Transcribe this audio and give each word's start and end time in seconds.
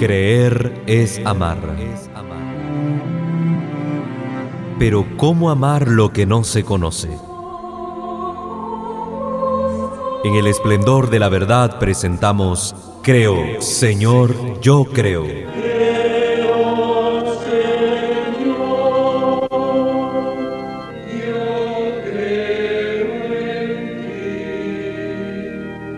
Creer 0.00 0.82
es 0.86 1.20
amar. 1.26 1.58
Pero 4.78 5.04
¿cómo 5.18 5.50
amar 5.50 5.88
lo 5.88 6.10
que 6.10 6.24
no 6.24 6.42
se 6.42 6.64
conoce? 6.64 7.10
En 10.24 10.36
el 10.36 10.46
esplendor 10.46 11.10
de 11.10 11.18
la 11.18 11.28
verdad 11.28 11.78
presentamos 11.78 12.74
Creo, 13.02 13.60
Señor, 13.60 14.58
yo 14.62 14.86
creo. 14.86 15.26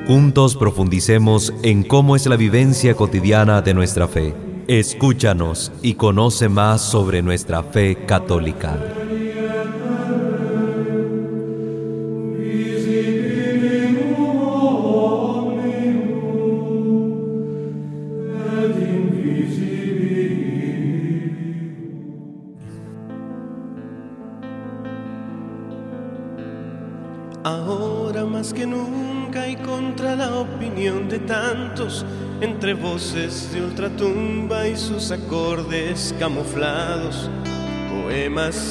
Juntos 0.06 0.56
profundicemos 0.56 1.54
en 1.62 1.84
cómo 1.84 2.16
es 2.16 2.26
la 2.26 2.34
vivencia 2.34 2.94
cotidiana 2.94 3.62
de 3.62 3.72
nuestra 3.72 4.08
fe. 4.08 4.34
Escúchanos 4.66 5.70
y 5.80 5.94
conoce 5.94 6.48
más 6.48 6.80
sobre 6.80 7.22
nuestra 7.22 7.62
fe 7.62 8.04
católica. 8.04 9.01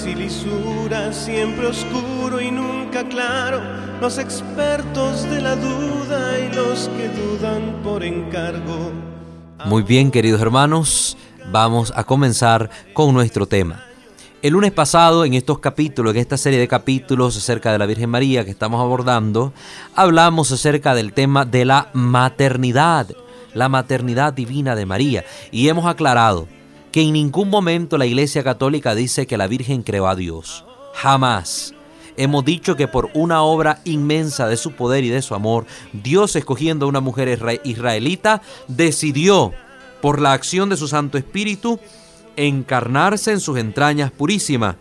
Y 0.05 0.15
lisuras, 0.15 1.15
siempre 1.15 1.67
oscuro 1.67 2.41
y 2.41 2.49
nunca 2.49 3.03
claro, 3.07 3.61
los 3.99 4.17
expertos 4.17 5.29
de 5.29 5.41
la 5.41 5.55
duda 5.55 6.39
y 6.39 6.53
los 6.55 6.89
que 6.89 7.09
dudan 7.09 7.81
por 7.83 8.03
encargo. 8.03 8.91
Muy 9.65 9.83
bien, 9.83 10.09
queridos 10.09 10.41
hermanos, 10.41 11.17
vamos 11.51 11.93
a 11.95 12.03
comenzar 12.03 12.69
con 12.93 13.13
nuestro 13.13 13.45
tema. 13.45 13.83
El 14.41 14.53
lunes 14.53 14.71
pasado, 14.71 15.23
en 15.23 15.35
estos 15.35 15.59
capítulos, 15.59 16.15
en 16.15 16.21
esta 16.21 16.37
serie 16.37 16.57
de 16.57 16.67
capítulos 16.67 17.37
acerca 17.37 17.71
de 17.71 17.77
la 17.77 17.85
Virgen 17.85 18.09
María 18.09 18.43
que 18.43 18.51
estamos 18.51 18.81
abordando, 18.81 19.53
hablamos 19.95 20.51
acerca 20.51 20.95
del 20.95 21.13
tema 21.13 21.45
de 21.45 21.65
la 21.65 21.89
maternidad, 21.93 23.07
la 23.53 23.69
maternidad 23.69 24.33
divina 24.33 24.75
de 24.75 24.85
María. 24.87 25.25
Y 25.51 25.67
hemos 25.67 25.85
aclarado 25.85 26.47
que 26.91 27.01
en 27.01 27.13
ningún 27.13 27.49
momento 27.49 27.97
la 27.97 28.05
Iglesia 28.05 28.43
Católica 28.43 28.95
dice 28.95 29.27
que 29.27 29.37
la 29.37 29.47
Virgen 29.47 29.83
creó 29.83 30.07
a 30.07 30.15
Dios. 30.15 30.65
Jamás. 30.93 31.73
Hemos 32.17 32.43
dicho 32.43 32.75
que 32.75 32.87
por 32.87 33.09
una 33.13 33.41
obra 33.43 33.79
inmensa 33.85 34.47
de 34.47 34.57
su 34.57 34.73
poder 34.73 35.03
y 35.03 35.09
de 35.09 35.21
su 35.21 35.33
amor, 35.33 35.65
Dios 35.93 36.35
escogiendo 36.35 36.85
a 36.85 36.89
una 36.89 36.99
mujer 36.99 37.59
israelita, 37.63 38.41
decidió, 38.67 39.53
por 40.01 40.19
la 40.19 40.33
acción 40.33 40.69
de 40.69 40.77
su 40.77 40.87
Santo 40.87 41.17
Espíritu, 41.17 41.79
encarnarse 42.35 43.31
en 43.31 43.39
sus 43.39 43.57
entrañas 43.57 44.11
purísimas 44.11 44.75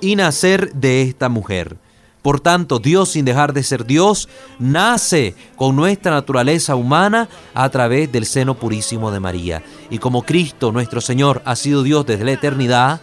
y 0.00 0.14
nacer 0.14 0.72
de 0.74 1.02
esta 1.02 1.28
mujer. 1.28 1.76
Por 2.22 2.38
tanto, 2.38 2.78
Dios, 2.78 3.10
sin 3.10 3.24
dejar 3.24 3.52
de 3.52 3.64
ser 3.64 3.84
Dios, 3.84 4.28
nace 4.60 5.34
con 5.56 5.74
nuestra 5.74 6.12
naturaleza 6.12 6.76
humana 6.76 7.28
a 7.52 7.68
través 7.68 8.12
del 8.12 8.26
seno 8.26 8.54
purísimo 8.54 9.10
de 9.10 9.18
María. 9.18 9.62
Y 9.90 9.98
como 9.98 10.22
Cristo, 10.22 10.70
nuestro 10.70 11.00
Señor, 11.00 11.42
ha 11.44 11.56
sido 11.56 11.82
Dios 11.82 12.06
desde 12.06 12.24
la 12.24 12.32
eternidad, 12.32 13.00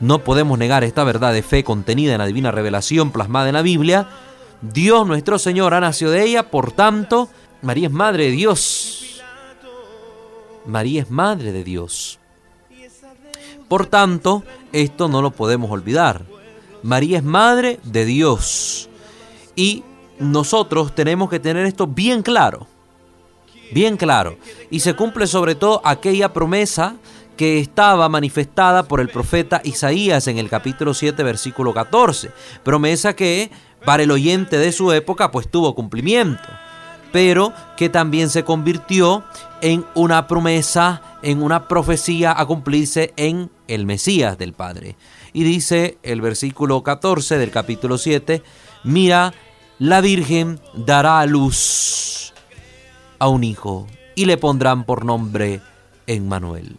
no 0.00 0.24
podemos 0.24 0.58
negar 0.58 0.82
esta 0.84 1.04
verdad 1.04 1.32
de 1.32 1.42
fe 1.42 1.62
contenida 1.62 2.12
en 2.12 2.18
la 2.18 2.26
divina 2.26 2.50
revelación 2.50 3.12
plasmada 3.12 3.48
en 3.48 3.54
la 3.54 3.62
Biblia. 3.62 4.08
Dios, 4.60 5.06
nuestro 5.06 5.38
Señor, 5.38 5.74
ha 5.74 5.80
nacido 5.80 6.10
de 6.10 6.24
ella, 6.24 6.50
por 6.50 6.72
tanto, 6.72 7.28
María 7.60 7.86
es 7.86 7.92
Madre 7.92 8.24
de 8.24 8.30
Dios. 8.30 9.22
María 10.66 11.02
es 11.02 11.10
Madre 11.10 11.52
de 11.52 11.62
Dios. 11.62 12.18
Por 13.68 13.86
tanto, 13.86 14.42
esto 14.72 15.08
no 15.08 15.22
lo 15.22 15.30
podemos 15.30 15.70
olvidar. 15.70 16.22
María 16.82 17.18
es 17.18 17.24
Madre 17.24 17.80
de 17.84 18.04
Dios. 18.04 18.88
Y 19.54 19.84
nosotros 20.18 20.94
tenemos 20.94 21.28
que 21.30 21.40
tener 21.40 21.66
esto 21.66 21.86
bien 21.86 22.22
claro. 22.22 22.66
Bien 23.72 23.96
claro. 23.96 24.36
Y 24.70 24.80
se 24.80 24.94
cumple 24.94 25.26
sobre 25.26 25.54
todo 25.54 25.80
aquella 25.84 26.32
promesa 26.32 26.96
que 27.36 27.58
estaba 27.58 28.08
manifestada 28.08 28.82
por 28.82 29.00
el 29.00 29.08
profeta 29.08 29.62
Isaías 29.64 30.26
en 30.28 30.38
el 30.38 30.48
capítulo 30.48 30.94
7, 30.94 31.22
versículo 31.22 31.72
14. 31.72 32.30
Promesa 32.62 33.14
que 33.14 33.50
para 33.84 34.02
el 34.02 34.10
oyente 34.10 34.58
de 34.58 34.72
su 34.72 34.92
época 34.92 35.30
pues 35.30 35.48
tuvo 35.48 35.74
cumplimiento, 35.74 36.48
pero 37.10 37.52
que 37.76 37.88
también 37.88 38.28
se 38.30 38.44
convirtió 38.44 39.24
en 39.60 39.84
una 39.94 40.26
promesa, 40.26 41.02
en 41.22 41.42
una 41.42 41.68
profecía 41.68 42.38
a 42.38 42.44
cumplirse 42.46 43.12
en 43.16 43.50
el 43.74 43.86
Mesías 43.86 44.36
del 44.36 44.52
Padre. 44.52 44.96
Y 45.32 45.44
dice 45.44 45.98
el 46.02 46.20
versículo 46.20 46.82
14 46.82 47.38
del 47.38 47.50
capítulo 47.50 47.96
7, 47.96 48.42
mira, 48.84 49.32
la 49.78 50.00
Virgen 50.00 50.60
dará 50.74 51.20
a 51.20 51.26
luz 51.26 52.34
a 53.18 53.28
un 53.28 53.44
hijo 53.44 53.86
y 54.14 54.26
le 54.26 54.36
pondrán 54.36 54.84
por 54.84 55.04
nombre 55.04 55.60
Emmanuel. 56.06 56.76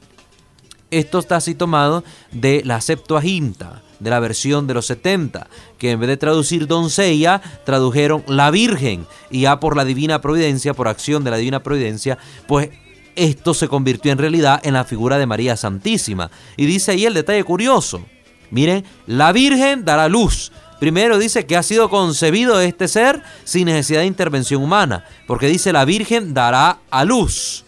Esto 0.91 1.17
está 1.17 1.37
así 1.37 1.55
tomado 1.55 2.03
de 2.31 2.61
la 2.63 2.79
Septuaginta, 2.79 3.81
de 3.99 4.11
la 4.11 4.19
versión 4.19 4.67
de 4.67 4.75
los 4.75 4.85
70, 4.85 5.47
que 5.79 5.91
en 5.91 5.99
vez 5.99 6.07
de 6.07 6.17
traducir 6.17 6.67
doncella, 6.67 7.41
tradujeron 7.65 8.23
la 8.27 8.51
Virgen. 8.51 9.07
Y 9.31 9.41
ya 9.41 9.59
por 9.59 9.75
la 9.75 9.85
divina 9.85 10.21
providencia, 10.21 10.75
por 10.75 10.87
acción 10.87 11.23
de 11.23 11.31
la 11.31 11.37
divina 11.37 11.63
providencia, 11.63 12.19
pues 12.47 12.69
esto 13.15 13.53
se 13.53 13.67
convirtió 13.67 14.11
en 14.11 14.17
realidad 14.17 14.61
en 14.63 14.73
la 14.73 14.83
figura 14.83 15.17
de 15.17 15.25
María 15.25 15.57
Santísima. 15.57 16.31
Y 16.57 16.65
dice 16.65 16.91
ahí 16.91 17.05
el 17.05 17.13
detalle 17.13 17.43
curioso. 17.43 18.03
Miren, 18.51 18.83
la 19.07 19.31
Virgen 19.31 19.85
dará 19.85 20.07
luz. 20.07 20.51
Primero 20.79 21.17
dice 21.17 21.45
que 21.45 21.55
ha 21.55 21.63
sido 21.63 21.89
concebido 21.89 22.59
este 22.59 22.87
ser 22.87 23.21
sin 23.45 23.65
necesidad 23.65 24.01
de 24.01 24.05
intervención 24.05 24.61
humana, 24.61 25.05
porque 25.27 25.47
dice 25.47 25.71
la 25.71 25.85
Virgen 25.85 26.33
dará 26.33 26.79
a 26.89 27.05
luz. 27.05 27.63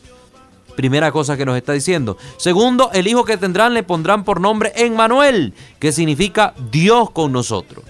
Primera 0.76 1.12
cosa 1.12 1.38
que 1.38 1.46
nos 1.46 1.56
está 1.56 1.72
diciendo. 1.72 2.18
Segundo, 2.38 2.92
el 2.94 3.08
hijo 3.08 3.24
que 3.24 3.38
tendrán 3.38 3.74
le 3.74 3.84
pondrán 3.84 4.26
por 4.26 4.42
nombre 4.42 4.74
Emmanuel, 4.76 5.54
que 5.80 5.94
significa 5.94 6.54
Dios 6.72 7.12
con 7.12 7.32
nosotros. 7.32 7.86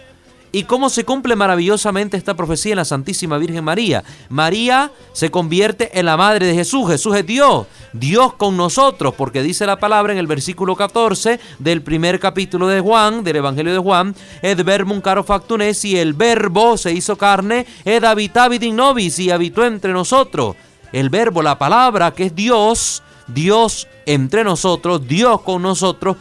¿Y 0.56 0.64
cómo 0.64 0.90
se 0.90 1.04
cumple 1.04 1.36
maravillosamente 1.36 2.16
esta 2.16 2.34
profecía 2.34 2.72
en 2.72 2.78
la 2.78 2.86
Santísima 2.86 3.38
Virgen 3.38 3.62
María? 3.62 4.06
María 4.30 4.90
se 5.12 5.30
convierte 5.30 6.00
en 6.00 6.06
la 6.06 6.16
madre 6.16 6.46
de 6.46 6.54
Jesús. 6.54 6.90
Jesús 6.90 7.14
es 7.18 7.26
Dios, 7.26 7.68
Dios 7.92 8.36
con 8.36 8.56
nosotros, 8.56 9.14
porque 9.16 9.44
dice 9.44 9.66
la 9.66 9.82
palabra 9.82 10.14
en 10.14 10.18
el 10.18 10.28
versículo 10.28 10.78
14 10.78 11.42
del 11.60 11.82
primer 11.82 12.22
capítulo 12.22 12.70
de 12.70 12.80
Juan, 12.80 13.26
del 13.26 13.36
Evangelio 13.36 13.74
de 13.74 13.80
Juan, 13.80 14.16
et 14.42 14.64
verbum 14.64 15.02
caro 15.02 15.26
factunes, 15.26 15.84
y 15.84 15.98
el 15.98 16.14
verbo 16.14 16.78
se 16.78 16.94
hizo 16.94 17.18
carne, 17.18 17.66
ed 17.84 18.06
habitavit 18.06 18.64
in 18.64 18.78
nobis, 18.78 19.20
y 19.20 19.32
habitó 19.32 19.66
entre 19.66 19.92
nosotros. 19.92 20.56
El 20.94 21.10
verbo, 21.10 21.42
la 21.42 21.60
palabra, 21.60 22.12
que 22.12 22.28
es 22.28 22.34
Dios, 22.34 23.04
Dios 23.28 23.90
entre 24.06 24.46
nosotros, 24.46 25.06
Dios 25.06 25.42
con 25.42 25.64
nosotros, 25.64 26.16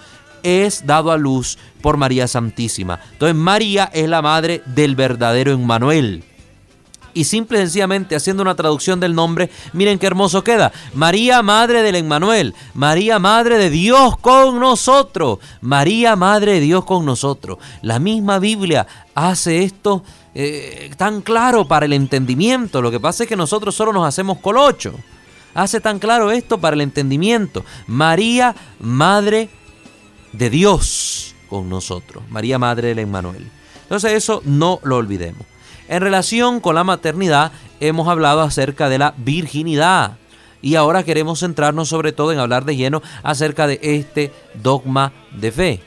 es 0.45 0.87
dado 0.87 1.11
a 1.11 1.17
luz 1.17 1.59
por 1.81 1.97
María 1.97 2.29
Santísima. 2.29 3.01
Entonces 3.13 3.35
María 3.35 3.91
es 3.93 4.09
la 4.09 4.23
madre 4.23 4.63
del 4.67 4.95
verdadero 4.95 5.51
Emmanuel. 5.51 6.23
Y 7.15 7.25
simple 7.25 7.59
y 7.59 7.63
sencillamente 7.63 8.17
haciendo 8.17 8.43
una 8.43 8.57
traducción 8.57 8.99
del 8.99 9.15
nombre, 9.15 9.49
miren 9.73 10.01
qué 10.01 10.07
hermoso 10.07 10.43
queda. 10.43 10.73
María, 10.95 11.43
madre 11.43 11.83
del 11.83 11.95
Emmanuel. 11.95 12.55
María, 12.75 13.21
madre 13.21 13.57
de 13.57 13.71
Dios 13.71 14.17
con 14.19 14.59
nosotros. 14.59 15.39
María, 15.61 16.17
madre 16.17 16.55
de 16.55 16.61
Dios 16.61 16.85
con 16.85 17.07
nosotros. 17.07 17.59
La 17.83 18.01
misma 18.01 18.41
Biblia 18.41 18.87
hace 19.15 19.63
esto 19.63 20.03
eh, 20.35 20.91
tan 20.97 21.23
claro 21.23 21.69
para 21.69 21.87
el 21.87 21.93
entendimiento. 21.93 22.83
Lo 22.83 22.91
que 22.91 22.99
pasa 22.99 23.23
es 23.23 23.29
que 23.29 23.37
nosotros 23.37 23.77
solo 23.77 23.93
nos 23.93 24.07
hacemos 24.07 24.39
colocho. 24.39 24.95
Hace 25.55 25.81
tan 25.81 26.01
claro 26.01 26.33
esto 26.33 26.59
para 26.59 26.75
el 26.75 26.81
entendimiento. 26.81 27.65
María, 27.87 28.57
madre 28.81 29.39
de 29.39 29.64
Dios 30.39 31.35
con 31.49 31.69
nosotros. 31.69 32.25
María, 32.29 32.59
Madre 32.59 32.89
del 32.89 33.01
Emmanuel. 33.01 33.47
Entonces 33.83 34.13
eso 34.13 34.43
no 34.45 34.81
lo 34.83 34.97
olvidemos. 34.97 35.43
En 35.89 36.01
relación 36.01 36.61
con 36.61 36.75
la 36.75 36.85
maternidad 36.85 37.53
hemos 37.81 38.09
hablado 38.09 38.41
acerca 38.41 38.89
de 38.89 38.99
la 38.99 39.15
virginidad. 39.17 40.17
Y 40.63 40.77
ahora 40.77 41.03
queremos 41.03 41.41
centrarnos 41.41 41.89
sobre 41.89 42.13
todo 42.13 42.33
en 42.33 42.39
hablar 42.39 42.65
de 42.65 42.77
lleno 42.77 43.03
acerca 43.23 43.67
de 43.67 43.79
este 43.83 44.33
dogma 44.63 45.13
de 45.33 45.53
fe. 45.53 45.83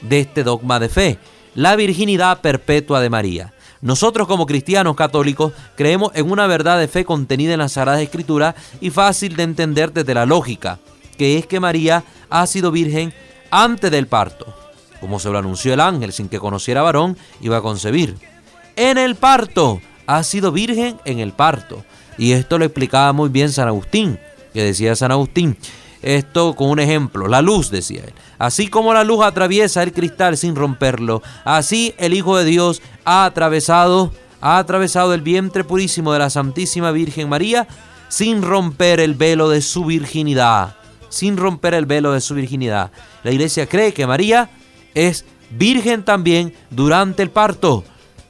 De 0.00 0.20
este 0.20 0.44
dogma 0.44 0.78
de 0.78 0.88
fe. 0.88 1.18
La 1.54 1.74
virginidad 1.74 2.40
perpetua 2.40 3.00
de 3.00 3.10
María. 3.10 3.52
Nosotros 3.80 4.28
como 4.28 4.46
cristianos 4.46 4.96
católicos 4.96 5.52
creemos 5.76 6.12
en 6.14 6.30
una 6.30 6.46
verdad 6.46 6.78
de 6.78 6.88
fe 6.88 7.04
contenida 7.04 7.52
en 7.52 7.58
la 7.58 7.68
Sagrada 7.68 8.00
Escritura 8.00 8.54
y 8.80 8.90
fácil 8.90 9.36
de 9.36 9.42
entender 9.42 9.92
desde 9.92 10.14
la 10.14 10.26
lógica 10.26 10.78
que 11.14 11.38
es 11.38 11.46
que 11.46 11.60
María 11.60 12.04
ha 12.30 12.46
sido 12.46 12.70
virgen 12.70 13.12
antes 13.62 13.90
del 13.90 14.08
parto, 14.08 14.46
como 15.00 15.20
se 15.20 15.30
lo 15.30 15.38
anunció 15.38 15.74
el 15.74 15.80
ángel, 15.80 16.12
sin 16.12 16.28
que 16.28 16.40
conociera 16.40 16.82
varón, 16.82 17.16
iba 17.40 17.58
a 17.58 17.62
concebir. 17.62 18.16
En 18.74 18.98
el 18.98 19.14
parto, 19.14 19.80
ha 20.06 20.24
sido 20.24 20.50
virgen 20.50 20.98
en 21.04 21.20
el 21.20 21.32
parto. 21.32 21.84
Y 22.18 22.32
esto 22.32 22.58
lo 22.58 22.64
explicaba 22.64 23.12
muy 23.12 23.28
bien 23.28 23.52
San 23.52 23.68
Agustín, 23.68 24.18
que 24.52 24.62
decía 24.62 24.96
San 24.96 25.12
Agustín, 25.12 25.56
esto 26.02 26.54
con 26.54 26.68
un 26.68 26.80
ejemplo, 26.80 27.28
la 27.28 27.42
luz, 27.42 27.70
decía 27.70 28.02
él. 28.04 28.12
Así 28.38 28.68
como 28.68 28.92
la 28.92 29.04
luz 29.04 29.24
atraviesa 29.24 29.82
el 29.82 29.92
cristal 29.92 30.36
sin 30.36 30.56
romperlo, 30.56 31.22
así 31.44 31.94
el 31.96 32.12
Hijo 32.12 32.36
de 32.36 32.44
Dios 32.44 32.82
ha 33.04 33.24
atravesado, 33.24 34.12
ha 34.40 34.58
atravesado 34.58 35.14
el 35.14 35.22
vientre 35.22 35.62
purísimo 35.64 36.12
de 36.12 36.18
la 36.18 36.30
Santísima 36.30 36.90
Virgen 36.90 37.28
María 37.28 37.68
sin 38.08 38.42
romper 38.42 39.00
el 39.00 39.14
velo 39.14 39.48
de 39.48 39.62
su 39.62 39.84
virginidad, 39.84 40.76
sin 41.08 41.36
romper 41.36 41.74
el 41.74 41.86
velo 41.86 42.12
de 42.12 42.20
su 42.20 42.34
virginidad. 42.34 42.90
La 43.24 43.32
iglesia 43.32 43.66
cree 43.66 43.92
que 43.92 44.06
María 44.06 44.50
es 44.94 45.24
virgen 45.50 46.04
también 46.04 46.54
durante 46.70 47.22
el 47.22 47.30
parto 47.30 47.82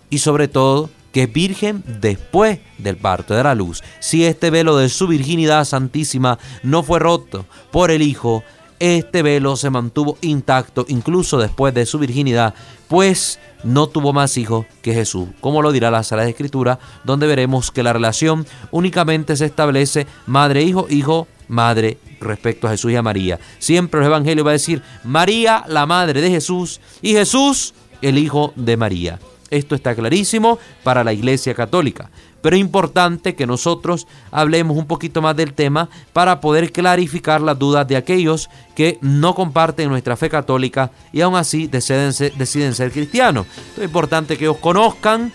y 0.09 0.19
sobre 0.19 0.49
todo 0.49 0.89
que 1.13 1.25
es 1.25 1.33
virgen 1.33 1.85
después 2.01 2.61
del 2.79 2.97
parto 2.97 3.35
de 3.35 3.43
la 3.43 3.55
luz. 3.55 3.83
Si 4.01 4.25
este 4.25 4.51
velo 4.51 4.77
de 4.77 4.89
su 4.89 5.07
virginidad 5.07 5.65
santísima 5.65 6.39
no 6.63 6.83
fue 6.83 6.99
roto 6.99 7.45
por 7.71 7.91
el 7.91 8.03
Hijo, 8.03 8.43
este 8.81 9.23
velo 9.23 9.57
se 9.57 9.71
mantuvo 9.71 10.19
intacto 10.21 10.85
incluso 10.89 11.39
después 11.39 11.73
de 11.75 11.87
su 11.87 11.99
virginidad, 11.99 12.55
pues 12.89 13.39
no 13.63 13.87
tuvo 13.87 14.13
más 14.13 14.37
hijos 14.37 14.67
que 14.83 14.93
Jesús, 14.93 15.29
como 15.41 15.63
lo 15.63 15.73
dirá 15.73 15.91
la 15.91 16.03
Sala 16.03 16.25
de 16.25 16.31
Escritura, 16.31 16.79
donde 17.05 17.27
veremos 17.27 17.71
que 17.71 17.83
la 17.83 17.93
relación 17.93 18.47
únicamente 18.73 19.37
se 19.37 19.47
establece 19.47 20.07
madre-hijo, 20.27 20.87
hijo, 20.91 21.27
madre 21.49 21.99
respecto 22.25 22.67
a 22.67 22.71
Jesús 22.71 22.93
y 22.93 22.97
a 22.97 23.03
María. 23.03 23.39
Siempre 23.59 24.01
el 24.01 24.07
Evangelio 24.07 24.45
va 24.45 24.51
a 24.51 24.53
decir 24.53 24.83
María, 25.05 25.65
la 25.69 25.87
madre 25.87 26.21
de 26.21 26.31
Jesús, 26.31 26.81
y 27.03 27.13
Jesús, 27.13 27.75
el 28.03 28.19
hijo 28.19 28.53
de 28.57 28.77
María. 28.77 29.19
Esto 29.51 29.75
está 29.75 29.95
clarísimo 29.95 30.59
para 30.83 31.05
la 31.05 31.13
Iglesia 31.13 31.55
Católica. 31.55 32.11
Pero 32.43 32.57
es 32.57 32.61
importante 32.61 33.35
que 33.35 33.47
nosotros 33.47 34.07
hablemos 34.31 34.77
un 34.77 34.87
poquito 34.87 35.23
más 35.23 35.37
del 35.37 35.55
tema 35.55 35.89
para 36.13 36.41
poder 36.41 36.73
clarificar 36.73 37.41
las 37.41 37.59
dudas 37.59 37.87
de 37.89 37.97
aquellos 37.97 38.51
que 38.75 38.99
no 39.01 39.35
comparten 39.35 39.89
nuestra 39.89 40.17
fe 40.17 40.29
católica 40.29 40.91
y 41.13 41.23
aún 41.23 41.37
así 41.37 41.69
deciden 41.69 42.13
ser, 42.13 42.35
deciden 42.35 42.75
ser 42.75 42.93
cristianos. 42.93 43.47
Es 43.77 43.85
importante 43.85 44.37
que 44.37 44.45
ellos 44.45 44.59
conozcan 44.59 45.33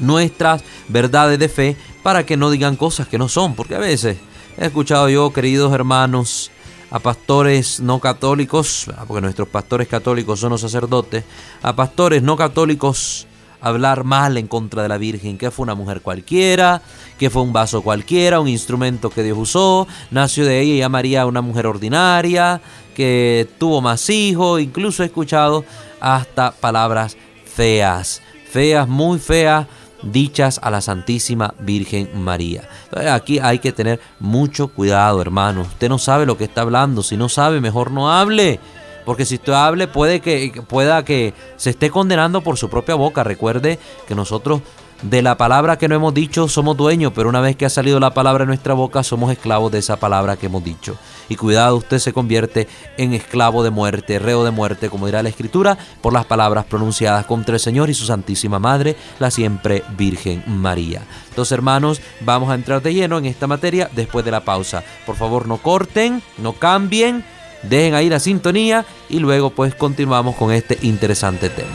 nuestras 0.00 0.64
verdades 0.88 1.38
de 1.38 1.48
fe 1.48 1.76
para 2.02 2.26
que 2.26 2.36
no 2.36 2.50
digan 2.50 2.76
cosas 2.76 3.06
que 3.06 3.18
no 3.18 3.28
son, 3.28 3.54
porque 3.54 3.76
a 3.76 3.78
veces 3.78 4.16
he 4.58 4.66
escuchado 4.66 5.08
yo, 5.08 5.32
queridos 5.32 5.72
hermanos, 5.72 6.50
a 6.90 6.98
pastores 6.98 7.80
no 7.80 7.98
católicos, 7.98 8.86
porque 9.08 9.20
nuestros 9.20 9.48
pastores 9.48 9.88
católicos 9.88 10.40
son 10.40 10.50
los 10.50 10.60
sacerdotes, 10.60 11.24
a 11.62 11.74
pastores 11.74 12.22
no 12.22 12.36
católicos 12.36 13.26
hablar 13.60 14.04
mal 14.04 14.36
en 14.36 14.46
contra 14.46 14.82
de 14.82 14.88
la 14.88 14.98
Virgen, 14.98 15.38
que 15.38 15.50
fue 15.50 15.64
una 15.64 15.74
mujer 15.74 16.02
cualquiera, 16.02 16.82
que 17.18 17.30
fue 17.30 17.42
un 17.42 17.52
vaso 17.52 17.82
cualquiera, 17.82 18.38
un 18.38 18.48
instrumento 18.48 19.08
que 19.08 19.22
Dios 19.22 19.38
usó, 19.38 19.88
nació 20.10 20.44
de 20.44 20.60
ella 20.60 20.86
y 20.86 20.88
María 20.88 21.26
una 21.26 21.40
mujer 21.40 21.66
ordinaria, 21.66 22.60
que 22.94 23.48
tuvo 23.58 23.80
más 23.80 24.08
hijos, 24.10 24.60
incluso 24.60 25.02
he 25.02 25.06
escuchado 25.06 25.64
hasta 25.98 26.52
palabras 26.52 27.16
feas, 27.46 28.20
feas, 28.50 28.86
muy 28.86 29.18
feas, 29.18 29.66
dichas 30.12 30.60
a 30.62 30.70
la 30.70 30.80
Santísima 30.80 31.54
Virgen 31.58 32.10
María. 32.22 32.68
aquí 33.10 33.38
hay 33.38 33.58
que 33.58 33.72
tener 33.72 34.00
mucho 34.20 34.68
cuidado, 34.68 35.20
hermano. 35.20 35.62
Usted 35.62 35.88
no 35.88 35.98
sabe 35.98 36.26
lo 36.26 36.36
que 36.36 36.44
está 36.44 36.62
hablando. 36.62 37.02
Si 37.02 37.16
no 37.16 37.28
sabe, 37.28 37.60
mejor 37.60 37.90
no 37.90 38.12
hable. 38.12 38.60
Porque 39.04 39.26
si 39.26 39.34
usted 39.34 39.52
hable 39.52 39.86
puede 39.86 40.20
que 40.20 40.62
pueda 40.66 41.04
que 41.04 41.34
se 41.56 41.70
esté 41.70 41.90
condenando 41.90 42.40
por 42.40 42.56
su 42.56 42.70
propia 42.70 42.94
boca. 42.94 43.22
Recuerde 43.22 43.78
que 44.08 44.14
nosotros 44.14 44.62
de 45.04 45.20
la 45.20 45.36
palabra 45.36 45.76
que 45.76 45.86
no 45.86 45.94
hemos 45.94 46.14
dicho 46.14 46.48
somos 46.48 46.76
dueños, 46.76 47.12
pero 47.14 47.28
una 47.28 47.40
vez 47.40 47.56
que 47.56 47.66
ha 47.66 47.70
salido 47.70 48.00
la 48.00 48.14
palabra 48.14 48.44
en 48.44 48.48
nuestra 48.48 48.72
boca 48.72 49.02
somos 49.02 49.30
esclavos 49.30 49.70
de 49.70 49.78
esa 49.78 49.96
palabra 49.96 50.36
que 50.36 50.46
hemos 50.46 50.64
dicho. 50.64 50.96
Y 51.28 51.36
cuidado, 51.36 51.76
usted 51.76 51.98
se 51.98 52.12
convierte 52.12 52.68
en 52.96 53.12
esclavo 53.12 53.62
de 53.62 53.70
muerte, 53.70 54.18
reo 54.18 54.44
de 54.44 54.50
muerte, 54.50 54.88
como 54.88 55.06
dirá 55.06 55.22
la 55.22 55.28
Escritura, 55.28 55.76
por 56.00 56.12
las 56.12 56.24
palabras 56.24 56.64
pronunciadas 56.64 57.26
contra 57.26 57.54
el 57.54 57.60
Señor 57.60 57.90
y 57.90 57.94
su 57.94 58.06
Santísima 58.06 58.58
Madre, 58.58 58.96
la 59.18 59.30
siempre 59.30 59.84
Virgen 59.96 60.42
María. 60.46 61.02
Entonces, 61.28 61.52
hermanos, 61.52 62.00
vamos 62.20 62.50
a 62.50 62.54
entrar 62.54 62.82
de 62.82 62.94
lleno 62.94 63.18
en 63.18 63.26
esta 63.26 63.46
materia 63.46 63.90
después 63.94 64.24
de 64.24 64.30
la 64.30 64.44
pausa. 64.44 64.82
Por 65.04 65.16
favor, 65.16 65.46
no 65.46 65.58
corten, 65.58 66.22
no 66.38 66.54
cambien 66.54 67.24
dejen 67.68 67.94
ahí 67.94 68.08
la 68.08 68.20
sintonía 68.20 68.84
y 69.08 69.18
luego 69.20 69.48
pues 69.48 69.74
continuamos 69.74 70.36
con 70.36 70.52
este 70.52 70.78
interesante 70.82 71.48
tema. 71.48 71.72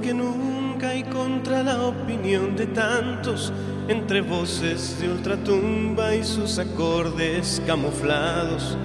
Que 0.00 0.14
nunca 0.14 0.94
y 0.94 1.02
contra 1.04 1.62
la 1.62 1.82
opinión 1.82 2.56
de 2.56 2.66
tantos, 2.66 3.52
entre 3.88 4.20
voces 4.20 5.00
de 5.00 5.10
ultratumba 5.10 6.14
y 6.14 6.24
sus 6.24 6.58
acordes 6.58 7.60
camuflados 7.66 8.76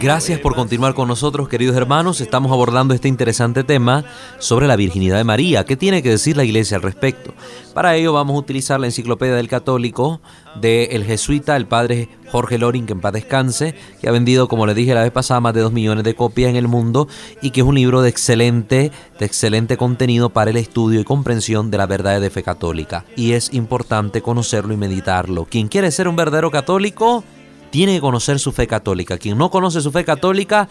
Gracias 0.00 0.40
por 0.40 0.54
continuar 0.54 0.94
con 0.94 1.08
nosotros, 1.08 1.46
queridos 1.46 1.76
hermanos. 1.76 2.22
Estamos 2.22 2.50
abordando 2.52 2.94
este 2.94 3.06
interesante 3.06 3.64
tema 3.64 4.02
sobre 4.38 4.66
la 4.66 4.74
virginidad 4.76 5.18
de 5.18 5.24
María. 5.24 5.66
¿Qué 5.66 5.76
tiene 5.76 6.02
que 6.02 6.08
decir 6.08 6.38
la 6.38 6.44
iglesia 6.44 6.78
al 6.78 6.82
respecto? 6.82 7.34
Para 7.74 7.94
ello 7.96 8.14
vamos 8.14 8.34
a 8.34 8.38
utilizar 8.38 8.80
la 8.80 8.86
enciclopedia 8.86 9.34
del 9.34 9.48
católico 9.48 10.22
del 10.58 11.04
jesuita, 11.04 11.54
el 11.54 11.66
padre 11.66 12.08
Jorge 12.32 12.56
Loring, 12.56 12.86
que 12.86 12.94
en 12.94 13.02
paz 13.02 13.12
descanse, 13.12 13.74
que 14.00 14.08
ha 14.08 14.12
vendido, 14.12 14.48
como 14.48 14.64
le 14.64 14.72
dije 14.72 14.94
la 14.94 15.02
vez 15.02 15.12
pasada, 15.12 15.40
más 15.40 15.52
de 15.52 15.60
dos 15.60 15.72
millones 15.72 16.02
de 16.02 16.14
copias 16.14 16.48
en 16.48 16.56
el 16.56 16.66
mundo 16.66 17.06
y 17.42 17.50
que 17.50 17.60
es 17.60 17.66
un 17.66 17.74
libro 17.74 18.00
de 18.00 18.08
excelente, 18.08 18.92
de 19.18 19.26
excelente 19.26 19.76
contenido 19.76 20.30
para 20.30 20.50
el 20.50 20.56
estudio 20.56 21.00
y 21.00 21.04
comprensión 21.04 21.70
de 21.70 21.76
la 21.76 21.86
verdad 21.86 22.22
de 22.22 22.30
fe 22.30 22.42
católica. 22.42 23.04
Y 23.16 23.32
es 23.32 23.52
importante 23.52 24.22
conocerlo 24.22 24.72
y 24.72 24.78
meditarlo. 24.78 25.44
Quien 25.44 25.68
quiere 25.68 25.90
ser 25.90 26.08
un 26.08 26.16
verdadero 26.16 26.50
católico, 26.50 27.22
tiene 27.70 27.94
que 27.94 28.00
conocer 28.00 28.38
su 28.38 28.52
fe 28.52 28.66
católica. 28.66 29.18
Quien 29.18 29.38
no 29.38 29.50
conoce 29.50 29.80
su 29.80 29.90
fe 29.90 30.04
católica 30.04 30.68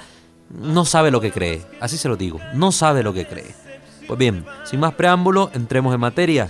no 0.49 0.85
sabe 0.85 1.11
lo 1.11 1.21
que 1.21 1.31
cree. 1.31 1.65
Así 1.79 1.97
se 1.97 2.09
lo 2.09 2.15
digo, 2.15 2.39
no 2.53 2.71
sabe 2.71 3.03
lo 3.03 3.13
que 3.13 3.25
cree. 3.25 3.55
Pues 4.07 4.17
bien, 4.17 4.45
sin 4.65 4.79
más 4.79 4.93
preámbulo, 4.93 5.51
entremos 5.53 5.93
en 5.93 5.99
materia. 5.99 6.49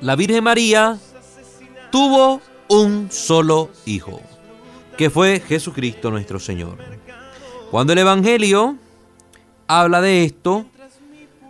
La 0.00 0.16
Virgen 0.16 0.44
María 0.44 0.98
tuvo 1.90 2.40
un 2.68 3.08
solo 3.10 3.70
hijo, 3.86 4.20
que 4.96 5.10
fue 5.10 5.40
Jesucristo 5.40 6.10
nuestro 6.10 6.38
Señor. 6.38 6.76
Cuando 7.70 7.92
el 7.92 7.98
Evangelio 7.98 8.76
habla 9.66 10.00
de 10.00 10.24
esto, 10.24 10.66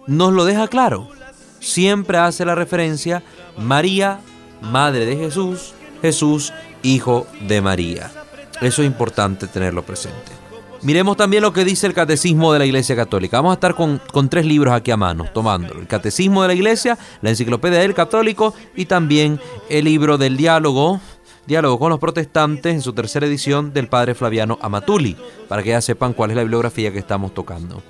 nos 0.07 0.33
lo 0.33 0.45
deja 0.45 0.69
claro. 0.69 1.09
Siempre 1.61 2.19
hace 2.19 2.45
la 2.45 2.55
referencia 2.55 3.23
María, 3.57 4.21
Madre 4.61 5.07
de 5.07 5.17
Jesús, 5.17 5.75
Jesús, 6.03 6.53
Hijo 6.83 7.27
de 7.41 7.61
María. 7.61 8.11
Eso 8.61 8.83
es 8.83 8.87
importante 8.87 9.47
tenerlo 9.47 9.85
presente. 9.85 10.39
Miremos 10.83 11.17
también 11.17 11.43
lo 11.43 11.53
que 11.53 11.65
dice 11.65 11.89
el 11.89 11.95
Catecismo 11.95 12.53
de 12.53 12.61
la 12.61 12.67
Iglesia 12.67 12.95
Católica. 12.95 13.39
Vamos 13.39 13.51
a 13.51 13.55
estar 13.55 13.75
con, 13.75 14.29
tres 14.29 14.47
libros 14.47 14.73
aquí 14.73 14.93
a 14.93 14.97
mano, 14.97 15.25
tomándolo. 15.35 15.81
El 15.81 15.89
Catecismo 15.89 16.43
de 16.43 16.49
la 16.49 16.55
Iglesia, 16.55 16.97
la 17.21 17.31
Enciclopedia 17.31 17.81
del 17.81 17.95
Católico 17.95 18.55
y 18.77 18.87
también 18.87 19.41
el 19.69 19.87
libro 19.87 20.19
del 20.19 20.37
diálogo, 20.37 21.01
Diálogo 21.47 21.81
con 21.81 21.91
los 21.91 21.99
Protestantes, 21.99 22.75
en 22.75 22.83
su 22.83 22.93
tercera 22.93 23.27
edición 23.27 23.73
del 23.73 23.89
Padre 23.89 24.15
Flaviano 24.15 24.57
Amatuli, 24.61 25.17
para 25.49 25.65
que 25.65 25.71
ya 25.71 25.81
sepan 25.81 26.13
cuál 26.13 26.31
es 26.31 26.37
la 26.37 26.43
bibliografía 26.43 26.93
que 26.93 26.99
estamos 26.99 27.35
tocando. 27.35 27.83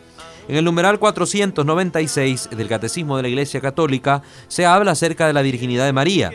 En 0.48 0.56
el 0.56 0.64
numeral 0.64 0.98
496 0.98 2.48
del 2.56 2.68
Catecismo 2.68 3.18
de 3.18 3.22
la 3.22 3.28
Iglesia 3.28 3.60
Católica 3.60 4.22
se 4.46 4.64
habla 4.64 4.92
acerca 4.92 5.26
de 5.26 5.34
la 5.34 5.42
virginidad 5.42 5.84
de 5.84 5.92
María 5.92 6.30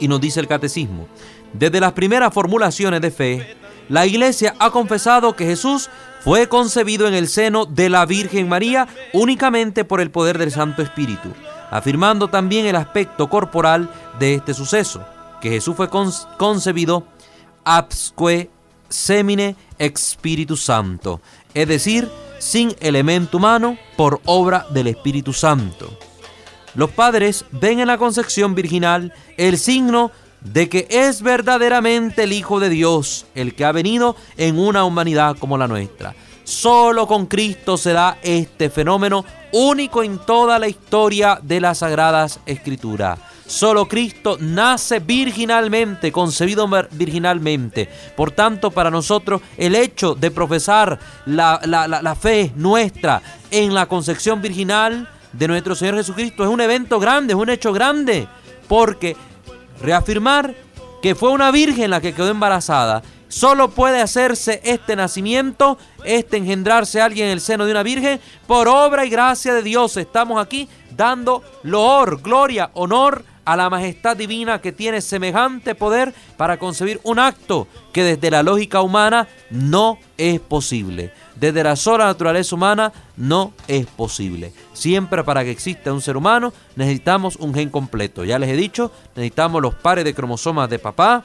y 0.00 0.08
nos 0.08 0.20
dice 0.20 0.40
el 0.40 0.48
catecismo, 0.48 1.08
desde 1.52 1.80
las 1.80 1.92
primeras 1.92 2.32
formulaciones 2.32 3.00
de 3.00 3.10
fe, 3.10 3.56
la 3.88 4.06
iglesia 4.06 4.54
ha 4.58 4.70
confesado 4.70 5.36
que 5.36 5.46
Jesús 5.46 5.90
fue 6.20 6.48
concebido 6.48 7.06
en 7.06 7.14
el 7.14 7.28
seno 7.28 7.66
de 7.66 7.88
la 7.88 8.04
Virgen 8.04 8.48
María 8.48 8.88
únicamente 9.12 9.84
por 9.84 10.00
el 10.00 10.10
poder 10.10 10.38
del 10.38 10.50
Santo 10.50 10.82
Espíritu, 10.82 11.28
afirmando 11.70 12.28
también 12.28 12.66
el 12.66 12.76
aspecto 12.76 13.28
corporal 13.28 13.88
de 14.18 14.34
este 14.34 14.54
suceso, 14.54 15.06
que 15.40 15.50
Jesús 15.50 15.76
fue 15.76 15.88
concebido 15.88 17.06
absque 17.64 18.50
semine 18.88 19.56
Espíritu 19.78 20.56
Santo, 20.56 21.20
es 21.54 21.68
decir, 21.68 22.08
sin 22.38 22.74
elemento 22.80 23.38
humano 23.38 23.78
por 23.96 24.20
obra 24.24 24.66
del 24.70 24.88
Espíritu 24.88 25.32
Santo. 25.32 25.96
Los 26.76 26.90
padres 26.90 27.46
ven 27.52 27.80
en 27.80 27.88
la 27.88 27.96
concepción 27.96 28.54
virginal 28.54 29.12
el 29.38 29.58
signo 29.58 30.12
de 30.42 30.68
que 30.68 30.86
es 30.90 31.22
verdaderamente 31.22 32.24
el 32.24 32.34
Hijo 32.34 32.60
de 32.60 32.68
Dios, 32.68 33.24
el 33.34 33.54
que 33.54 33.64
ha 33.64 33.72
venido 33.72 34.14
en 34.36 34.58
una 34.58 34.84
humanidad 34.84 35.36
como 35.38 35.56
la 35.56 35.66
nuestra. 35.66 36.14
Solo 36.44 37.06
con 37.06 37.26
Cristo 37.26 37.78
se 37.78 37.92
da 37.92 38.18
este 38.22 38.68
fenómeno 38.70 39.24
único 39.52 40.02
en 40.02 40.18
toda 40.18 40.58
la 40.58 40.68
historia 40.68 41.40
de 41.42 41.60
las 41.60 41.78
Sagradas 41.78 42.40
Escrituras. 42.44 43.18
Solo 43.46 43.86
Cristo 43.86 44.36
nace 44.38 44.98
virginalmente, 44.98 46.12
concebido 46.12 46.68
virginalmente. 46.92 47.88
Por 48.16 48.32
tanto, 48.32 48.70
para 48.70 48.90
nosotros 48.90 49.40
el 49.56 49.74
hecho 49.76 50.14
de 50.14 50.30
profesar 50.30 50.98
la, 51.24 51.60
la, 51.64 52.14
fe 52.16 52.52
nuestra 52.54 53.22
en 53.50 53.72
la 53.72 53.86
concepción 53.86 54.42
virginal 54.42 55.08
de 55.38 55.48
nuestro 55.48 55.74
Señor 55.74 55.96
Jesucristo 55.96 56.44
es 56.44 56.50
un 56.50 56.60
evento 56.60 56.98
grande, 56.98 57.34
es 57.34 57.38
un 57.38 57.50
hecho 57.50 57.72
grande, 57.72 58.26
porque 58.68 59.16
reafirmar 59.80 60.54
que 61.02 61.14
fue 61.14 61.30
una 61.30 61.50
virgen 61.50 61.90
la 61.90 62.00
que 62.00 62.14
quedó 62.14 62.28
embarazada 62.30 63.02
Solo 63.28 63.70
puede 63.70 64.00
hacerse 64.00 64.60
este 64.64 64.94
nacimiento, 64.94 65.78
este 66.04 66.36
engendrarse 66.36 67.00
alguien 67.00 67.26
en 67.26 67.32
el 67.32 67.40
seno 67.40 67.64
de 67.64 67.72
una 67.72 67.82
virgen, 67.82 68.20
por 68.46 68.68
obra 68.68 69.04
y 69.04 69.10
gracia 69.10 69.52
de 69.52 69.62
Dios. 69.62 69.96
Estamos 69.96 70.40
aquí 70.40 70.68
dando 70.96 71.42
loor, 71.64 72.22
gloria, 72.22 72.70
honor 72.74 73.24
a 73.44 73.56
la 73.56 73.68
majestad 73.68 74.16
divina 74.16 74.60
que 74.60 74.72
tiene 74.72 75.00
semejante 75.00 75.74
poder 75.74 76.14
para 76.36 76.58
concebir 76.58 77.00
un 77.02 77.18
acto 77.18 77.66
que 77.92 78.04
desde 78.04 78.30
la 78.30 78.42
lógica 78.42 78.80
humana 78.80 79.26
no 79.50 79.98
es 80.16 80.40
posible. 80.40 81.12
Desde 81.36 81.62
la 81.62 81.76
sola 81.76 82.06
naturaleza 82.06 82.54
humana 82.54 82.92
no 83.16 83.52
es 83.68 83.86
posible. 83.86 84.52
Siempre 84.72 85.22
para 85.22 85.44
que 85.44 85.50
exista 85.50 85.92
un 85.92 86.00
ser 86.00 86.16
humano 86.16 86.52
necesitamos 86.76 87.36
un 87.36 87.54
gen 87.54 87.70
completo. 87.70 88.24
Ya 88.24 88.38
les 88.38 88.50
he 88.50 88.56
dicho, 88.56 88.90
necesitamos 89.14 89.60
los 89.62 89.74
pares 89.74 90.04
de 90.04 90.14
cromosomas 90.14 90.68
de 90.70 90.78
papá, 90.78 91.24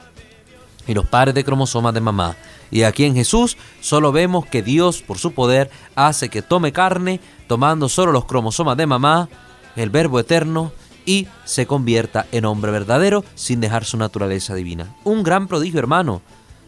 y 0.86 0.94
los 0.94 1.06
pares 1.06 1.34
de 1.34 1.44
cromosomas 1.44 1.94
de 1.94 2.00
mamá. 2.00 2.36
Y 2.70 2.82
aquí 2.82 3.04
en 3.04 3.14
Jesús 3.14 3.56
solo 3.80 4.12
vemos 4.12 4.46
que 4.46 4.62
Dios, 4.62 5.02
por 5.02 5.18
su 5.18 5.32
poder, 5.32 5.70
hace 5.94 6.28
que 6.28 6.42
tome 6.42 6.72
carne, 6.72 7.20
tomando 7.46 7.88
solo 7.88 8.12
los 8.12 8.24
cromosomas 8.24 8.76
de 8.76 8.86
mamá, 8.86 9.28
el 9.76 9.90
Verbo 9.90 10.18
eterno, 10.18 10.72
y 11.04 11.26
se 11.44 11.66
convierta 11.66 12.26
en 12.32 12.44
hombre 12.44 12.70
verdadero 12.70 13.24
sin 13.34 13.60
dejar 13.60 13.84
su 13.84 13.96
naturaleza 13.96 14.54
divina. 14.54 14.94
Un 15.04 15.22
gran 15.22 15.48
prodigio, 15.48 15.80
hermano. 15.80 16.22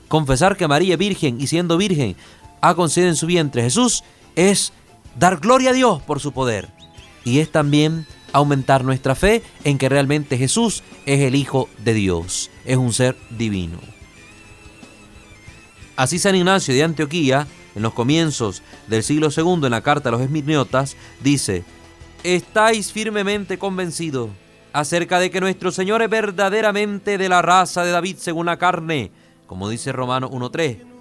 Confesar 0.08 0.56
que 0.56 0.68
María 0.68 0.96
Virgen 0.96 1.40
y 1.40 1.46
siendo 1.46 1.76
virgen 1.76 2.16
ha 2.64 2.74
concebido 2.74 3.10
en 3.10 3.16
su 3.16 3.26
vientre 3.26 3.62
Jesús 3.62 4.04
es 4.36 4.72
dar 5.18 5.38
gloria 5.38 5.70
a 5.70 5.72
Dios 5.74 6.00
por 6.02 6.18
su 6.18 6.32
poder. 6.32 6.70
Y 7.22 7.40
es 7.40 7.52
también 7.52 8.06
aumentar 8.32 8.84
nuestra 8.84 9.14
fe 9.14 9.42
en 9.64 9.76
que 9.76 9.90
realmente 9.90 10.38
Jesús 10.38 10.82
es 11.04 11.20
el 11.20 11.34
Hijo 11.34 11.68
de 11.84 11.92
Dios, 11.92 12.50
es 12.64 12.78
un 12.78 12.94
ser 12.94 13.16
divino. 13.28 13.78
Así 15.96 16.18
San 16.18 16.36
Ignacio 16.36 16.74
de 16.74 16.82
Antioquía, 16.82 17.46
en 17.74 17.82
los 17.82 17.92
comienzos 17.92 18.62
del 18.86 19.02
siglo 19.02 19.28
II 19.28 19.66
en 19.66 19.70
la 19.70 19.82
carta 19.82 20.08
a 20.08 20.12
los 20.12 20.22
Esmirniotas, 20.22 20.96
dice, 21.20 21.64
estáis 22.22 22.92
firmemente 22.92 23.58
convencidos 23.58 24.30
acerca 24.72 25.18
de 25.20 25.30
que 25.30 25.40
nuestro 25.40 25.70
Señor 25.70 26.00
es 26.00 26.08
verdaderamente 26.08 27.18
de 27.18 27.28
la 27.28 27.42
raza 27.42 27.84
de 27.84 27.90
David 27.90 28.16
según 28.18 28.46
la 28.46 28.56
carne, 28.56 29.10
como 29.46 29.68
dice 29.68 29.92
Romano 29.92 30.30
1.3, 30.30 30.93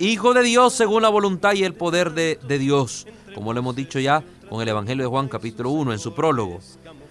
Hijo 0.00 0.32
de 0.34 0.42
Dios 0.42 0.72
según 0.72 1.02
la 1.02 1.10
voluntad 1.10 1.52
y 1.52 1.62
el 1.62 1.74
poder 1.74 2.12
de, 2.14 2.40
de 2.48 2.58
Dios, 2.58 3.06
como 3.34 3.52
lo 3.52 3.60
hemos 3.60 3.76
dicho 3.76 4.00
ya 4.00 4.24
con 4.48 4.62
el 4.62 4.68
Evangelio 4.68 5.04
de 5.04 5.10
Juan 5.10 5.28
capítulo 5.28 5.70
1 5.70 5.92
en 5.92 5.98
su 5.98 6.14
prólogo, 6.14 6.58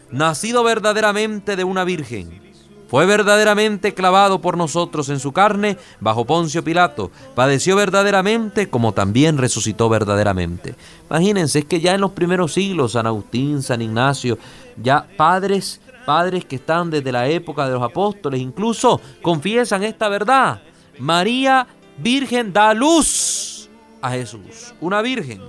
nacido 0.09 0.63
verdaderamente 0.63 1.55
de 1.55 1.63
una 1.63 1.83
virgen 1.83 2.49
fue 2.89 3.05
verdaderamente 3.05 3.93
clavado 3.93 4.41
por 4.41 4.57
nosotros 4.57 5.09
en 5.09 5.19
su 5.19 5.31
carne 5.31 5.77
bajo 5.99 6.25
Poncio 6.25 6.63
Pilato, 6.63 7.11
padeció 7.35 7.75
verdaderamente 7.75 8.67
como 8.67 8.93
también 8.93 9.37
resucitó 9.37 9.89
verdaderamente. 9.89 10.73
Imagínense, 11.07 11.59
es 11.59 11.65
que 11.65 11.81
ya 11.81 11.93
en 11.93 12.01
los 12.01 12.11
primeros 12.11 12.53
siglos, 12.53 12.93
San 12.93 13.05
Agustín, 13.05 13.61
San 13.61 13.83
Ignacio, 13.83 14.39
ya 14.81 15.07
padres, 15.15 15.79
padres 16.07 16.43
que 16.45 16.55
están 16.55 16.89
desde 16.89 17.11
la 17.11 17.27
época 17.27 17.67
de 17.67 17.73
los 17.73 17.83
apóstoles, 17.83 18.41
incluso 18.41 18.99
confiesan 19.21 19.83
esta 19.83 20.09
verdad. 20.09 20.63
María 20.97 21.67
Virgen 22.01 22.53
da 22.53 22.73
luz 22.73 23.69
a 24.01 24.11
Jesús, 24.11 24.73
una 24.79 25.01
virgen. 25.01 25.41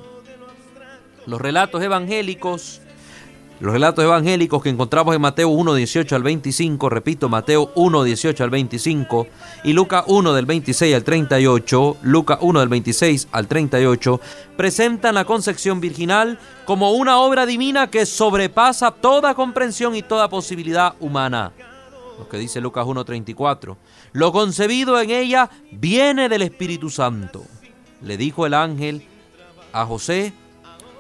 Los 1.27 1.41
relatos 1.41 1.83
evangélicos 1.83 2.81
los 3.61 3.75
relatos 3.75 4.03
evangélicos 4.03 4.63
que 4.63 4.71
encontramos 4.71 5.15
en 5.15 5.21
Mateo 5.21 5.51
1, 5.51 5.75
18 5.75 6.17
al 6.17 6.23
25, 6.23 6.89
repito, 6.89 7.29
Mateo 7.29 7.71
1, 7.75 8.05
18 8.05 8.43
al 8.43 8.49
25, 8.49 9.27
y 9.65 9.75
Lucas 9.75 10.05
1 10.07 10.33
del 10.33 10.47
26 10.47 10.95
al 10.95 11.05
38, 11.05 11.97
Lucas 12.01 12.39
1 12.41 12.61
del 12.61 12.69
26 12.71 13.29
al 13.33 13.47
38, 13.49 14.19
presentan 14.57 15.15
la 15.15 15.27
concepción 15.27 15.79
virginal 15.79 16.39
como 16.65 16.93
una 16.93 17.19
obra 17.19 17.45
divina 17.45 17.91
que 17.91 18.07
sobrepasa 18.07 18.93
toda 18.93 19.35
comprensión 19.35 19.95
y 19.95 20.01
toda 20.01 20.31
posibilidad 20.31 20.95
humana. 20.99 21.53
Lo 22.21 22.29
que 22.29 22.37
dice 22.37 22.61
Lucas 22.61 22.85
1, 22.87 23.03
34. 23.03 23.79
Lo 24.13 24.31
concebido 24.31 25.01
en 25.01 25.11
ella 25.11 25.49
viene 25.73 26.29
del 26.29 26.43
Espíritu 26.43 26.91
Santo. 26.91 27.43
Le 28.03 28.19
dijo 28.19 28.45
el 28.45 28.53
ángel 28.53 29.03
a 29.73 29.87
José 29.87 30.35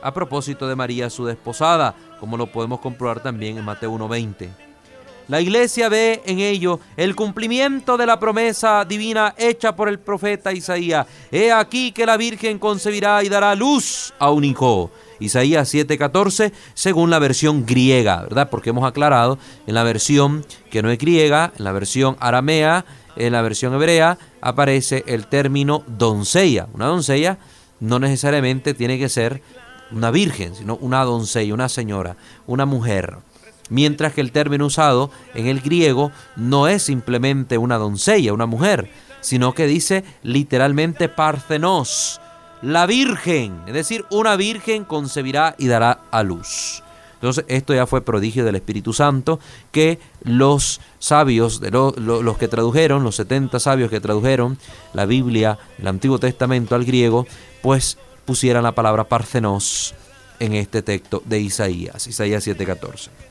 a 0.03 0.15
propósito 0.15 0.67
de 0.67 0.77
María, 0.77 1.11
su 1.11 1.27
desposada 1.27 1.95
como 2.19 2.39
lo 2.39 2.47
podemos 2.47 2.81
comprobar 2.81 3.23
también 3.23 3.59
en 3.59 3.67
Mateo 3.67 3.93
1.20. 3.93 4.70
La 5.31 5.41
iglesia 5.41 5.89
ve 5.89 6.23
en 6.27 6.41
ello 6.41 6.81
el 6.97 7.15
cumplimiento 7.15 7.97
de 7.97 8.05
la 8.05 8.19
promesa 8.19 8.85
divina 8.85 9.33
hecha 9.39 9.77
por 9.77 9.89
el 9.89 10.01
profeta 10.01 10.53
Isaías. 10.53 11.07
He 11.31 11.53
aquí 11.53 11.93
que 11.93 12.05
la 12.05 12.17
Virgen 12.17 12.59
concebirá 12.59 13.23
y 13.23 13.29
dará 13.29 13.55
luz 13.55 14.13
a 14.19 14.33
un 14.33 14.43
hijo. 14.43 14.91
Isaías 15.21 15.73
7:14, 15.73 16.51
según 16.75 17.11
la 17.11 17.21
versión 17.21 17.65
griega, 17.65 18.23
¿verdad? 18.23 18.51
Porque 18.51 18.71
hemos 18.71 18.85
aclarado 18.85 19.39
en 19.69 19.75
la 19.75 19.85
versión 19.85 20.45
que 20.69 20.83
no 20.83 20.91
es 20.91 20.99
griega, 20.99 21.53
en 21.57 21.63
la 21.63 21.71
versión 21.71 22.17
aramea, 22.19 22.85
en 23.15 23.33
la 23.33 23.43
versión 23.43 23.73
hebrea, 23.73 24.19
aparece 24.41 25.05
el 25.07 25.29
término 25.29 25.85
doncella. 25.87 26.67
Una 26.73 26.87
doncella 26.87 27.39
no 27.79 28.01
necesariamente 28.01 28.75
tiene 28.75 28.99
que 28.99 29.09
ser 29.09 29.43
una 29.93 30.11
virgen, 30.11 30.57
sino 30.57 30.75
una 30.75 31.05
doncella, 31.05 31.55
una 31.55 31.69
señora, 31.69 32.17
una 32.49 32.67
mujer. 32.67 33.19
Mientras 33.71 34.13
que 34.13 34.21
el 34.21 34.33
término 34.33 34.67
usado 34.67 35.11
en 35.35 35.47
el 35.47 35.61
griego 35.61 36.13
no 36.37 36.69
es 36.69 36.83
simplemente 36.83 37.57
una 37.57 37.79
doncella, 37.79 38.35
una 38.35 38.47
mujer, 38.47 38.91
sino 39.21 39.55
que 39.55 39.67
dice 39.67 40.05
literalmente 40.23 41.09
parthenos, 41.09 42.21
la 42.63 42.87
virgen, 42.87 43.63
es 43.67 43.73
decir, 43.73 44.05
una 44.11 44.37
virgen 44.37 44.85
concebirá 44.85 45.55
y 45.57 45.69
dará 45.69 46.01
a 46.11 46.23
luz. 46.23 46.83
Entonces, 47.15 47.45
esto 47.49 47.75
ya 47.75 47.87
fue 47.87 48.01
prodigio 48.01 48.47
del 48.47 48.57
Espíritu 48.57 48.95
Santo 48.95 49.41
que 49.73 49.99
los 50.25 50.81
sabios, 50.99 51.61
los 51.61 52.39
que 52.39 52.49
tradujeron, 52.49 53.05
los 53.05 53.17
70 53.17 53.61
sabios 53.61 53.91
que 53.91 54.01
tradujeron 54.01 54.59
la 54.95 55.05
Biblia, 55.05 55.59
el 55.79 55.87
Antiguo 55.87 56.19
Testamento 56.19 56.75
al 56.75 56.87
griego, 56.87 57.27
pues 57.63 57.99
pusieran 58.25 58.63
la 58.63 58.73
palabra 58.73 59.05
parcenos 59.05 59.95
en 60.39 60.55
este 60.55 60.81
texto 60.81 61.23
de 61.27 61.41
Isaías, 61.41 62.07
Isaías 62.07 62.47
7:14. 62.47 63.30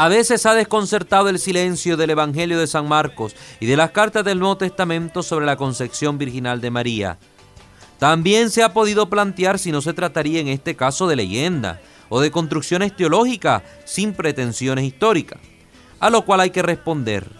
A 0.00 0.08
veces 0.08 0.46
ha 0.46 0.54
desconcertado 0.54 1.28
el 1.28 1.38
silencio 1.38 1.98
del 1.98 2.08
Evangelio 2.08 2.58
de 2.58 2.66
San 2.66 2.88
Marcos 2.88 3.36
y 3.60 3.66
de 3.66 3.76
las 3.76 3.90
cartas 3.90 4.24
del 4.24 4.38
Nuevo 4.38 4.56
Testamento 4.56 5.22
sobre 5.22 5.44
la 5.44 5.56
concepción 5.56 6.16
virginal 6.16 6.62
de 6.62 6.70
María. 6.70 7.18
También 7.98 8.48
se 8.48 8.62
ha 8.62 8.72
podido 8.72 9.10
plantear 9.10 9.58
si 9.58 9.70
no 9.70 9.82
se 9.82 9.92
trataría 9.92 10.40
en 10.40 10.48
este 10.48 10.74
caso 10.74 11.06
de 11.06 11.16
leyenda 11.16 11.82
o 12.08 12.18
de 12.22 12.30
construcciones 12.30 12.96
teológicas 12.96 13.62
sin 13.84 14.14
pretensiones 14.14 14.86
históricas, 14.86 15.38
a 15.98 16.08
lo 16.08 16.24
cual 16.24 16.40
hay 16.40 16.48
que 16.48 16.62
responder. 16.62 17.30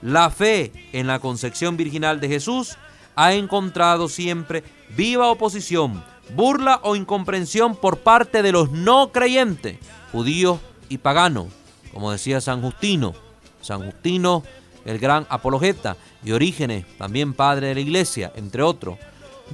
La 0.00 0.30
fe 0.30 0.70
en 0.92 1.08
la 1.08 1.18
concepción 1.18 1.76
virginal 1.76 2.20
de 2.20 2.28
Jesús 2.28 2.76
ha 3.16 3.34
encontrado 3.34 4.08
siempre 4.08 4.62
viva 4.96 5.26
oposición, 5.26 6.04
burla 6.36 6.78
o 6.84 6.94
incomprensión 6.94 7.74
por 7.74 7.98
parte 7.98 8.42
de 8.42 8.52
los 8.52 8.70
no 8.70 9.10
creyentes, 9.10 9.78
judíos 10.12 10.60
y 10.88 10.98
paganos, 10.98 11.48
como 11.96 12.12
decía 12.12 12.42
San 12.42 12.60
Justino. 12.60 13.14
San 13.62 13.82
Justino, 13.82 14.42
el 14.84 14.98
gran 14.98 15.26
apologeta 15.30 15.96
y 16.22 16.32
Orígenes, 16.32 16.84
también 16.98 17.32
padre 17.32 17.68
de 17.68 17.74
la 17.74 17.80
iglesia, 17.80 18.30
entre 18.36 18.62
otros, 18.62 18.98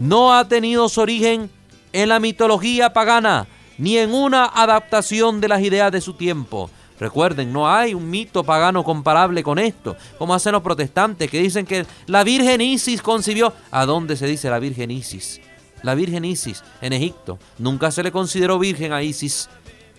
no 0.00 0.34
ha 0.34 0.49
tenido 0.49 0.88
su 0.88 1.02
origen 1.02 1.49
en 1.92 2.08
la 2.08 2.18
mitología 2.18 2.92
pagana, 2.92 3.46
ni 3.78 3.96
en 3.96 4.12
una 4.12 4.46
adaptación 4.46 5.40
de 5.40 5.46
las 5.46 5.62
ideas 5.62 5.92
de 5.92 6.00
su 6.00 6.14
tiempo, 6.14 6.68
Recuerden, 6.99 7.52
no 7.52 7.68
hay 7.68 7.94
un 7.94 8.11
mito 8.11 8.44
pagano 8.44 8.84
comparable 8.84 9.42
con 9.42 9.58
esto, 9.58 9.96
como 10.18 10.34
hacen 10.34 10.52
los 10.52 10.62
protestantes 10.62 11.30
que 11.30 11.40
dicen 11.40 11.64
que 11.64 11.87
la 12.06 12.22
Virgen 12.22 12.61
Isis 12.61 13.02
concibió. 13.02 13.52
¿A 13.70 13.87
dónde 13.87 14.16
se 14.16 14.26
dice 14.26 14.50
la 14.50 14.61
Virgen 14.61 14.90
Isis? 14.90 15.40
La 15.82 15.96
Virgen 15.96 16.25
Isis 16.25 16.62
en 16.80 16.92
Egipto. 16.92 17.38
Nunca 17.58 17.90
se 17.90 18.04
le 18.04 18.12
consideró 18.12 18.58
virgen 18.58 18.92
a 18.92 19.02
Isis. 19.02 19.49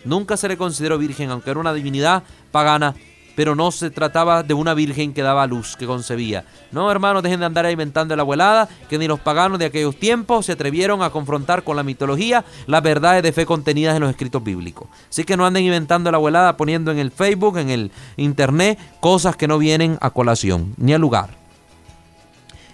Nunca 0.06 0.38
se 0.38 0.48
le 0.48 0.58
consideró 0.58 0.98
virgen, 0.98 1.30
aunque 1.30 1.52
era 1.52 1.60
una 1.60 1.74
divinidad 1.74 2.24
pagana. 2.52 2.96
pero 3.36 3.56
no 3.56 3.72
se 3.72 3.90
trataba 3.90 4.44
de 4.44 4.54
una 4.54 4.74
virgen 4.74 5.14
que 5.14 5.22
daba 5.22 5.48
luz, 5.48 5.76
que 5.76 5.86
concebía. 5.86 6.46
No, 6.72 6.90
hermanos, 6.92 7.24
dejen 7.24 7.40
de 7.40 7.46
andar 7.46 7.70
inventando 7.70 8.16
la 8.16 8.22
abuelada, 8.22 8.70
que 8.90 8.98
ni 8.98 9.08
los 9.08 9.20
paganos 9.20 9.60
de 9.60 9.66
aquellos 9.66 9.96
tiempos 9.96 10.46
se 10.46 10.52
atrevieron 10.52 11.02
a 11.02 11.10
confrontar 11.10 11.64
con 11.64 11.76
la 11.76 11.84
mitología 11.84 12.46
las 12.68 12.84
verdades 12.84 13.24
de 13.24 13.34
fe 13.34 13.46
contenidas 13.46 13.96
en 13.96 14.02
los 14.02 14.12
escritos 14.12 14.44
bíblicos. 14.44 14.88
Así 15.10 15.24
que 15.24 15.38
no 15.38 15.46
anden 15.46 15.64
inventando 15.64 16.12
la 16.12 16.18
abuelada 16.18 16.58
poniendo 16.58 16.92
en 16.92 17.00
el 17.00 17.12
Facebook, 17.12 17.58
en 17.58 17.70
el 17.70 17.92
internet, 18.18 18.78
cosas 19.00 19.36
que 19.36 19.48
no 19.48 19.58
vienen 19.58 19.98
a 20.02 20.12
colación, 20.12 20.74
ni 20.78 20.94
al 20.94 21.02
lugar. 21.02 21.42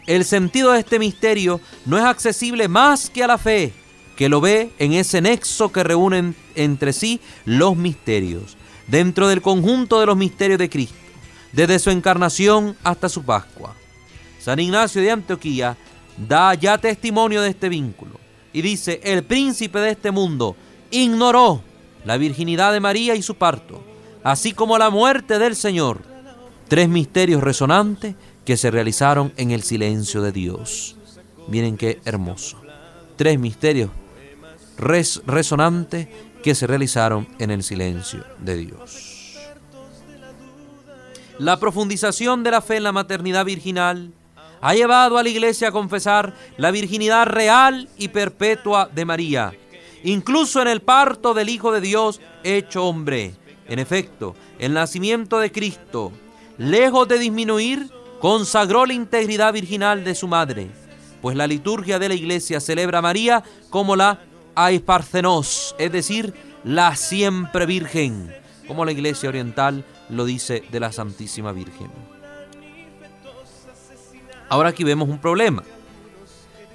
El 0.08 0.26
sentido 0.26 0.72
de 0.72 0.80
este 0.80 0.98
misterio 0.98 1.62
no 1.86 1.98
es 1.98 2.04
accesible 2.04 2.68
más 2.68 3.10
que 3.12 3.24
a 3.24 3.28
la 3.28 3.38
fe, 3.38 3.74
que 4.20 4.28
lo 4.28 4.42
ve 4.42 4.74
en 4.80 4.92
ese 4.92 5.22
nexo 5.22 5.72
que 5.72 5.82
reúnen 5.82 6.36
entre 6.54 6.92
sí 6.92 7.22
los 7.46 7.78
misterios 7.78 8.58
dentro 8.86 9.30
del 9.30 9.42
conjunto 9.42 9.98
de 10.02 10.08
los 10.08 10.18
misterios 10.18 10.60
de 10.60 10.70
Cristo, 10.70 10.98
desde 11.54 11.80
su 11.80 11.90
encarnación 11.90 12.76
hasta 12.84 13.08
su 13.08 13.24
Pascua. 13.24 13.74
San 14.38 14.60
Ignacio 14.60 15.02
de 15.02 15.12
Antioquía 15.12 15.78
da 16.18 16.54
ya 16.54 16.78
testimonio 16.78 17.42
de 17.42 17.52
este 17.52 17.70
vínculo 17.70 18.20
y 18.52 18.62
dice, 18.62 19.00
el 19.06 19.24
príncipe 19.24 19.80
de 19.80 19.92
este 19.92 20.12
mundo 20.12 20.58
ignoró 20.92 21.62
la 22.04 22.18
virginidad 22.18 22.74
de 22.74 22.82
María 22.82 23.16
y 23.16 23.22
su 23.22 23.36
parto, 23.36 23.82
así 24.22 24.52
como 24.52 24.78
la 24.78 24.90
muerte 24.90 25.40
del 25.40 25.56
Señor, 25.56 26.02
tres 26.68 26.90
misterios 26.90 27.42
resonantes 27.42 28.16
que 28.44 28.58
se 28.58 28.70
realizaron 28.70 29.32
en 29.38 29.52
el 29.52 29.64
silencio 29.64 30.22
de 30.22 30.34
Dios. 30.34 30.98
Miren 31.48 31.78
qué 31.78 32.02
hermoso. 32.04 32.60
Tres 33.16 33.40
misterios 33.40 33.92
resonantes 34.80 36.08
que 36.42 36.56
se 36.56 36.68
realizaron 36.68 37.28
en 37.38 37.52
el 37.52 37.64
silencio 37.64 38.24
de 38.40 38.58
Dios. 38.58 39.38
La 41.38 41.60
profundización 41.60 42.44
de 42.44 42.52
la 42.52 42.62
fe 42.62 42.78
en 42.78 42.84
la 42.84 42.92
maternidad 42.92 43.46
virginal 43.46 44.12
ha 44.62 44.74
llevado 44.74 45.18
a 45.18 45.24
la 45.24 45.30
iglesia 45.30 45.70
a 45.70 45.72
confesar 45.72 46.34
la 46.58 46.72
virginidad 46.72 47.26
real 47.28 47.88
y 47.98 48.10
perpetua 48.10 48.90
de 48.94 49.06
María, 49.06 49.54
incluso 50.04 50.62
en 50.62 50.68
el 50.68 50.82
parto 50.82 51.34
del 51.34 51.50
Hijo 51.50 51.72
de 51.72 51.82
Dios 51.82 52.20
hecho 52.44 52.86
hombre. 52.86 53.36
En 53.68 53.80
efecto, 53.80 54.36
el 54.58 54.74
nacimiento 54.74 55.40
de 55.40 55.52
Cristo, 55.52 56.12
lejos 56.58 57.08
de 57.08 57.20
disminuir, 57.20 57.90
consagró 58.20 58.86
la 58.86 58.94
integridad 58.94 59.54
virginal 59.54 60.04
de 60.04 60.16
su 60.16 60.28
madre, 60.28 60.68
pues 61.22 61.38
la 61.38 61.48
liturgia 61.48 62.00
de 62.00 62.10
la 62.10 62.16
iglesia 62.16 62.60
celebra 62.60 63.00
a 63.00 63.04
María 63.04 63.44
como 63.70 63.96
la 63.96 64.20
Aisparcenos, 64.56 65.76
es 65.78 65.92
decir, 65.92 66.34
la 66.64 66.96
siempre 66.96 67.66
virgen, 67.66 68.34
como 68.68 68.86
la 68.86 68.92
iglesia 68.92 69.30
oriental 69.30 69.86
lo 70.10 70.26
dice 70.26 70.64
de 70.72 70.80
la 70.80 70.92
Santísima 70.92 71.52
Virgen. 71.52 71.90
Ahora 74.50 74.70
aquí 74.70 74.84
vemos 74.84 75.08
un 75.10 75.20
problema, 75.20 75.64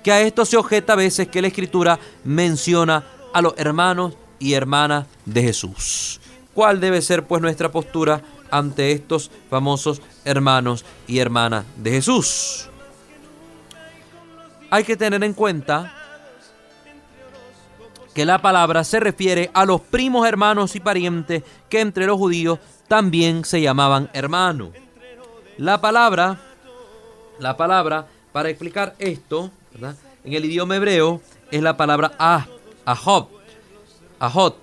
que 0.02 0.12
a 0.12 0.21
esto 0.21 0.45
se 0.45 0.57
objeta 0.57 0.93
a 0.93 0.97
veces 0.97 1.28
que 1.28 1.43
la 1.43 1.49
escritura 1.49 1.99
menciona 2.23 3.04
a 3.33 3.43
los 3.43 3.54
hermanos 3.57 4.14
y 4.38 4.52
hermanas 4.52 5.07
de 5.25 5.43
Jesús. 5.43 6.21
¿Cuál 6.52 6.81
debe 6.81 7.02
ser 7.02 7.26
pues 7.26 7.43
nuestra 7.43 7.73
postura 7.73 8.23
ante 8.50 8.93
estos 8.93 9.31
famosos 9.50 10.00
hermanos 10.25 10.85
y 11.09 11.19
hermanas 11.19 11.64
de 11.76 11.90
Jesús? 11.90 12.69
Hay 14.71 14.85
que 14.85 14.97
tener 14.97 15.25
en 15.25 15.35
cuenta 15.35 16.03
que 18.14 18.25
la 18.25 18.40
palabra 18.40 18.85
se 18.85 19.00
refiere 19.00 19.50
a 19.52 19.64
los 19.66 19.80
primos 19.80 20.26
hermanos 20.26 20.76
y 20.76 20.80
parientes 20.80 21.42
que 21.68 21.80
entre 21.80 22.06
los 22.06 22.16
judíos 22.16 22.61
también 22.87 23.44
se 23.44 23.61
llamaban 23.61 24.09
hermanos. 24.12 24.71
La 25.59 25.80
palabra, 25.80 26.40
la 27.40 27.56
palabra 27.56 28.06
para 28.33 28.49
explicar 28.50 28.94
esto, 28.99 29.50
en 30.25 30.33
el 30.33 30.44
idioma 30.44 30.76
hebreo 30.76 31.20
es 31.50 31.62
la 31.62 31.77
palabra 31.77 32.12
ah, 32.18 32.46
ahot, 32.85 33.29
ahot, 34.18 34.57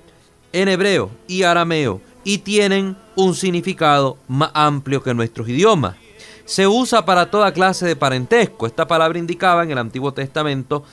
en 0.53 0.67
hebreo 0.69 1.11
y 1.27 1.43
arameo, 1.43 2.01
y 2.23 2.39
tienen 2.39 2.97
un 3.15 3.35
significado 3.35 4.17
más 4.27 4.51
amplio 4.53 5.03
que 5.03 5.13
nuestros 5.13 5.47
idiomas. 5.49 5.95
Se 6.45 6.67
usa 6.67 7.05
para 7.05 7.29
toda 7.31 7.53
clase 7.53 7.85
de 7.85 7.95
parentesco. 7.95 8.67
Esta 8.67 8.87
palabra 8.87 9.19
indicaba 9.19 9.63
en 9.63 9.71
el 9.71 9.77
Antiguo 9.77 10.13
Testamento 10.13 10.83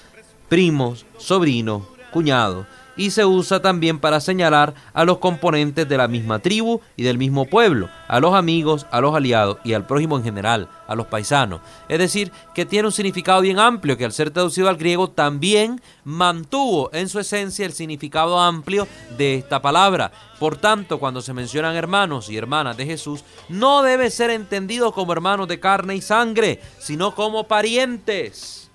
primos, 0.49 1.05
sobrinos, 1.19 1.83
cuñado, 2.11 2.67
y 2.99 3.13
se 3.13 3.25
usa 3.25 3.63
también 3.63 4.01
para 4.01 4.21
señalar 4.21 4.75
a 4.93 5.05
los 5.05 5.19
componentes 5.19 5.89
de 5.89 5.97
la 5.97 6.09
misma 6.09 6.41
tribu 6.41 6.81
y 6.97 7.05
del 7.05 7.17
mismo 7.17 7.47
pueblo, 7.47 7.89
a 8.09 8.19
los 8.21 8.35
amigos, 8.35 8.87
a 8.91 9.01
los 9.01 9.15
aliados 9.15 9.59
y 9.65 9.73
al 9.73 9.87
prójimo 9.87 10.19
en 10.19 10.25
general, 10.25 10.69
a 10.87 10.97
los 10.97 11.07
paisanos. 11.07 11.61
Es 11.89 12.01
decir, 12.01 12.33
que 12.55 12.67
tiene 12.67 12.89
un 12.89 12.93
significado 12.93 13.41
bien 13.41 13.61
amplio 13.61 13.97
que 13.97 14.05
al 14.05 14.13
ser 14.13 14.33
traducido 14.33 14.69
al 14.69 14.77
griego 14.77 15.09
también 15.09 15.81
mantuvo 16.05 16.91
en 16.93 17.09
su 17.09 17.21
esencia 17.21 17.65
el 17.65 17.73
significado 17.73 18.39
amplio 18.41 18.89
de 19.17 19.37
esta 19.37 19.63
palabra. 19.63 20.11
Por 20.41 20.57
tanto, 20.57 20.99
cuando 20.99 21.23
se 21.23 21.33
mencionan 21.33 21.77
hermanos 21.77 22.29
y 22.29 22.37
hermanas 22.37 22.77
de 22.77 22.87
Jesús, 22.87 23.23
no 23.49 23.83
debe 23.83 24.11
ser 24.11 24.31
entendido 24.31 24.91
como 24.93 25.13
hermanos 25.13 25.47
de 25.47 25.61
carne 25.61 25.95
y 25.95 26.01
sangre, 26.01 26.61
sino 26.81 27.15
como 27.15 27.45
parientes. 27.45 28.71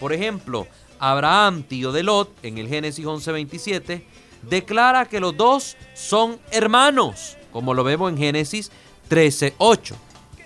Por 0.00 0.12
ejemplo, 0.14 0.66
Abraham, 0.98 1.62
tío 1.62 1.92
de 1.92 2.02
Lot, 2.02 2.30
en 2.42 2.58
el 2.58 2.68
Génesis 2.68 3.04
11:27, 3.04 4.04
declara 4.42 5.06
que 5.06 5.20
los 5.20 5.36
dos 5.36 5.76
son 5.94 6.38
hermanos, 6.50 7.36
como 7.52 7.74
lo 7.74 7.84
vemos 7.84 8.10
en 8.10 8.18
Génesis 8.18 8.70
13:8. 9.08 9.94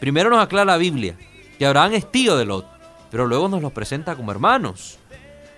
Primero 0.00 0.30
nos 0.30 0.42
aclara 0.42 0.64
la 0.64 0.76
Biblia 0.76 1.16
que 1.58 1.66
Abraham 1.66 1.92
es 1.92 2.10
tío 2.10 2.36
de 2.36 2.44
Lot, 2.44 2.66
pero 3.10 3.26
luego 3.26 3.48
nos 3.48 3.62
los 3.62 3.72
presenta 3.72 4.16
como 4.16 4.32
hermanos. 4.32 4.98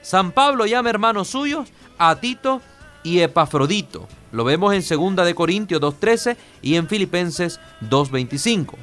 San 0.03 0.33
Pablo 0.33 0.67
llama 0.67 0.91
hermanos 0.91 1.29
suyos 1.29 1.71
a 1.97 2.17
Tito 2.17 2.61
y 3.03 3.21
Epafrodito. 3.21 4.07
Lo 4.33 4.45
vemos 4.45 4.75
en 4.75 4.83
2 4.83 5.25
de 5.25 5.35
Corintios 5.35 5.81
2:13 5.81 6.37
y 6.61 6.75
en 6.75 6.89
Filipenses 6.89 7.61
2:25. 7.81 8.77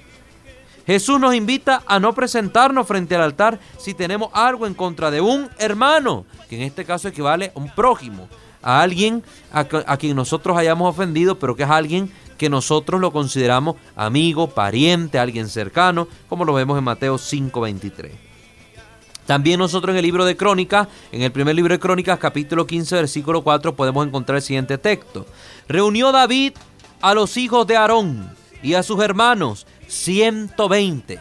Jesús 0.86 1.20
nos 1.20 1.36
invita 1.36 1.84
a 1.86 2.00
no 2.00 2.14
presentarnos 2.14 2.88
frente 2.88 3.16
al 3.16 3.22
altar 3.22 3.60
si 3.78 3.94
tenemos 3.94 4.30
algo 4.34 4.66
en 4.66 4.74
contra 4.74 5.12
de 5.12 5.22
un 5.22 5.50
hermano, 5.60 6.26
que 6.50 6.56
en 6.56 6.64
este 6.64 6.86
caso 6.86 7.08
equivale 7.08 7.52
a 7.56 7.60
un 7.60 7.70
prójimo, 7.70 8.28
a 8.62 8.82
alguien 8.82 9.24
a, 9.52 9.66
quien 9.98 10.16
nosotros 10.16 10.58
hayamos 10.58 10.90
ofendido, 10.90 11.38
pero 11.38 11.56
que 11.56 11.64
es 11.64 11.70
alguien 11.70 12.12
que 12.38 12.50
nosotros 12.50 13.00
lo 13.00 13.12
consideramos 13.12 13.76
amigo, 13.96 14.50
pariente, 14.50 15.20
alguien 15.20 15.48
cercano, 15.48 16.08
como 16.28 16.46
lo 16.46 16.54
vemos 16.54 16.78
en 16.78 16.84
Mateo 16.84 17.18
5:23. 17.18 18.12
También 19.28 19.60
nosotros 19.60 19.94
en 19.94 19.98
el 19.98 20.04
libro 20.04 20.26
de 20.26 20.36
Crónicas, 20.36 20.88
en 21.12 21.22
el 21.22 21.32
primer 21.32 21.56
libro 21.56 21.74
de 21.74 21.80
Crónicas, 21.80 22.18
capítulo 22.18 22.66
15, 22.66 22.96
versículo 22.96 23.44
4, 23.44 23.76
podemos 23.76 24.06
encontrar 24.06 24.38
el 24.38 24.42
siguiente 24.42 24.78
texto. 24.78 25.28
Reunió 25.68 26.12
David 26.12 26.54
a 27.02 27.14
los 27.14 27.38
hijos 27.38 27.68
de 27.68 27.78
Aarón 27.78 28.36
y 28.64 28.74
a 28.74 28.84
sus 28.84 29.00
hermanos 29.02 29.68
120. 29.92 31.20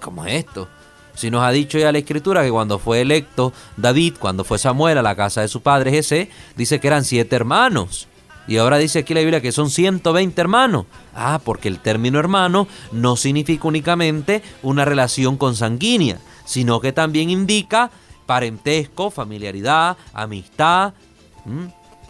¿cómo 0.00 0.24
es 0.26 0.44
esto? 0.44 0.68
Si 1.14 1.30
nos 1.30 1.42
ha 1.42 1.50
dicho 1.50 1.78
ya 1.78 1.92
la 1.92 1.98
escritura 1.98 2.44
que 2.44 2.50
cuando 2.50 2.78
fue 2.78 3.00
electo 3.00 3.52
David, 3.76 4.14
cuando 4.18 4.44
fue 4.44 4.58
Samuel 4.58 4.98
a 4.98 5.02
la 5.02 5.16
casa 5.16 5.40
de 5.40 5.48
su 5.48 5.62
padre 5.62 5.90
Jesé, 5.90 6.30
dice 6.56 6.78
que 6.78 6.88
eran 6.88 7.04
siete 7.04 7.34
hermanos. 7.36 8.06
Y 8.46 8.58
ahora 8.58 8.78
dice 8.78 9.00
aquí 9.00 9.14
la 9.14 9.20
Biblia 9.20 9.40
que 9.40 9.50
son 9.50 9.70
120 9.70 10.38
hermanos. 10.40 10.84
Ah, 11.14 11.40
porque 11.42 11.68
el 11.68 11.80
término 11.80 12.18
hermano 12.18 12.68
no 12.92 13.16
significa 13.16 13.66
únicamente 13.66 14.42
una 14.62 14.84
relación 14.84 15.38
consanguínea, 15.38 16.18
sino 16.44 16.80
que 16.80 16.92
también 16.92 17.30
indica 17.30 17.90
parentesco, 18.26 19.10
familiaridad, 19.10 19.96
amistad, 20.12 20.92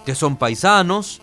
que 0.05 0.15
son 0.15 0.37
paisanos, 0.37 1.21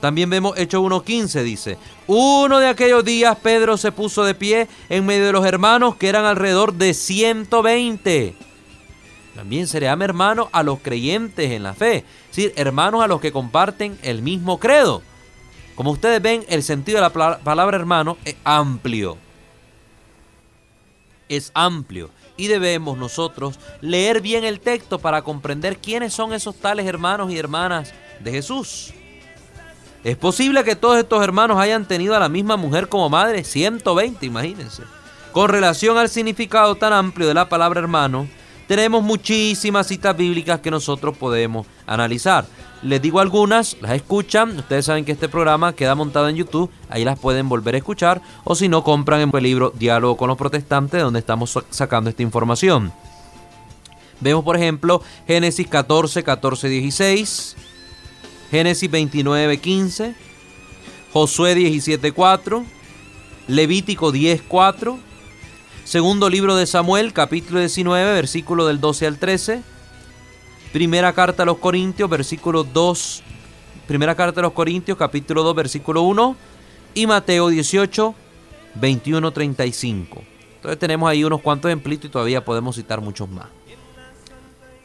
también 0.00 0.30
vemos 0.30 0.56
Hechos 0.56 0.80
1.15, 0.80 1.42
dice, 1.42 1.78
uno 2.06 2.58
de 2.58 2.68
aquellos 2.68 3.04
días 3.04 3.36
Pedro 3.42 3.76
se 3.76 3.92
puso 3.92 4.24
de 4.24 4.34
pie 4.34 4.66
en 4.88 5.04
medio 5.04 5.26
de 5.26 5.32
los 5.32 5.44
hermanos 5.44 5.96
que 5.96 6.08
eran 6.08 6.24
alrededor 6.24 6.72
de 6.72 6.94
120. 6.94 8.34
También 9.34 9.66
se 9.66 9.78
le 9.78 9.86
llama 9.86 10.04
hermano 10.04 10.48
a 10.52 10.62
los 10.62 10.80
creyentes 10.80 11.50
en 11.50 11.62
la 11.62 11.74
fe, 11.74 11.98
es 12.30 12.36
decir, 12.36 12.52
hermanos 12.56 13.02
a 13.02 13.06
los 13.06 13.20
que 13.20 13.32
comparten 13.32 13.98
el 14.02 14.22
mismo 14.22 14.58
credo. 14.58 15.02
Como 15.74 15.92
ustedes 15.92 16.20
ven, 16.20 16.44
el 16.48 16.62
sentido 16.62 16.96
de 16.96 17.08
la 17.08 17.38
palabra 17.38 17.76
hermano 17.76 18.16
es 18.24 18.36
amplio. 18.44 19.18
Es 21.28 21.52
amplio 21.54 22.10
y 22.36 22.48
debemos 22.48 22.96
nosotros 22.96 23.58
leer 23.82 24.20
bien 24.20 24.44
el 24.44 24.60
texto 24.60 24.98
para 24.98 25.22
comprender 25.22 25.78
quiénes 25.78 26.12
son 26.14 26.32
esos 26.32 26.56
tales 26.56 26.86
hermanos 26.86 27.30
y 27.30 27.38
hermanas 27.38 27.92
de 28.20 28.32
Jesús. 28.32 28.94
Es 30.02 30.16
posible 30.16 30.64
que 30.64 30.76
todos 30.76 30.98
estos 30.98 31.22
hermanos 31.22 31.58
hayan 31.58 31.86
tenido 31.86 32.16
a 32.16 32.20
la 32.20 32.28
misma 32.28 32.56
mujer 32.56 32.88
como 32.88 33.10
madre, 33.10 33.44
120, 33.44 34.24
imagínense. 34.24 34.82
Con 35.32 35.48
relación 35.48 35.98
al 35.98 36.08
significado 36.08 36.74
tan 36.74 36.92
amplio 36.92 37.28
de 37.28 37.34
la 37.34 37.48
palabra 37.48 37.80
hermano, 37.80 38.26
Tenemos 38.70 39.02
muchísimas 39.02 39.88
citas 39.88 40.16
bíblicas 40.16 40.60
que 40.60 40.70
nosotros 40.70 41.16
podemos 41.16 41.66
analizar. 41.88 42.46
Les 42.84 43.02
digo 43.02 43.18
algunas, 43.18 43.76
las 43.80 43.90
escuchan. 43.90 44.56
Ustedes 44.56 44.84
saben 44.84 45.04
que 45.04 45.10
este 45.10 45.28
programa 45.28 45.72
queda 45.72 45.96
montado 45.96 46.28
en 46.28 46.36
YouTube, 46.36 46.70
ahí 46.88 47.04
las 47.04 47.18
pueden 47.18 47.48
volver 47.48 47.74
a 47.74 47.78
escuchar. 47.78 48.22
O 48.44 48.54
si 48.54 48.68
no, 48.68 48.84
compran 48.84 49.22
en 49.22 49.30
el 49.34 49.42
libro 49.42 49.72
Diálogo 49.76 50.16
con 50.16 50.28
los 50.28 50.38
Protestantes, 50.38 51.02
donde 51.02 51.18
estamos 51.18 51.58
sacando 51.70 52.10
esta 52.10 52.22
información. 52.22 52.92
Vemos, 54.20 54.44
por 54.44 54.54
ejemplo, 54.54 55.02
Génesis 55.26 55.66
14, 55.66 56.22
14, 56.22 56.68
16, 56.68 57.56
Génesis 58.50 58.90
29, 58.90 59.58
15, 59.58 60.14
Josué 61.12 61.54
17, 61.54 62.10
4, 62.10 62.64
Levítico 63.46 64.10
10, 64.10 64.42
4, 64.42 64.98
segundo 65.84 66.28
libro 66.28 66.56
de 66.56 66.66
Samuel, 66.66 67.12
capítulo 67.12 67.60
19, 67.60 68.12
versículo 68.12 68.66
del 68.66 68.80
12 68.80 69.06
al 69.06 69.18
13, 69.18 69.62
primera 70.72 71.12
carta 71.12 71.44
a 71.44 71.46
los 71.46 71.58
Corintios, 71.58 72.10
versículo 72.10 72.64
2, 72.64 73.22
primera 73.86 74.16
carta 74.16 74.40
a 74.40 74.42
los 74.42 74.52
Corintios, 74.52 74.98
capítulo 74.98 75.44
2, 75.44 75.54
versículo 75.54 76.02
1, 76.02 76.36
y 76.94 77.06
Mateo 77.06 77.50
18, 77.50 78.14
21, 78.74 79.30
35. 79.30 80.24
Entonces 80.56 80.78
tenemos 80.78 81.08
ahí 81.08 81.22
unos 81.22 81.40
cuantos 81.40 81.68
ejemplitos 81.68 82.06
y 82.06 82.12
todavía 82.12 82.44
podemos 82.44 82.74
citar 82.74 83.00
muchos 83.00 83.28
más. 83.28 83.46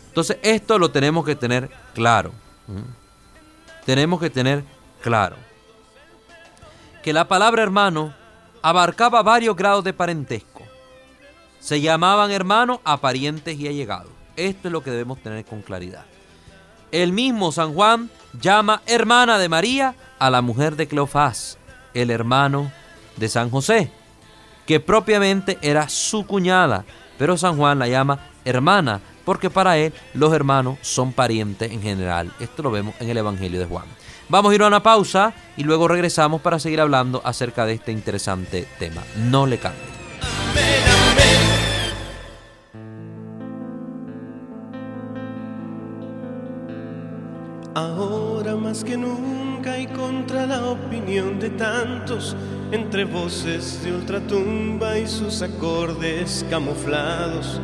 Entonces 0.08 0.38
esto 0.44 0.78
lo 0.78 0.92
tenemos 0.92 1.26
que 1.26 1.36
tener 1.36 1.70
claro. 1.96 2.32
Tenemos 3.86 4.20
que 4.20 4.30
tener 4.30 4.64
claro 5.02 5.36
que 7.04 7.14
la 7.14 7.28
palabra 7.28 7.62
hermano 7.62 8.14
abarcaba 8.64 9.22
varios 9.22 9.56
grados 9.56 9.84
de 9.84 9.94
parentesco. 9.94 10.64
Se 11.60 11.80
llamaban 11.82 12.32
hermanos 12.32 12.80
a 12.84 12.98
parientes 12.98 13.60
y 13.60 13.68
allegados. 13.68 14.12
Esto 14.36 14.68
es 14.68 14.72
lo 14.72 14.82
que 14.84 14.90
debemos 14.90 15.20
tener 15.22 15.46
con 15.46 15.62
claridad. 15.62 16.06
El 16.92 17.14
mismo 17.14 17.52
San 17.52 17.74
Juan 17.76 18.10
llama 18.42 18.82
hermana 18.88 19.38
de 19.38 19.50
María 19.50 19.96
a 20.18 20.30
la 20.30 20.42
mujer 20.42 20.76
de 20.76 20.88
Cleofás, 20.88 21.58
el 21.94 22.10
hermano 22.10 22.72
de 23.18 23.30
San 23.30 23.50
José, 23.50 23.92
que 24.66 24.80
propiamente 24.80 25.60
era 25.62 25.90
su 25.90 26.26
cuñada, 26.26 26.86
pero 27.18 27.38
San 27.38 27.58
Juan 27.58 27.80
la 27.80 27.88
llama 27.88 28.20
hermana 28.46 29.02
porque 29.26 29.50
para 29.50 29.78
él 29.78 29.92
los 30.14 30.34
hermanos 30.34 30.78
son 30.82 31.12
parientes 31.12 31.72
en 31.72 31.82
general. 31.82 32.32
Esto 32.40 32.64
lo 32.64 32.72
vemos 32.72 32.96
en 33.00 33.10
el 33.10 33.18
Evangelio 33.18 33.60
de 33.60 33.66
Juan. 33.66 33.86
Vamos 34.30 34.52
a 34.52 34.56
ir 34.56 34.62
a 34.62 34.68
una 34.68 34.82
pausa 34.82 35.34
y 35.58 35.64
luego 35.64 35.88
regresamos 35.88 36.42
para 36.42 36.60
seguir 36.60 36.80
hablando 36.82 37.22
acerca 37.24 37.66
de 37.66 37.74
este 37.74 37.92
interesante 37.92 38.68
tema. 38.80 39.04
No 39.30 39.46
le 39.46 39.58
cambie. 39.58 39.82
Ahora 47.76 48.56
más 48.56 48.84
que 48.84 48.96
nunca 48.96 49.78
y 49.78 49.88
contra 49.88 50.46
la 50.46 50.66
opinión 50.66 51.40
de 51.40 51.50
tantos, 51.50 52.36
entre 52.72 53.04
voces 53.04 53.84
de 53.84 53.94
ultratumba 53.94 54.98
y 54.98 55.08
sus 55.08 55.42
acordes 55.42 56.46
camuflados 56.50 57.60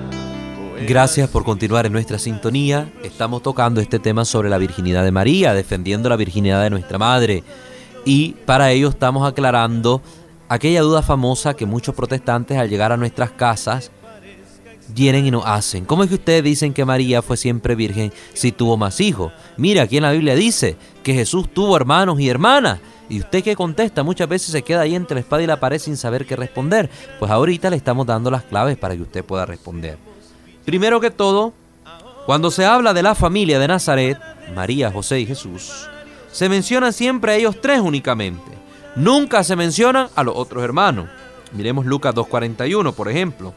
Gracias 0.88 1.30
por 1.30 1.44
continuar 1.44 1.86
en 1.86 1.94
nuestra 1.94 2.18
sintonía. 2.18 2.92
Estamos 3.04 3.44
tocando 3.44 3.82
este 3.82 4.00
tema 4.00 4.26
sobre 4.26 4.50
la 4.50 4.58
virginidad 4.58 5.04
de 5.04 5.12
María, 5.12 5.54
defendiendo 5.54 6.10
la 6.10 6.16
virginidad 6.16 6.64
de 6.64 6.72
nuestra 6.72 6.98
madre. 6.98 7.44
Y 8.04 8.32
para 8.46 8.72
ello 8.72 8.90
estamos 8.90 9.28
aclarando 9.28 10.02
aquella 10.50 10.82
duda 10.82 11.04
famosa 11.04 11.54
que 11.54 11.68
muchos 11.68 11.94
protestantes 11.94 12.58
al 12.58 12.68
llegar 12.68 12.92
a 12.92 12.98
nuestras 12.98 13.30
casas 13.30 13.92
vienen 14.88 15.28
y 15.28 15.32
nos 15.32 15.46
hacen. 15.46 15.86
¿Cómo 15.86 16.02
es 16.04 16.10
que 16.10 16.16
ustedes 16.16 16.44
dicen 16.44 16.74
que 16.74 16.84
María 16.84 17.22
fue 17.22 17.38
siempre 17.38 17.76
virgen 17.76 18.12
si 18.34 18.52
tuvo 18.52 18.76
más 18.76 19.00
hijos? 19.02 19.32
Mira, 19.58 19.84
aquí 19.84 19.98
en 19.98 20.04
la 20.04 20.12
Biblia 20.12 20.34
dice 20.34 20.78
que 21.04 21.14
Jesús 21.14 21.54
tuvo 21.54 21.78
hermanos 21.78 22.20
y 22.20 22.28
hermanas. 22.28 22.80
Y 23.08 23.20
usted 23.20 23.44
que 23.44 23.56
contesta 23.56 24.02
muchas 24.02 24.28
veces 24.28 24.52
se 24.52 24.64
queda 24.64 24.82
ahí 24.82 24.96
entre 24.96 25.16
la 25.16 25.22
espada 25.22 25.44
y 25.44 25.48
la 25.48 25.60
pared 25.60 25.78
sin 25.78 25.96
saber 25.96 26.26
qué 26.26 26.36
responder. 26.36 26.90
Pues 27.20 27.30
ahorita 27.30 27.70
le 27.70 27.76
estamos 27.76 28.08
dando 28.08 28.32
las 28.32 28.44
claves 28.44 28.78
para 28.78 28.96
que 28.96 29.04
usted 29.04 29.24
pueda 29.24 29.46
responder. 29.46 30.11
Primero 30.66 31.00
que 31.00 31.12
todo, 31.12 31.54
cuando 32.26 32.52
se 32.52 32.66
habla 32.66 32.94
de 32.94 33.04
la 33.04 33.16
familia 33.16 33.60
de 33.60 33.68
Nazaret, 33.68 34.18
María, 34.56 34.92
José 34.92 35.20
y 35.20 35.26
Jesús, 35.26 35.88
se 36.32 36.50
mencionan 36.50 36.94
siempre 36.94 37.34
a 37.34 37.36
ellos 37.36 37.56
tres 37.62 37.82
únicamente. 37.82 38.52
Nunca 38.96 39.44
se 39.44 39.56
mencionan 39.56 40.10
a 40.16 40.24
los 40.24 40.36
otros 40.36 40.64
hermanos. 40.64 41.08
Miremos 41.54 41.86
Lucas 41.86 42.14
2.41, 42.14 42.94
por 42.94 43.10
ejemplo. 43.10 43.54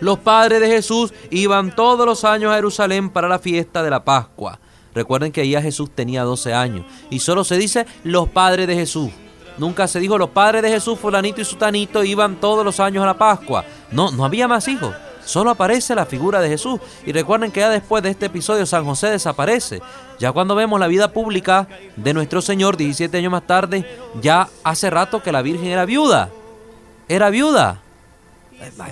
Los 0.00 0.18
padres 0.18 0.60
de 0.60 0.68
Jesús 0.68 1.12
iban 1.30 1.74
todos 1.74 2.06
los 2.06 2.24
años 2.24 2.52
a 2.52 2.56
Jerusalén 2.56 3.10
para 3.10 3.28
la 3.28 3.38
fiesta 3.38 3.82
de 3.82 3.90
la 3.90 4.04
Pascua. 4.04 4.58
Recuerden 4.94 5.32
que 5.32 5.40
ahí 5.40 5.54
Jesús 5.60 5.90
tenía 5.94 6.22
12 6.22 6.54
años. 6.54 6.86
Y 7.10 7.18
solo 7.18 7.44
se 7.44 7.56
dice 7.56 7.86
los 8.04 8.28
padres 8.28 8.66
de 8.66 8.74
Jesús. 8.74 9.10
Nunca 9.58 9.88
se 9.88 10.00
dijo 10.00 10.18
los 10.18 10.30
padres 10.30 10.62
de 10.62 10.70
Jesús, 10.70 10.98
fulanito 10.98 11.40
y 11.40 11.44
sutanito, 11.44 12.04
iban 12.04 12.36
todos 12.36 12.64
los 12.64 12.78
años 12.78 13.02
a 13.02 13.06
la 13.06 13.18
Pascua. 13.18 13.64
No, 13.90 14.10
no 14.10 14.24
había 14.24 14.46
más 14.46 14.68
hijos. 14.68 14.94
Solo 15.26 15.50
aparece 15.50 15.94
la 15.94 16.06
figura 16.06 16.40
de 16.40 16.48
Jesús. 16.48 16.80
Y 17.04 17.12
recuerden 17.12 17.50
que 17.50 17.60
ya 17.60 17.68
después 17.68 18.02
de 18.02 18.10
este 18.10 18.26
episodio 18.26 18.64
San 18.64 18.84
José 18.84 19.08
desaparece. 19.08 19.82
Ya 20.20 20.30
cuando 20.30 20.54
vemos 20.54 20.78
la 20.78 20.86
vida 20.86 21.12
pública 21.12 21.68
de 21.96 22.14
nuestro 22.14 22.40
Señor 22.40 22.76
17 22.76 23.18
años 23.18 23.32
más 23.32 23.46
tarde, 23.46 23.84
ya 24.22 24.48
hace 24.62 24.88
rato 24.88 25.22
que 25.22 25.32
la 25.32 25.42
Virgen 25.42 25.66
era 25.66 25.84
viuda. 25.84 26.30
Era 27.08 27.28
viuda. 27.30 27.82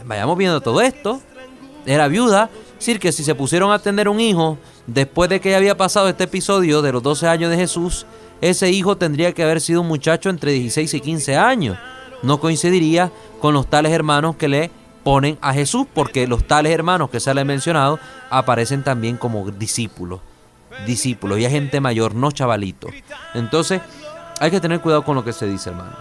Vayamos 0.05 0.37
viendo 0.37 0.61
todo 0.61 0.81
esto. 0.81 1.21
Era 1.87 2.09
viuda. 2.09 2.51
Es 2.73 2.79
decir, 2.81 2.99
que 2.99 3.13
si 3.13 3.23
se 3.23 3.37
pusieron 3.37 3.71
a 3.71 3.79
tener 3.79 4.09
un 4.09 4.19
hijo 4.21 4.59
después 4.89 5.31
de 5.31 5.41
que 5.41 5.55
había 5.55 5.77
pasado 5.77 6.09
este 6.09 6.25
episodio 6.25 6.83
de 6.83 6.93
los 6.93 7.03
12 7.03 7.29
años 7.29 7.51
de 7.51 7.57
Jesús, 7.57 8.07
ese 8.41 8.71
hijo 8.71 8.97
tendría 8.97 9.33
que 9.33 9.45
haber 9.45 9.61
sido 9.61 9.83
un 9.83 9.87
muchacho 9.87 10.31
entre 10.31 10.51
16 10.51 10.95
y 10.95 11.01
15 11.01 11.37
años. 11.37 11.79
No 12.25 12.41
coincidiría 12.41 13.13
con 13.41 13.55
los 13.55 13.69
tales 13.69 13.93
hermanos 13.93 14.35
que 14.37 14.49
le 14.49 14.71
ponen 15.05 15.39
a 15.41 15.53
Jesús, 15.53 15.87
porque 15.93 16.27
los 16.27 16.47
tales 16.47 16.73
hermanos 16.73 17.11
que 17.11 17.21
se 17.21 17.33
les 17.35 17.45
mencionado 17.45 18.01
aparecen 18.31 18.83
también 18.83 19.17
como 19.17 19.49
discípulos, 19.51 20.21
discípulos, 20.87 21.39
y 21.39 21.45
hay 21.45 21.53
gente 21.53 21.81
mayor, 21.81 22.15
no 22.15 22.33
chavalitos. 22.33 22.91
Entonces, 23.35 23.81
hay 24.41 24.51
que 24.51 24.61
tener 24.61 24.81
cuidado 24.81 25.05
con 25.05 25.15
lo 25.15 25.25
que 25.25 25.33
se 25.33 25.47
dice, 25.47 25.71
hermano. 25.71 25.95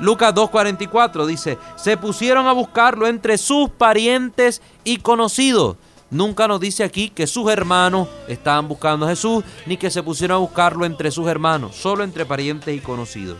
Lucas 0.00 0.34
2.44 0.34 1.26
dice, 1.26 1.58
se 1.76 1.96
pusieron 1.98 2.46
a 2.46 2.52
buscarlo 2.52 3.06
entre 3.06 3.36
sus 3.36 3.68
parientes 3.68 4.62
y 4.82 4.96
conocidos. 4.96 5.76
Nunca 6.10 6.48
nos 6.48 6.58
dice 6.58 6.82
aquí 6.82 7.10
que 7.10 7.26
sus 7.26 7.50
hermanos 7.50 8.08
estaban 8.26 8.66
buscando 8.66 9.06
a 9.06 9.10
Jesús, 9.10 9.44
ni 9.66 9.76
que 9.76 9.90
se 9.90 10.02
pusieron 10.02 10.36
a 10.36 10.40
buscarlo 10.40 10.84
entre 10.84 11.10
sus 11.10 11.28
hermanos, 11.28 11.76
solo 11.76 12.02
entre 12.02 12.24
parientes 12.24 12.74
y 12.74 12.80
conocidos. 12.80 13.36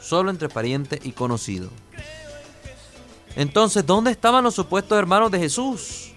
Solo 0.00 0.30
entre 0.30 0.50
parientes 0.50 1.00
y 1.04 1.12
conocidos. 1.12 1.70
Entonces, 3.36 3.84
¿dónde 3.84 4.10
estaban 4.10 4.44
los 4.44 4.54
supuestos 4.54 4.98
hermanos 4.98 5.30
de 5.30 5.38
Jesús? 5.38 6.12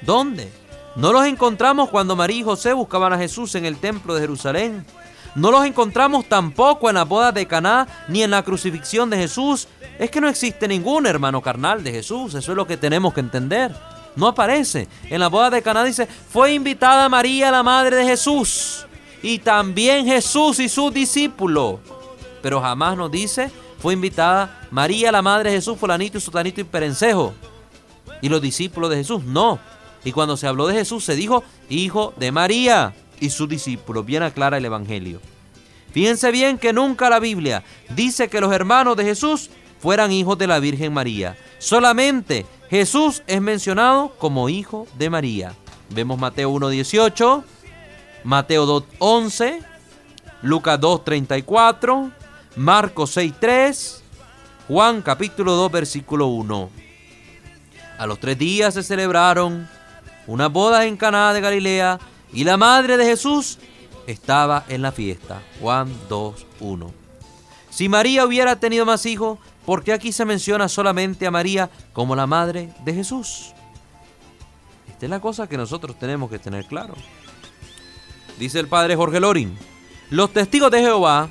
¿Dónde? 0.00 0.50
No 0.96 1.12
los 1.12 1.24
encontramos 1.26 1.88
cuando 1.88 2.14
María 2.16 2.38
y 2.38 2.42
José 2.42 2.72
buscaban 2.72 3.12
a 3.12 3.18
Jesús 3.18 3.54
en 3.54 3.64
el 3.64 3.78
templo 3.78 4.14
de 4.14 4.20
Jerusalén. 4.20 4.84
No 5.34 5.50
los 5.50 5.64
encontramos 5.64 6.26
tampoco 6.28 6.88
en 6.88 6.94
la 6.94 7.04
boda 7.04 7.32
de 7.32 7.46
Caná 7.46 7.88
ni 8.08 8.22
en 8.22 8.30
la 8.30 8.42
crucifixión 8.42 9.10
de 9.10 9.16
Jesús. 9.16 9.66
Es 9.98 10.10
que 10.10 10.20
no 10.20 10.28
existe 10.28 10.68
ningún 10.68 11.06
hermano 11.06 11.40
carnal 11.40 11.82
de 11.82 11.90
Jesús, 11.90 12.34
eso 12.34 12.52
es 12.52 12.56
lo 12.56 12.66
que 12.66 12.76
tenemos 12.76 13.12
que 13.12 13.20
entender. 13.20 13.74
No 14.14 14.28
aparece. 14.28 14.86
En 15.10 15.18
la 15.18 15.28
boda 15.28 15.50
de 15.50 15.62
Caná 15.62 15.82
dice, 15.82 16.06
"Fue 16.06 16.52
invitada 16.52 17.08
María, 17.08 17.50
la 17.50 17.64
madre 17.64 17.96
de 17.96 18.04
Jesús, 18.04 18.86
y 19.22 19.38
también 19.38 20.06
Jesús 20.06 20.60
y 20.60 20.68
sus 20.68 20.94
discípulos." 20.94 21.80
Pero 22.40 22.60
jamás 22.60 22.96
nos 22.96 23.10
dice 23.10 23.50
fue 23.84 23.92
invitada 23.92 24.66
María, 24.70 25.12
la 25.12 25.20
madre 25.20 25.50
de 25.50 25.56
Jesús, 25.56 25.76
fulanito 25.76 26.16
y 26.16 26.20
sutanito 26.22 26.58
y 26.58 26.64
perencejo. 26.64 27.34
Y 28.22 28.30
los 28.30 28.40
discípulos 28.40 28.88
de 28.88 28.96
Jesús, 28.96 29.24
no. 29.24 29.58
Y 30.04 30.12
cuando 30.12 30.38
se 30.38 30.46
habló 30.46 30.66
de 30.66 30.72
Jesús 30.72 31.04
se 31.04 31.14
dijo 31.14 31.44
hijo 31.68 32.14
de 32.16 32.32
María 32.32 32.94
y 33.20 33.28
sus 33.28 33.46
discípulos. 33.46 34.06
Bien 34.06 34.22
aclara 34.22 34.56
el 34.56 34.64
Evangelio. 34.64 35.20
Fíjense 35.92 36.30
bien 36.30 36.56
que 36.56 36.72
nunca 36.72 37.10
la 37.10 37.20
Biblia 37.20 37.62
dice 37.90 38.28
que 38.28 38.40
los 38.40 38.54
hermanos 38.54 38.96
de 38.96 39.04
Jesús 39.04 39.50
fueran 39.80 40.12
hijos 40.12 40.38
de 40.38 40.46
la 40.46 40.60
Virgen 40.60 40.94
María. 40.94 41.36
Solamente 41.58 42.46
Jesús 42.70 43.22
es 43.26 43.42
mencionado 43.42 44.14
como 44.16 44.48
hijo 44.48 44.86
de 44.96 45.10
María. 45.10 45.52
Vemos 45.90 46.18
Mateo 46.18 46.50
1.18, 46.52 47.44
Mateo 48.24 48.66
2.11, 48.66 49.58
Lucas 50.40 50.80
2.34, 50.80 52.23
Marcos 52.56 53.16
6.3, 53.16 54.00
Juan 54.68 55.02
capítulo 55.02 55.54
2 55.54 55.72
versículo 55.72 56.28
1. 56.28 56.70
A 57.98 58.06
los 58.06 58.20
tres 58.20 58.38
días 58.38 58.74
se 58.74 58.84
celebraron 58.84 59.68
una 60.28 60.48
boda 60.48 60.86
en 60.86 60.96
Caná 60.96 61.32
de 61.32 61.40
Galilea 61.40 61.98
y 62.32 62.44
la 62.44 62.56
madre 62.56 62.96
de 62.96 63.06
Jesús 63.06 63.58
estaba 64.06 64.64
en 64.68 64.82
la 64.82 64.92
fiesta. 64.92 65.42
Juan 65.60 65.92
2.1. 66.08 66.92
Si 67.70 67.88
María 67.88 68.24
hubiera 68.24 68.54
tenido 68.60 68.86
más 68.86 69.04
hijos, 69.04 69.40
¿por 69.66 69.82
qué 69.82 69.92
aquí 69.92 70.12
se 70.12 70.24
menciona 70.24 70.68
solamente 70.68 71.26
a 71.26 71.32
María 71.32 71.70
como 71.92 72.14
la 72.14 72.28
madre 72.28 72.72
de 72.84 72.94
Jesús? 72.94 73.52
Esta 74.88 75.06
es 75.06 75.10
la 75.10 75.20
cosa 75.20 75.48
que 75.48 75.56
nosotros 75.56 75.98
tenemos 75.98 76.30
que 76.30 76.38
tener 76.38 76.66
claro. 76.66 76.94
Dice 78.38 78.60
el 78.60 78.68
padre 78.68 78.94
Jorge 78.94 79.18
Lorin, 79.18 79.58
los 80.10 80.32
testigos 80.32 80.70
de 80.70 80.82
Jehová, 80.82 81.28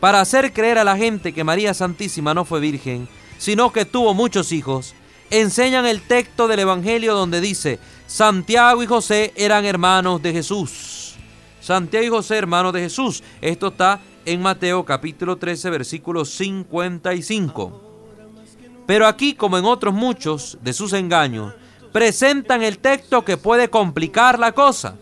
para 0.00 0.20
hacer 0.20 0.52
creer 0.52 0.78
a 0.78 0.84
la 0.84 0.96
gente 0.96 1.32
que 1.32 1.44
María 1.44 1.74
Santísima 1.74 2.34
no 2.34 2.44
fue 2.44 2.60
virgen, 2.60 3.08
sino 3.38 3.72
que 3.72 3.84
tuvo 3.84 4.14
muchos 4.14 4.52
hijos, 4.52 4.94
enseñan 5.30 5.86
el 5.86 6.02
texto 6.02 6.48
del 6.48 6.60
Evangelio 6.60 7.14
donde 7.14 7.40
dice, 7.40 7.78
Santiago 8.06 8.82
y 8.82 8.86
José 8.86 9.32
eran 9.36 9.64
hermanos 9.64 10.22
de 10.22 10.32
Jesús. 10.32 11.14
Santiago 11.60 12.06
y 12.06 12.08
José 12.08 12.38
hermanos 12.38 12.72
de 12.72 12.80
Jesús. 12.80 13.22
Esto 13.42 13.68
está 13.68 14.00
en 14.24 14.40
Mateo 14.40 14.84
capítulo 14.84 15.36
13 15.36 15.70
versículo 15.70 16.24
55. 16.24 17.84
Pero 18.86 19.06
aquí, 19.06 19.34
como 19.34 19.58
en 19.58 19.66
otros 19.66 19.92
muchos 19.92 20.56
de 20.62 20.72
sus 20.72 20.94
engaños, 20.94 21.52
presentan 21.92 22.62
el 22.62 22.78
texto 22.78 23.22
que 23.22 23.36
puede 23.36 23.68
complicar 23.68 24.38
la 24.38 24.52
cosa 24.52 24.96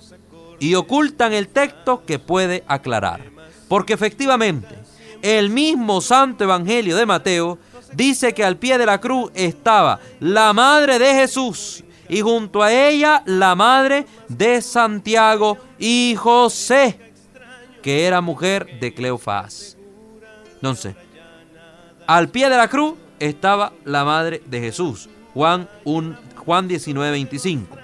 y 0.59 0.75
ocultan 0.75 1.33
el 1.33 1.47
texto 1.47 2.03
que 2.05 2.19
puede 2.19 2.65
aclarar. 2.67 3.31
Porque 3.69 3.93
efectivamente, 3.93 4.77
el 5.27 5.51
mismo 5.51 6.01
Santo 6.01 6.45
Evangelio 6.45 6.97
de 6.97 7.05
Mateo 7.05 7.59
dice 7.93 8.33
que 8.33 8.45
al 8.45 8.59
pie 8.59 8.79
de 8.79 8.87
la 8.87 9.01
cruz 9.01 9.33
estaba 9.35 9.99
la 10.21 10.53
madre 10.53 11.01
de 11.01 11.15
Jesús 11.15 11.83
y 12.09 12.21
junto 12.21 12.63
a 12.63 12.73
ella 12.73 13.25
la 13.27 13.57
madre 13.57 14.07
de 14.29 14.63
Santiago 14.63 15.59
y 15.81 16.15
José, 16.17 17.01
que 17.83 18.07
era 18.07 18.21
mujer 18.21 18.79
de 18.79 18.95
Cleofás. 18.95 19.77
Entonces, 20.55 20.95
al 22.07 22.29
pie 22.29 22.49
de 22.49 22.57
la 22.57 22.69
cruz 22.69 22.95
estaba 23.19 23.73
la 23.85 24.05
madre 24.05 24.43
de 24.47 24.61
Jesús, 24.61 25.09
Juan, 25.35 25.69
Juan 26.37 26.69
19, 26.69 27.11
25. 27.11 27.77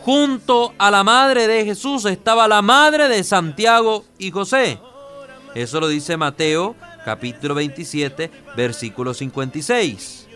Junto 0.00 0.74
a 0.78 0.90
la 0.90 1.04
madre 1.04 1.46
de 1.46 1.64
Jesús 1.64 2.06
estaba 2.06 2.48
la 2.48 2.60
madre 2.60 3.08
de 3.08 3.22
Santiago 3.22 4.04
y 4.18 4.32
José. 4.32 4.80
Eso 5.54 5.80
lo 5.80 5.88
dice 5.88 6.16
Mateo 6.16 6.76
capítulo 7.04 7.54
27, 7.54 8.30
versículo 8.56 9.14
56. 9.14 10.28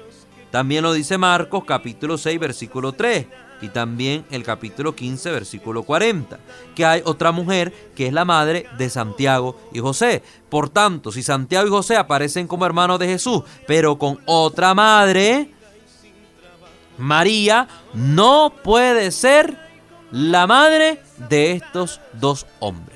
También 0.50 0.82
lo 0.82 0.92
dice 0.92 1.18
Marcos 1.18 1.64
capítulo 1.64 2.18
6, 2.18 2.38
versículo 2.38 2.92
3. 2.92 3.26
Y 3.60 3.68
también 3.68 4.24
el 4.30 4.42
capítulo 4.42 4.94
15, 4.94 5.30
versículo 5.30 5.84
40. 5.84 6.38
Que 6.74 6.84
hay 6.84 7.02
otra 7.04 7.32
mujer 7.32 7.72
que 7.94 8.08
es 8.08 8.12
la 8.12 8.24
madre 8.24 8.66
de 8.76 8.90
Santiago 8.90 9.58
y 9.72 9.78
José. 9.78 10.22
Por 10.48 10.68
tanto, 10.68 11.12
si 11.12 11.22
Santiago 11.22 11.66
y 11.66 11.70
José 11.70 11.96
aparecen 11.96 12.46
como 12.46 12.66
hermanos 12.66 12.98
de 12.98 13.06
Jesús, 13.06 13.42
pero 13.66 13.96
con 13.98 14.20
otra 14.26 14.74
madre, 14.74 15.50
María 16.98 17.68
no 17.94 18.52
puede 18.62 19.10
ser 19.10 19.56
la 20.10 20.46
madre 20.46 21.00
de 21.28 21.52
estos 21.52 22.00
dos 22.12 22.46
hombres. 22.60 22.93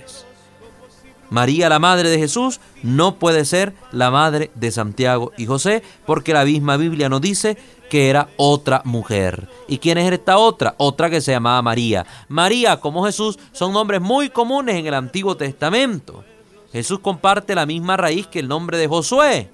María, 1.30 1.68
la 1.68 1.78
madre 1.78 2.08
de 2.08 2.18
Jesús, 2.18 2.60
no 2.82 3.16
puede 3.16 3.44
ser 3.44 3.74
la 3.92 4.10
madre 4.10 4.50
de 4.54 4.70
Santiago 4.70 5.32
y 5.36 5.46
José, 5.46 5.82
porque 6.06 6.32
la 6.32 6.44
misma 6.44 6.76
Biblia 6.76 7.08
nos 7.08 7.20
dice 7.20 7.58
que 7.90 8.08
era 8.10 8.28
otra 8.36 8.82
mujer. 8.84 9.48
¿Y 9.66 9.78
quién 9.78 9.98
es 9.98 10.10
esta 10.12 10.38
otra? 10.38 10.74
Otra 10.78 11.10
que 11.10 11.20
se 11.20 11.32
llamaba 11.32 11.62
María. 11.62 12.06
María, 12.28 12.78
como 12.78 13.04
Jesús, 13.04 13.38
son 13.52 13.72
nombres 13.72 14.00
muy 14.00 14.30
comunes 14.30 14.76
en 14.76 14.86
el 14.86 14.94
Antiguo 14.94 15.36
Testamento. 15.36 16.24
Jesús 16.72 16.98
comparte 17.00 17.54
la 17.54 17.66
misma 17.66 17.96
raíz 17.96 18.26
que 18.26 18.40
el 18.40 18.48
nombre 18.48 18.78
de 18.78 18.88
Josué. 18.88 19.50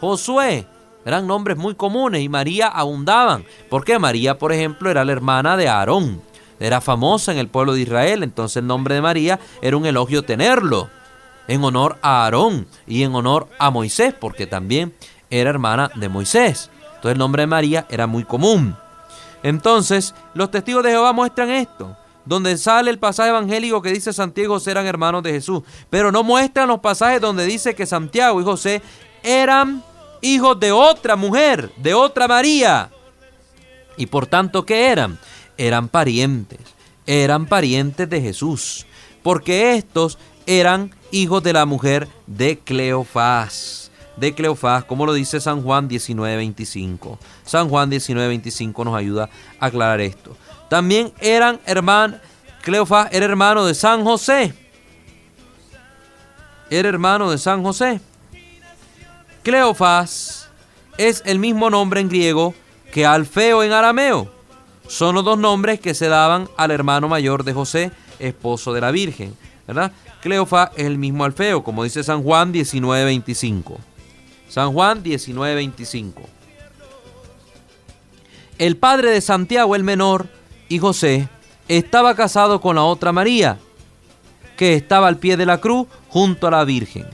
Josué. 0.00 0.66
Eran 1.04 1.26
nombres 1.26 1.56
muy 1.56 1.74
comunes 1.74 2.22
y 2.22 2.28
María 2.28 2.68
abundaban. 2.68 3.44
Porque 3.68 3.98
María, 3.98 4.38
por 4.38 4.52
ejemplo, 4.52 4.90
era 4.90 5.04
la 5.04 5.12
hermana 5.12 5.56
de 5.56 5.68
Aarón. 5.68 6.22
Era 6.60 6.80
famosa 6.80 7.32
en 7.32 7.38
el 7.38 7.48
pueblo 7.48 7.74
de 7.74 7.82
Israel, 7.82 8.22
entonces 8.22 8.58
el 8.58 8.66
nombre 8.66 8.94
de 8.94 9.02
María 9.02 9.40
era 9.60 9.76
un 9.76 9.86
elogio 9.86 10.22
tenerlo 10.22 10.88
en 11.48 11.64
honor 11.64 11.98
a 12.02 12.24
Aarón 12.24 12.66
y 12.86 13.02
en 13.02 13.14
honor 13.14 13.48
a 13.58 13.70
Moisés, 13.70 14.14
porque 14.18 14.46
también 14.46 14.94
era 15.30 15.50
hermana 15.50 15.90
de 15.94 16.08
Moisés. 16.08 16.70
Entonces 16.86 17.12
el 17.12 17.18
nombre 17.18 17.42
de 17.42 17.46
María 17.46 17.86
era 17.90 18.06
muy 18.06 18.24
común. 18.24 18.76
Entonces, 19.42 20.14
los 20.32 20.50
testigos 20.50 20.82
de 20.82 20.90
Jehová 20.90 21.12
muestran 21.12 21.50
esto, 21.50 21.96
donde 22.24 22.56
sale 22.56 22.90
el 22.90 22.98
pasaje 22.98 23.28
evangélico 23.28 23.82
que 23.82 23.92
dice 23.92 24.12
Santiago 24.12 24.54
y 24.54 24.56
José 24.56 24.70
eran 24.70 24.86
hermanos 24.86 25.22
de 25.22 25.32
Jesús, 25.32 25.62
pero 25.90 26.10
no 26.10 26.22
muestran 26.22 26.68
los 26.68 26.80
pasajes 26.80 27.20
donde 27.20 27.44
dice 27.44 27.74
que 27.74 27.84
Santiago 27.84 28.40
y 28.40 28.44
José 28.44 28.80
eran 29.22 29.82
hijos 30.22 30.58
de 30.58 30.72
otra 30.72 31.16
mujer, 31.16 31.70
de 31.76 31.92
otra 31.92 32.26
María. 32.26 32.90
Y 33.98 34.06
por 34.06 34.26
tanto, 34.26 34.64
¿qué 34.64 34.86
eran? 34.88 35.18
Eran 35.58 35.88
parientes, 35.88 36.60
eran 37.06 37.44
parientes 37.44 38.08
de 38.08 38.22
Jesús, 38.22 38.86
porque 39.22 39.76
estos 39.76 40.18
eran 40.46 40.90
hijos 41.14 41.42
de 41.42 41.52
la 41.52 41.64
mujer 41.64 42.08
de 42.26 42.58
Cleofás. 42.58 43.90
De 44.16 44.34
Cleofás, 44.34 44.84
como 44.84 45.06
lo 45.06 45.12
dice 45.12 45.40
San 45.40 45.62
Juan 45.62 45.88
19:25. 45.88 47.18
San 47.44 47.68
Juan 47.68 47.90
19:25 47.90 48.84
nos 48.84 48.96
ayuda 48.96 49.30
a 49.58 49.66
aclarar 49.66 50.00
esto. 50.00 50.36
También 50.68 51.12
eran 51.20 51.60
hermanos, 51.66 52.20
Cleofás 52.62 53.08
era 53.12 53.24
hermano 53.24 53.64
de 53.64 53.74
San 53.74 54.04
José. 54.04 54.54
Era 56.70 56.88
hermano 56.88 57.30
de 57.30 57.38
San 57.38 57.62
José. 57.62 58.00
Cleofás 59.42 60.48
es 60.96 61.22
el 61.26 61.38
mismo 61.38 61.70
nombre 61.70 62.00
en 62.00 62.08
griego 62.08 62.54
que 62.92 63.06
Alfeo 63.06 63.62
en 63.62 63.72
arameo. 63.72 64.32
Son 64.88 65.14
los 65.14 65.24
dos 65.24 65.38
nombres 65.38 65.80
que 65.80 65.94
se 65.94 66.08
daban 66.08 66.48
al 66.56 66.70
hermano 66.70 67.08
mayor 67.08 67.44
de 67.44 67.52
José, 67.52 67.90
esposo 68.18 68.72
de 68.72 68.80
la 68.80 68.90
Virgen. 68.90 69.36
¿Verdad? 69.66 69.92
Cleofás 70.20 70.70
es 70.76 70.86
el 70.86 70.98
mismo 70.98 71.24
Alfeo, 71.24 71.62
como 71.62 71.84
dice 71.84 72.02
San 72.02 72.22
Juan 72.22 72.52
19:25. 72.52 73.78
San 74.48 74.72
Juan 74.72 75.02
19:25. 75.02 76.22
El 78.58 78.76
padre 78.76 79.10
de 79.10 79.20
Santiago 79.20 79.74
el 79.74 79.82
menor 79.82 80.28
y 80.68 80.78
José 80.78 81.28
estaba 81.68 82.14
casado 82.14 82.60
con 82.60 82.76
la 82.76 82.84
otra 82.84 83.12
María, 83.12 83.58
que 84.56 84.74
estaba 84.74 85.08
al 85.08 85.18
pie 85.18 85.36
de 85.36 85.46
la 85.46 85.60
cruz 85.60 85.88
junto 86.08 86.46
a 86.46 86.50
la 86.50 86.64
Virgen. 86.64 87.06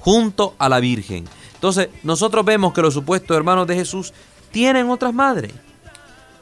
Junto 0.00 0.54
a 0.58 0.68
la 0.68 0.80
Virgen. 0.80 1.24
Entonces, 1.54 1.88
nosotros 2.02 2.44
vemos 2.44 2.74
que 2.74 2.82
los 2.82 2.92
supuestos 2.92 3.34
hermanos 3.34 3.66
de 3.66 3.76
Jesús 3.76 4.12
tienen 4.50 4.90
otras 4.90 5.14
madres. 5.14 5.52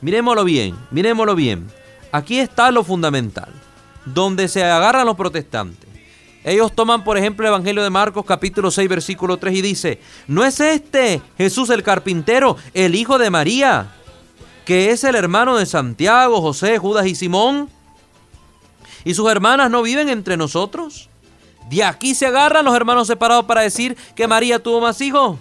Miremoslo 0.00 0.44
bien, 0.44 0.76
miremoslo 0.90 1.36
bien. 1.36 1.68
Aquí 2.10 2.40
está 2.40 2.72
lo 2.72 2.82
fundamental, 2.82 3.52
donde 4.04 4.48
se 4.48 4.64
agarran 4.64 5.06
los 5.06 5.16
protestantes. 5.16 5.88
Ellos 6.44 6.72
toman, 6.72 7.04
por 7.04 7.16
ejemplo, 7.16 7.46
el 7.46 7.52
Evangelio 7.52 7.82
de 7.84 7.90
Marcos 7.90 8.24
capítulo 8.26 8.70
6, 8.70 8.88
versículo 8.88 9.36
3 9.36 9.54
y 9.54 9.62
dice, 9.62 10.00
¿no 10.26 10.44
es 10.44 10.58
este 10.58 11.22
Jesús 11.38 11.70
el 11.70 11.84
carpintero, 11.84 12.56
el 12.74 12.96
hijo 12.96 13.18
de 13.18 13.30
María, 13.30 13.94
que 14.64 14.90
es 14.90 15.04
el 15.04 15.14
hermano 15.14 15.56
de 15.56 15.66
Santiago, 15.66 16.40
José, 16.40 16.78
Judas 16.78 17.06
y 17.06 17.14
Simón? 17.14 17.68
¿Y 19.04 19.14
sus 19.14 19.30
hermanas 19.30 19.70
no 19.70 19.82
viven 19.82 20.08
entre 20.08 20.36
nosotros? 20.36 21.08
De 21.70 21.84
aquí 21.84 22.14
se 22.14 22.26
agarran 22.26 22.64
los 22.64 22.74
hermanos 22.74 23.06
separados 23.06 23.44
para 23.44 23.62
decir 23.62 23.96
que 24.16 24.26
María 24.26 24.60
tuvo 24.60 24.80
más 24.80 25.00
hijos. 25.00 25.38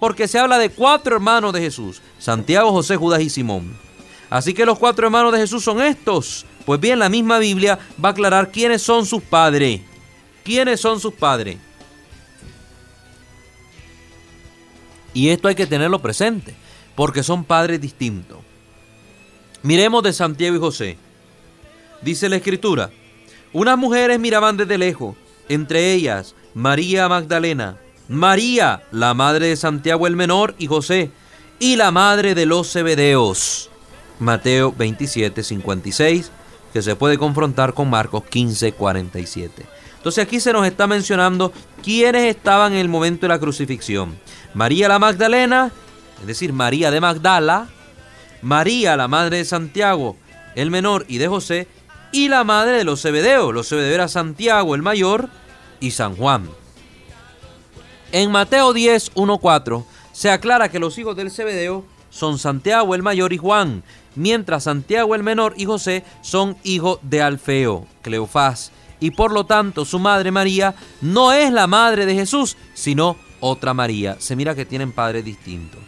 Porque 0.00 0.26
se 0.26 0.38
habla 0.38 0.58
de 0.58 0.70
cuatro 0.70 1.14
hermanos 1.14 1.52
de 1.52 1.60
Jesús, 1.60 2.02
Santiago, 2.18 2.72
José, 2.72 2.96
Judas 2.96 3.20
y 3.20 3.30
Simón. 3.30 3.76
Así 4.30 4.54
que 4.54 4.64
los 4.64 4.78
cuatro 4.78 5.06
hermanos 5.06 5.32
de 5.32 5.38
Jesús 5.38 5.62
son 5.62 5.80
estos. 5.82 6.46
Pues 6.64 6.80
bien, 6.80 6.98
la 6.98 7.08
misma 7.08 7.38
Biblia 7.38 7.78
va 8.02 8.10
a 8.10 8.12
aclarar 8.12 8.50
quiénes 8.50 8.82
son 8.82 9.06
sus 9.06 9.22
padres. 9.22 9.80
¿Quiénes 10.44 10.80
son 10.80 11.00
sus 11.00 11.14
padres? 11.14 11.56
Y 15.14 15.28
esto 15.28 15.48
hay 15.48 15.54
que 15.54 15.66
tenerlo 15.66 16.00
presente, 16.00 16.54
porque 16.94 17.22
son 17.22 17.44
padres 17.44 17.80
distintos. 17.80 18.38
Miremos 19.62 20.02
de 20.02 20.12
Santiago 20.12 20.56
y 20.56 20.60
José. 20.60 20.98
Dice 22.00 22.28
la 22.28 22.36
escritura, 22.36 22.90
unas 23.52 23.78
mujeres 23.78 24.18
miraban 24.18 24.56
desde 24.56 24.78
lejos, 24.78 25.14
entre 25.48 25.92
ellas 25.92 26.34
María 26.54 27.08
Magdalena, 27.08 27.78
María, 28.08 28.82
la 28.90 29.14
madre 29.14 29.48
de 29.48 29.56
Santiago 29.56 30.06
el 30.06 30.16
menor 30.16 30.54
y 30.58 30.66
José, 30.66 31.10
y 31.60 31.76
la 31.76 31.92
madre 31.92 32.34
de 32.34 32.46
los 32.46 32.72
Zebedeos. 32.72 33.70
Mateo 34.18 34.72
27, 34.76 35.42
56, 35.42 36.30
que 36.72 36.82
se 36.82 36.96
puede 36.96 37.18
confrontar 37.18 37.74
con 37.74 37.90
Marcos 37.90 38.24
15, 38.24 38.72
47. 38.72 39.66
Entonces 39.96 40.24
aquí 40.24 40.40
se 40.40 40.52
nos 40.52 40.66
está 40.66 40.86
mencionando 40.86 41.52
quiénes 41.82 42.24
estaban 42.34 42.72
en 42.72 42.78
el 42.78 42.88
momento 42.88 43.22
de 43.22 43.28
la 43.28 43.38
crucifixión. 43.38 44.18
María 44.54 44.88
la 44.88 44.98
Magdalena, 44.98 45.70
es 46.20 46.26
decir, 46.26 46.52
María 46.52 46.90
de 46.90 47.00
Magdala, 47.00 47.68
María 48.40 48.96
la 48.96 49.06
madre 49.06 49.38
de 49.38 49.44
Santiago, 49.44 50.16
el 50.56 50.70
menor, 50.70 51.04
y 51.08 51.18
de 51.18 51.28
José, 51.28 51.68
y 52.10 52.28
la 52.28 52.44
madre 52.44 52.78
de 52.78 52.84
los 52.84 53.00
Zebedeos. 53.00 53.54
Los 53.54 53.68
Zebedeos 53.68 53.94
era 53.94 54.08
Santiago 54.08 54.74
el 54.74 54.82
mayor 54.82 55.28
y 55.78 55.92
San 55.92 56.16
Juan. 56.16 56.48
En 58.10 58.30
Mateo 58.30 58.72
10, 58.72 59.12
1, 59.14 59.38
4 59.38 59.86
se 60.12 60.30
aclara 60.30 60.68
que 60.68 60.78
los 60.78 60.98
hijos 60.98 61.16
del 61.16 61.30
Zebedeo 61.30 61.84
son 62.10 62.38
Santiago 62.38 62.94
el 62.94 63.02
mayor 63.02 63.32
y 63.32 63.38
Juan, 63.38 63.82
mientras 64.14 64.64
Santiago 64.64 65.14
el 65.14 65.22
menor 65.22 65.54
y 65.56 65.64
José 65.64 66.04
son 66.20 66.56
hijos 66.64 66.98
de 67.02 67.22
Alfeo, 67.22 67.86
Cleofás, 68.02 68.72
y 69.00 69.10
por 69.10 69.32
lo 69.32 69.44
tanto 69.44 69.84
su 69.84 69.98
madre 69.98 70.30
María 70.30 70.74
no 71.00 71.32
es 71.32 71.52
la 71.52 71.66
madre 71.66 72.06
de 72.06 72.14
Jesús, 72.14 72.56
sino 72.74 73.16
otra 73.40 73.74
María. 73.74 74.16
Se 74.20 74.36
mira 74.36 74.54
que 74.54 74.64
tienen 74.64 74.92
padres 74.92 75.24
distintos. 75.24 75.80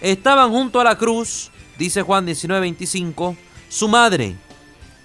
Estaban 0.00 0.50
junto 0.50 0.80
a 0.80 0.84
la 0.84 0.98
cruz, 0.98 1.50
dice 1.78 2.02
Juan 2.02 2.26
19:25, 2.26 3.36
su 3.68 3.88
madre, 3.88 4.36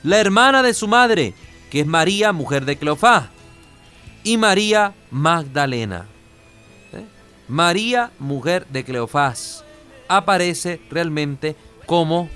la 0.03 0.19
hermana 0.19 0.63
de 0.63 0.73
su 0.73 0.87
madre, 0.87 1.33
que 1.69 1.81
es 1.81 1.87
María, 1.87 2.33
mujer 2.33 2.65
de 2.65 2.77
Cleofás, 2.77 3.25
y 4.23 4.37
María 4.37 4.93
Magdalena. 5.11 6.07
¿Eh? 6.93 7.05
María, 7.47 8.11
mujer 8.19 8.67
de 8.67 8.83
Cleofás, 8.83 9.63
aparece 10.07 10.81
realmente 10.89 11.55
como 11.91 12.29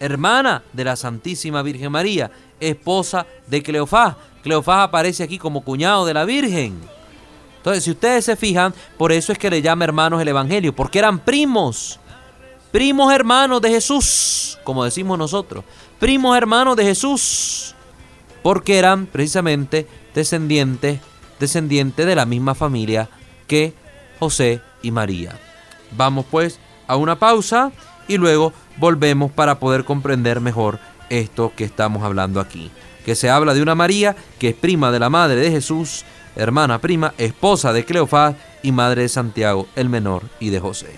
hermana 0.00 0.62
de 0.72 0.84
la 0.84 0.96
Santísima 0.96 1.60
Virgen 1.60 1.92
María, 1.92 2.30
esposa 2.58 3.26
de 3.46 3.62
Cleofás. 3.62 4.16
Cleofás 4.42 4.84
aparece 4.84 5.22
aquí 5.22 5.36
como 5.36 5.62
cuñado 5.62 6.06
de 6.06 6.14
la 6.14 6.24
Virgen. 6.24 6.80
Entonces, 7.58 7.84
si 7.84 7.90
ustedes 7.90 8.24
se 8.24 8.36
fijan, 8.36 8.72
por 8.96 9.12
eso 9.12 9.30
es 9.30 9.38
que 9.38 9.50
le 9.50 9.60
llama 9.60 9.84
hermanos 9.84 10.22
el 10.22 10.28
Evangelio, 10.28 10.74
porque 10.74 10.98
eran 10.98 11.18
primos, 11.18 12.00
primos 12.70 13.12
hermanos 13.12 13.60
de 13.60 13.68
Jesús, 13.68 14.58
como 14.64 14.82
decimos 14.82 15.18
nosotros, 15.18 15.62
primos 16.00 16.34
hermanos 16.34 16.74
de 16.74 16.84
Jesús, 16.84 17.74
porque 18.42 18.78
eran 18.78 19.04
precisamente 19.04 19.86
descendientes, 20.14 21.00
descendientes 21.38 22.06
de 22.06 22.14
la 22.14 22.24
misma 22.24 22.54
familia 22.54 23.10
que 23.46 23.74
José 24.18 24.62
y 24.80 24.90
María. 24.90 25.38
Vamos 25.98 26.24
pues 26.30 26.58
a 26.86 26.96
una 26.96 27.18
pausa 27.18 27.72
y 28.08 28.18
luego 28.18 28.52
volvemos 28.76 29.30
para 29.30 29.58
poder 29.58 29.84
comprender 29.84 30.40
mejor 30.40 30.78
esto 31.10 31.52
que 31.56 31.64
estamos 31.64 32.02
hablando 32.02 32.40
aquí. 32.40 32.70
Que 33.04 33.14
se 33.14 33.30
habla 33.30 33.54
de 33.54 33.62
una 33.62 33.74
María 33.74 34.16
que 34.38 34.50
es 34.50 34.54
prima 34.54 34.90
de 34.90 35.00
la 35.00 35.10
madre 35.10 35.40
de 35.40 35.50
Jesús, 35.50 36.04
hermana 36.36 36.78
prima, 36.78 37.14
esposa 37.18 37.72
de 37.72 37.84
Cleofás 37.84 38.34
y 38.62 38.72
madre 38.72 39.02
de 39.02 39.08
Santiago 39.08 39.66
el 39.76 39.88
menor 39.88 40.22
y 40.40 40.50
de 40.50 40.60
José. 40.60 40.88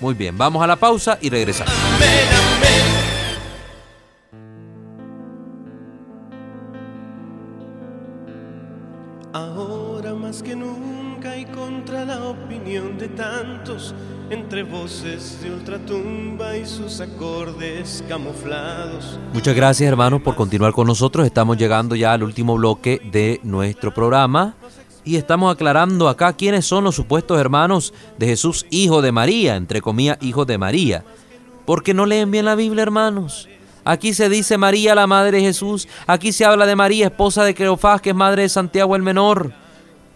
Muy 0.00 0.14
bien, 0.14 0.36
vamos 0.36 0.62
a 0.62 0.66
la 0.66 0.76
pausa 0.76 1.18
y 1.20 1.30
regresamos. 1.30 1.72
Ahora 9.32 10.14
más 10.14 10.42
que 10.42 10.54
nunca 10.54 11.36
y 11.36 11.44
contra 11.46 12.04
la 12.04 12.22
opinión 12.24 12.98
de 12.98 13.08
tantos, 13.08 13.94
entre 14.30 14.62
voces 14.62 15.40
de 15.42 15.50
ultratumba 15.50 16.56
y 16.56 16.64
sus 16.66 17.00
acordes 17.00 18.02
camuflados. 18.08 19.18
Muchas 19.32 19.54
gracias 19.54 19.88
hermanos 19.88 20.22
por 20.22 20.34
continuar 20.34 20.72
con 20.72 20.86
nosotros. 20.86 21.26
Estamos 21.26 21.56
llegando 21.58 21.94
ya 21.94 22.12
al 22.12 22.22
último 22.22 22.56
bloque 22.56 23.00
de 23.12 23.40
nuestro 23.42 23.92
programa 23.92 24.54
y 25.04 25.16
estamos 25.16 25.52
aclarando 25.52 26.08
acá 26.08 26.32
quiénes 26.32 26.64
son 26.64 26.84
los 26.84 26.94
supuestos 26.94 27.38
hermanos 27.38 27.92
de 28.18 28.26
Jesús, 28.26 28.66
hijo 28.70 29.02
de 29.02 29.12
María, 29.12 29.56
entre 29.56 29.82
comillas, 29.82 30.18
hijo 30.22 30.44
de 30.44 30.56
María. 30.56 31.04
Porque 31.66 31.94
no 31.94 32.06
leen 32.06 32.30
bien 32.30 32.46
la 32.46 32.54
Biblia, 32.54 32.82
hermanos. 32.82 33.48
Aquí 33.84 34.14
se 34.14 34.30
dice 34.30 34.56
María, 34.56 34.94
la 34.94 35.06
madre 35.06 35.38
de 35.38 35.44
Jesús. 35.44 35.88
Aquí 36.06 36.32
se 36.32 36.46
habla 36.46 36.64
de 36.64 36.74
María, 36.74 37.06
esposa 37.06 37.44
de 37.44 37.54
Cleofás, 37.54 38.00
que 38.00 38.10
es 38.10 38.16
madre 38.16 38.42
de 38.42 38.48
Santiago 38.48 38.96
el 38.96 39.02
menor, 39.02 39.52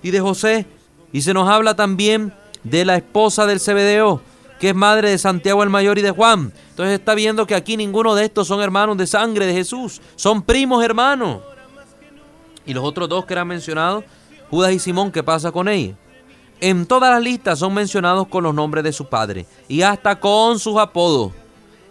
y 0.03 0.11
de 0.11 0.21
José. 0.21 0.67
Y 1.13 1.21
se 1.21 1.35
nos 1.35 1.49
habla 1.49 1.75
también 1.75 2.33
de 2.71 2.85
la 2.85 2.97
esposa 2.97 3.47
del 3.47 3.61
Zebedeo, 3.61 4.21
que 4.59 4.71
es 4.71 4.75
madre 4.75 5.11
de 5.11 5.19
Santiago 5.19 5.63
el 5.63 5.71
mayor 5.71 5.99
y 5.99 6.03
de 6.03 6.11
Juan. 6.11 6.53
Entonces 6.71 6.99
está 6.99 7.15
viendo 7.15 7.47
que 7.47 7.55
aquí 7.55 7.77
ninguno 7.77 8.15
de 8.15 8.25
estos 8.25 8.47
son 8.47 8.61
hermanos 8.61 8.97
de 8.97 9.07
sangre 9.07 9.47
de 9.47 9.55
Jesús, 9.55 10.01
son 10.17 10.43
primos 10.43 10.85
hermanos. 10.85 11.41
Y 12.67 12.75
los 12.75 12.85
otros 12.85 13.09
dos 13.09 13.25
que 13.25 13.33
eran 13.33 13.49
mencionados 13.49 14.05
Judas 14.51 14.73
y 14.73 14.79
Simón, 14.79 15.13
¿qué 15.13 15.23
pasa 15.23 15.53
con 15.53 15.69
ellos? 15.69 15.97
En 16.61 16.87
todas 16.87 17.11
las 17.11 17.23
listas 17.23 17.59
son 17.59 17.75
mencionados 17.75 18.27
con 18.29 18.43
los 18.43 18.55
nombres 18.55 18.83
de 18.83 18.93
su 18.93 19.07
padre 19.07 19.47
y 19.69 19.83
hasta 19.83 20.19
con 20.19 20.59
sus 20.59 20.77
apodos. 20.77 21.33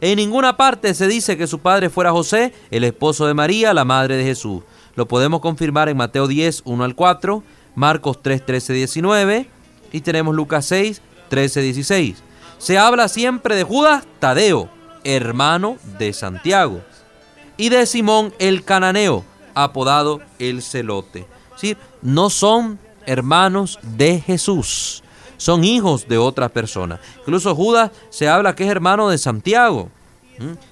En 0.01 0.17
ninguna 0.17 0.57
parte 0.57 0.93
se 0.93 1.07
dice 1.07 1.37
que 1.37 1.47
su 1.47 1.59
padre 1.59 1.89
fuera 1.89 2.11
José, 2.11 2.53
el 2.69 2.83
esposo 2.83 3.25
de 3.25 3.33
María, 3.33 3.73
la 3.73 3.85
madre 3.85 4.17
de 4.17 4.23
Jesús. 4.23 4.63
Lo 4.95 5.07
podemos 5.07 5.39
confirmar 5.39 5.89
en 5.89 5.97
Mateo 5.97 6.27
10, 6.27 6.63
1 6.65 6.83
al 6.83 6.95
4, 6.95 7.43
Marcos 7.75 8.21
3, 8.21 8.45
13, 8.45 8.73
19 8.73 9.56
y 9.91 10.01
tenemos 10.01 10.35
Lucas 10.35 10.65
6, 10.65 11.01
13, 11.29 11.61
16. 11.61 12.23
Se 12.57 12.77
habla 12.77 13.07
siempre 13.07 13.55
de 13.55 13.63
Judas 13.63 14.05
Tadeo, 14.19 14.69
hermano 15.03 15.77
de 15.99 16.13
Santiago, 16.13 16.81
y 17.55 17.69
de 17.69 17.85
Simón 17.85 18.33
el 18.39 18.63
cananeo, 18.63 19.23
apodado 19.53 20.21
el 20.39 20.61
celote 20.61 21.25
no 22.01 22.29
son 22.29 22.79
hermanos 23.05 23.79
de 23.81 24.19
Jesús, 24.19 25.03
son 25.37 25.63
hijos 25.63 26.07
de 26.07 26.17
otra 26.17 26.49
persona. 26.49 26.99
Incluso 27.19 27.55
Judas 27.55 27.91
se 28.09 28.27
habla 28.27 28.55
que 28.55 28.63
es 28.63 28.69
hermano 28.69 29.09
de 29.09 29.17
Santiago. 29.17 29.89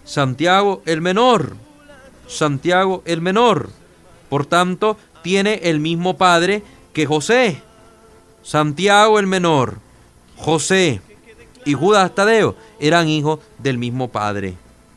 Santiago 0.04 0.82
el 0.86 1.02
menor. 1.02 1.56
Santiago 2.28 3.04
el 3.06 3.22
menor. 3.22 3.70
Por 4.30 4.46
tanto, 4.46 4.98
tiene 5.22 5.62
el 5.64 5.80
mismo 5.80 6.18
padre 6.18 6.64
que 6.94 7.06
José. 7.06 7.62
Santiago 8.46 9.18
el 9.18 9.26
menor, 9.26 9.80
José 10.38 11.02
y 11.66 11.74
Judas 11.74 12.14
Tadeo 12.14 12.56
eran 12.80 13.08
hijos 13.10 13.40
del 13.58 13.80
mismo 13.80 14.10
padre, 14.10 14.54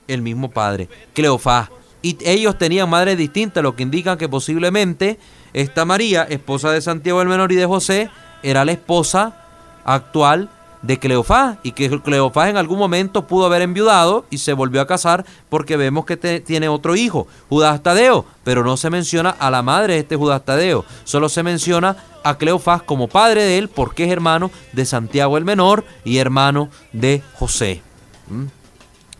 el 0.06 0.20
mismo 0.20 0.50
padre, 0.50 0.86
Cleofás. 1.14 1.70
Y 2.02 2.18
ellos 2.26 2.58
tenían 2.58 2.90
madres 2.90 3.16
distintas, 3.16 3.62
lo 3.62 3.74
que 3.74 3.84
indica 3.84 4.18
que 4.18 4.28
posiblemente 4.28 5.18
esta 5.54 5.86
María, 5.86 6.24
esposa 6.24 6.70
de 6.72 6.82
Santiago 6.82 7.22
el 7.22 7.28
Menor 7.28 7.50
y 7.50 7.56
de 7.56 7.64
José, 7.64 8.10
era 8.42 8.66
la 8.66 8.72
esposa 8.72 9.34
actual 9.82 10.50
de 10.82 10.98
Cleofás 10.98 11.58
y 11.62 11.72
que 11.72 12.00
Cleofás 12.00 12.48
en 12.48 12.56
algún 12.56 12.78
momento 12.78 13.26
pudo 13.26 13.46
haber 13.46 13.62
enviudado 13.62 14.24
y 14.30 14.38
se 14.38 14.52
volvió 14.52 14.80
a 14.80 14.86
casar 14.86 15.24
porque 15.48 15.76
vemos 15.76 16.04
que 16.04 16.16
tiene 16.16 16.68
otro 16.68 16.96
hijo, 16.96 17.26
Judas 17.48 17.82
Tadeo, 17.82 18.24
pero 18.44 18.64
no 18.64 18.76
se 18.76 18.90
menciona 18.90 19.30
a 19.30 19.50
la 19.50 19.62
madre 19.62 19.94
de 19.94 20.00
este 20.00 20.16
Judas 20.16 20.44
Tadeo, 20.44 20.84
solo 21.04 21.28
se 21.28 21.42
menciona 21.42 21.96
a 22.24 22.36
Cleofás 22.36 22.82
como 22.82 23.08
padre 23.08 23.42
de 23.42 23.58
él 23.58 23.68
porque 23.68 24.04
es 24.04 24.10
hermano 24.10 24.50
de 24.72 24.84
Santiago 24.84 25.36
el 25.36 25.44
Menor 25.44 25.84
y 26.04 26.18
hermano 26.18 26.68
de 26.92 27.22
José, 27.34 27.82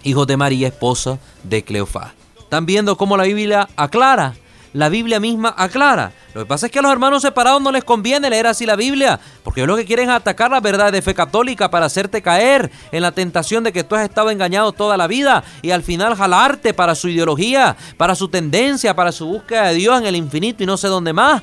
hijo 0.03 0.27
de 0.27 0.37
María, 0.37 0.68
esposa 0.68 1.18
de 1.42 1.62
Cleofás. 1.64 2.12
Están 2.38 2.66
viendo 2.66 2.97
cómo 2.97 3.16
la 3.16 3.25
Biblia 3.25 3.68
aclara 3.77 4.35
la 4.73 4.88
Biblia 4.88 5.21
misma 5.21 5.55
aclara. 5.57 6.12
Lo 6.35 6.43
que 6.43 6.47
pasa 6.47 6.67
es 6.67 6.73
que 6.73 6.79
a 6.79 6.83
los 6.83 6.93
hermanos 6.93 7.23
separados 7.23 7.61
no 7.62 7.73
les 7.73 7.85
conviene 7.85 8.29
leer 8.29 8.47
así 8.47 8.67
la 8.67 8.77
Biblia, 8.77 9.19
porque 9.43 9.61
ellos 9.61 9.69
lo 9.69 9.77
que 9.77 9.87
quieren 9.87 10.11
es 10.11 10.14
atacar 10.14 10.51
la 10.51 10.61
verdad 10.61 10.93
de 10.93 11.01
fe 11.01 11.14
católica 11.14 11.71
para 11.71 11.87
hacerte 11.87 12.21
caer 12.21 12.71
en 12.93 13.03
la 13.03 13.12
tentación 13.12 13.64
de 13.64 13.73
que 13.73 13.83
tú 13.83 13.95
has 13.95 14.05
estado 14.05 14.31
engañado 14.31 14.73
toda 14.73 14.97
la 14.97 15.07
vida 15.07 15.43
y 15.62 15.71
al 15.71 15.83
final 15.83 16.14
jalarte 16.17 16.75
para 16.75 16.95
su 16.95 17.09
ideología, 17.09 17.77
para 17.97 18.14
su 18.14 18.29
tendencia, 18.29 18.95
para 18.95 19.11
su 19.11 19.27
búsqueda 19.27 19.69
de 19.69 19.75
Dios 19.75 19.99
en 19.99 20.07
el 20.07 20.17
infinito 20.17 20.62
y 20.62 20.67
no 20.67 20.77
sé 20.77 20.88
dónde 20.88 21.12
más, 21.12 21.43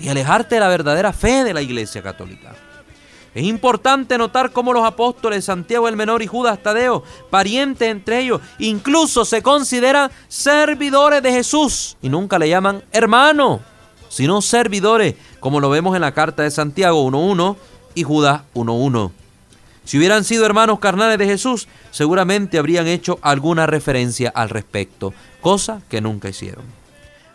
y 0.00 0.08
alejarte 0.08 0.54
de 0.54 0.60
la 0.60 0.68
verdadera 0.68 1.12
fe 1.12 1.44
de 1.44 1.52
la 1.52 1.60
Iglesia 1.60 2.02
Católica. 2.02 2.54
Es 3.34 3.44
importante 3.44 4.18
notar 4.18 4.50
cómo 4.50 4.72
los 4.72 4.84
apóstoles 4.84 5.44
Santiago 5.44 5.86
el 5.86 5.96
Menor 5.96 6.20
y 6.22 6.26
Judas 6.26 6.60
Tadeo, 6.60 7.04
parientes 7.30 7.88
entre 7.88 8.20
ellos, 8.20 8.40
incluso 8.58 9.24
se 9.24 9.40
consideran 9.40 10.10
servidores 10.26 11.22
de 11.22 11.30
Jesús 11.30 11.96
y 12.02 12.08
nunca 12.08 12.38
le 12.40 12.48
llaman 12.48 12.82
hermano, 12.90 13.60
sino 14.10 14.42
servidores, 14.42 15.14
como 15.38 15.60
lo 15.60 15.70
vemos 15.70 15.94
en 15.96 16.02
la 16.02 16.12
carta 16.12 16.42
de 16.42 16.50
Santiago 16.50 17.08
1.1 17.10 17.56
y 17.94 18.02
Judas 18.02 18.42
1.1. 18.54 19.12
Si 19.84 19.96
hubieran 19.96 20.24
sido 20.24 20.44
hermanos 20.44 20.78
carnales 20.78 21.16
de 21.16 21.24
Jesús, 21.24 21.68
seguramente 21.90 22.58
habrían 22.58 22.86
hecho 22.86 23.18
alguna 23.22 23.66
referencia 23.66 24.30
al 24.34 24.50
respecto, 24.50 25.14
cosa 25.40 25.80
que 25.88 26.02
nunca 26.02 26.28
hicieron. 26.28 26.64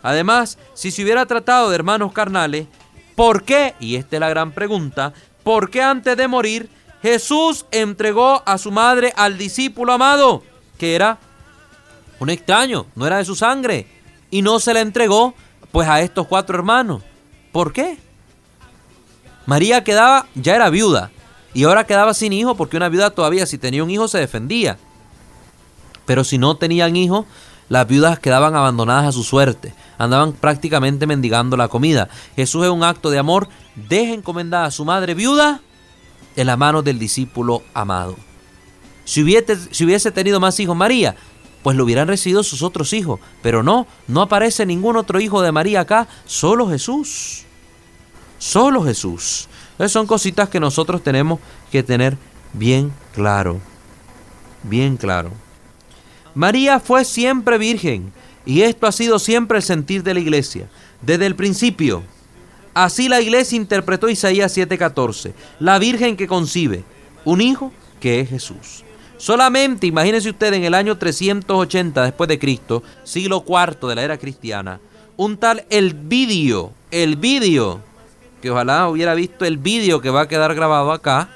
Además, 0.02 0.58
si 0.74 0.92
se 0.92 1.02
hubiera 1.02 1.26
tratado 1.26 1.68
de 1.68 1.74
hermanos 1.74 2.12
carnales, 2.12 2.68
¿por 3.16 3.42
qué? 3.42 3.74
Y 3.80 3.96
esta 3.96 4.16
es 4.16 4.20
la 4.20 4.28
gran 4.28 4.52
pregunta, 4.52 5.12
porque 5.42 5.82
antes 5.82 6.16
de 6.16 6.28
morir 6.28 6.70
Jesús 7.02 7.66
entregó 7.70 8.42
a 8.46 8.58
su 8.58 8.70
madre 8.70 9.12
al 9.16 9.38
discípulo 9.38 9.92
amado, 9.92 10.42
que 10.78 10.94
era 10.94 11.18
un 12.20 12.30
extraño, 12.30 12.86
no 12.94 13.06
era 13.06 13.18
de 13.18 13.24
su 13.24 13.34
sangre, 13.34 13.86
y 14.30 14.42
no 14.42 14.60
se 14.60 14.74
la 14.74 14.80
entregó 14.80 15.34
pues 15.72 15.88
a 15.88 16.00
estos 16.00 16.26
cuatro 16.26 16.56
hermanos. 16.56 17.02
¿Por 17.52 17.72
qué? 17.72 17.98
María 19.46 19.84
quedaba, 19.84 20.26
ya 20.34 20.54
era 20.54 20.70
viuda, 20.70 21.10
y 21.54 21.64
ahora 21.64 21.86
quedaba 21.86 22.12
sin 22.14 22.32
hijo 22.32 22.54
porque 22.56 22.76
una 22.76 22.88
viuda 22.88 23.10
todavía 23.10 23.46
si 23.46 23.58
tenía 23.58 23.84
un 23.84 23.90
hijo 23.90 24.08
se 24.08 24.18
defendía. 24.18 24.78
Pero 26.04 26.24
si 26.24 26.38
no 26.38 26.56
tenían 26.56 26.96
hijo, 26.96 27.26
las 27.68 27.86
viudas 27.86 28.18
quedaban 28.18 28.54
abandonadas 28.54 29.06
a 29.06 29.12
su 29.12 29.24
suerte, 29.24 29.74
andaban 29.98 30.32
prácticamente 30.32 31.06
mendigando 31.06 31.56
la 31.56 31.68
comida. 31.68 32.08
Jesús 32.36 32.64
es 32.64 32.70
un 32.70 32.84
acto 32.84 33.10
de 33.10 33.18
amor 33.18 33.48
deja 33.76 34.14
encomendada 34.14 34.66
a 34.66 34.70
su 34.70 34.84
madre 34.84 35.14
viuda 35.14 35.60
en 36.34 36.46
la 36.46 36.56
mano 36.56 36.82
del 36.82 36.98
discípulo 36.98 37.62
amado. 37.74 38.16
Si 39.04 39.22
hubiese, 39.22 39.56
si 39.72 39.84
hubiese 39.84 40.10
tenido 40.10 40.40
más 40.40 40.58
hijos 40.58 40.76
María, 40.76 41.16
pues 41.66 41.76
lo 41.76 41.82
hubieran 41.82 42.06
recibido 42.06 42.44
sus 42.44 42.62
otros 42.62 42.92
hijos. 42.92 43.18
Pero 43.42 43.64
no, 43.64 43.88
no 44.06 44.22
aparece 44.22 44.64
ningún 44.64 44.96
otro 44.96 45.18
hijo 45.18 45.42
de 45.42 45.50
María 45.50 45.80
acá, 45.80 46.06
solo 46.24 46.68
Jesús. 46.68 47.42
Solo 48.38 48.84
Jesús. 48.84 49.48
Esas 49.74 49.90
son 49.90 50.06
cositas 50.06 50.48
que 50.48 50.60
nosotros 50.60 51.02
tenemos 51.02 51.40
que 51.72 51.82
tener 51.82 52.16
bien 52.52 52.92
claro. 53.12 53.58
Bien 54.62 54.96
claro. 54.96 55.32
María 56.36 56.78
fue 56.78 57.04
siempre 57.04 57.58
virgen 57.58 58.12
y 58.44 58.62
esto 58.62 58.86
ha 58.86 58.92
sido 58.92 59.18
siempre 59.18 59.58
el 59.58 59.64
sentir 59.64 60.04
de 60.04 60.14
la 60.14 60.20
iglesia. 60.20 60.68
Desde 61.02 61.26
el 61.26 61.34
principio. 61.34 62.04
Así 62.74 63.08
la 63.08 63.20
iglesia 63.20 63.56
interpretó 63.56 64.08
Isaías 64.08 64.56
7:14. 64.56 65.34
La 65.58 65.80
virgen 65.80 66.16
que 66.16 66.28
concibe 66.28 66.84
un 67.24 67.40
hijo 67.40 67.72
que 67.98 68.20
es 68.20 68.28
Jesús. 68.28 68.85
Solamente, 69.18 69.86
imagínense 69.86 70.30
usted, 70.30 70.52
en 70.52 70.64
el 70.64 70.74
año 70.74 70.96
380 70.98 72.02
después 72.02 72.28
de 72.28 72.38
Cristo, 72.38 72.82
siglo 73.02 73.44
IV 73.46 73.88
de 73.88 73.94
la 73.94 74.02
era 74.02 74.18
cristiana, 74.18 74.80
un 75.16 75.38
tal 75.38 75.64
el 75.70 75.94
vídeo, 75.94 76.72
el 76.90 77.16
vídeo, 77.16 77.80
que 78.42 78.50
ojalá 78.50 78.88
hubiera 78.88 79.14
visto 79.14 79.44
el 79.44 79.56
vídeo 79.56 80.00
que 80.00 80.10
va 80.10 80.22
a 80.22 80.28
quedar 80.28 80.54
grabado 80.54 80.92
acá, 80.92 81.30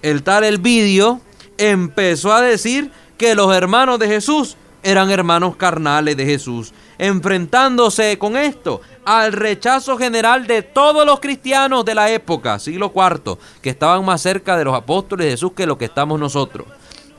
el 0.00 0.22
tal 0.22 0.44
el 0.44 0.58
vídeo 0.58 1.20
empezó 1.58 2.32
a 2.32 2.40
decir 2.40 2.90
que 3.18 3.34
los 3.34 3.54
hermanos 3.54 3.98
de 3.98 4.08
Jesús 4.08 4.56
eran 4.82 5.10
hermanos 5.10 5.56
carnales 5.56 6.16
de 6.16 6.24
Jesús, 6.24 6.72
enfrentándose 6.98 8.18
con 8.18 8.36
esto 8.36 8.80
al 9.04 9.32
rechazo 9.32 9.96
general 9.96 10.46
de 10.46 10.62
todos 10.62 11.06
los 11.06 11.20
cristianos 11.20 11.84
de 11.84 11.94
la 11.94 12.10
época, 12.10 12.58
siglo 12.58 12.92
IV, 12.94 13.38
que 13.60 13.70
estaban 13.70 14.04
más 14.04 14.20
cerca 14.20 14.56
de 14.56 14.64
los 14.64 14.74
apóstoles 14.74 15.26
de 15.26 15.30
Jesús 15.32 15.52
que 15.52 15.66
lo 15.66 15.78
que 15.78 15.86
estamos 15.86 16.18
nosotros. 16.18 16.66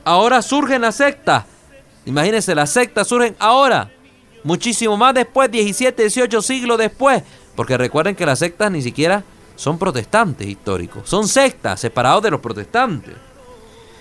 Ahora 0.04 0.42
surgen 0.42 0.82
las 0.82 0.96
sectas. 0.96 1.44
Imagínense, 2.06 2.54
las 2.54 2.70
sectas 2.70 3.08
surgen 3.08 3.34
ahora, 3.38 3.90
muchísimo 4.42 4.96
más 4.96 5.14
después, 5.14 5.50
17, 5.50 6.02
18 6.02 6.42
siglos 6.42 6.78
después. 6.78 7.22
Porque 7.56 7.78
recuerden 7.78 8.14
que 8.14 8.26
las 8.26 8.38
sectas 8.38 8.70
ni 8.70 8.82
siquiera 8.82 9.24
son 9.56 9.78
protestantes 9.78 10.46
históricos, 10.46 11.08
son 11.08 11.28
sectas 11.28 11.80
separados 11.80 12.22
de 12.22 12.30
los 12.30 12.40
protestantes. 12.40 13.14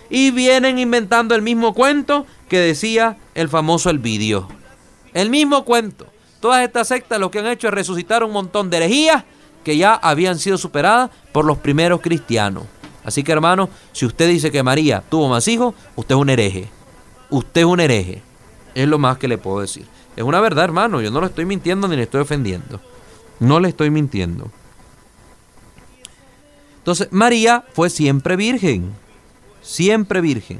Y 0.09 0.31
vienen 0.31 0.77
inventando 0.77 1.33
el 1.33 1.41
mismo 1.41 1.73
cuento 1.73 2.25
que 2.49 2.59
decía 2.59 3.17
el 3.33 3.49
famoso 3.49 3.89
Elvidio. 3.89 4.47
El 5.13 5.29
mismo 5.29 5.63
cuento. 5.63 6.07
Todas 6.39 6.63
estas 6.63 6.89
sectas 6.89 7.19
lo 7.19 7.31
que 7.31 7.39
han 7.39 7.47
hecho 7.47 7.67
es 7.67 7.73
resucitar 7.73 8.23
un 8.23 8.31
montón 8.31 8.69
de 8.69 8.77
herejías 8.77 9.23
que 9.63 9.77
ya 9.77 9.93
habían 9.95 10.37
sido 10.37 10.57
superadas 10.57 11.09
por 11.31 11.45
los 11.45 11.57
primeros 11.59 12.01
cristianos. 12.01 12.65
Así 13.03 13.23
que 13.23 13.31
hermano, 13.31 13.69
si 13.91 14.05
usted 14.05 14.29
dice 14.29 14.51
que 14.51 14.63
María 14.63 15.03
tuvo 15.09 15.29
más 15.29 15.47
hijos, 15.47 15.75
usted 15.95 16.15
es 16.15 16.21
un 16.21 16.29
hereje. 16.29 16.69
Usted 17.29 17.61
es 17.61 17.67
un 17.67 17.79
hereje. 17.79 18.21
Es 18.75 18.87
lo 18.87 18.97
más 18.97 19.17
que 19.17 19.27
le 19.27 19.37
puedo 19.37 19.61
decir. 19.61 19.85
Es 20.15 20.23
una 20.23 20.39
verdad, 20.39 20.65
hermano. 20.65 21.01
Yo 21.01 21.11
no 21.11 21.19
lo 21.19 21.27
estoy 21.27 21.45
mintiendo 21.45 21.87
ni 21.87 21.95
le 21.95 22.03
estoy 22.03 22.21
ofendiendo. 22.21 22.79
No 23.39 23.59
le 23.59 23.69
estoy 23.69 23.89
mintiendo. 23.89 24.49
Entonces, 26.77 27.07
María 27.11 27.63
fue 27.73 27.89
siempre 27.89 28.35
virgen. 28.35 28.93
Siempre 29.61 30.21
virgen. 30.21 30.59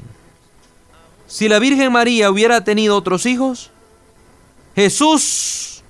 Si 1.26 1.48
la 1.48 1.58
Virgen 1.58 1.92
María 1.92 2.30
hubiera 2.30 2.64
tenido 2.64 2.96
otros 2.96 3.26
hijos, 3.26 3.70
Jesús 4.76 5.82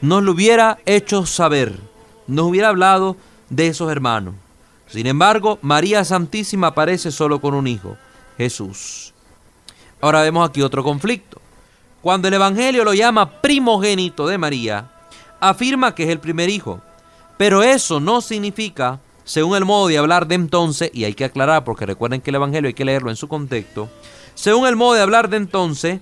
nos 0.00 0.22
lo 0.22 0.32
hubiera 0.32 0.78
hecho 0.86 1.26
saber. 1.26 1.78
Nos 2.26 2.46
hubiera 2.46 2.68
hablado 2.68 3.16
de 3.50 3.68
esos 3.68 3.90
hermanos. 3.90 4.34
Sin 4.86 5.06
embargo, 5.06 5.58
María 5.62 6.04
Santísima 6.04 6.68
aparece 6.68 7.10
solo 7.10 7.40
con 7.40 7.54
un 7.54 7.66
hijo, 7.66 7.96
Jesús. 8.36 9.12
Ahora 10.00 10.22
vemos 10.22 10.48
aquí 10.48 10.62
otro 10.62 10.84
conflicto. 10.84 11.40
Cuando 12.02 12.28
el 12.28 12.34
Evangelio 12.34 12.84
lo 12.84 12.92
llama 12.92 13.40
primogénito 13.40 14.26
de 14.26 14.36
María, 14.36 14.90
afirma 15.40 15.94
que 15.94 16.04
es 16.04 16.10
el 16.10 16.20
primer 16.20 16.50
hijo. 16.50 16.80
Pero 17.38 17.62
eso 17.62 18.00
no 18.00 18.20
significa, 18.20 19.00
según 19.24 19.56
el 19.56 19.64
modo 19.64 19.88
de 19.88 19.98
hablar 19.98 20.26
de 20.26 20.34
entonces, 20.34 20.90
y 20.92 21.04
hay 21.04 21.14
que 21.14 21.24
aclarar 21.24 21.64
porque 21.64 21.86
recuerden 21.86 22.20
que 22.20 22.30
el 22.30 22.36
Evangelio 22.36 22.68
hay 22.68 22.74
que 22.74 22.84
leerlo 22.84 23.10
en 23.10 23.16
su 23.16 23.26
contexto, 23.26 23.88
según 24.34 24.66
el 24.66 24.76
modo 24.76 24.94
de 24.94 25.00
hablar 25.00 25.30
de 25.30 25.38
entonces, 25.38 26.00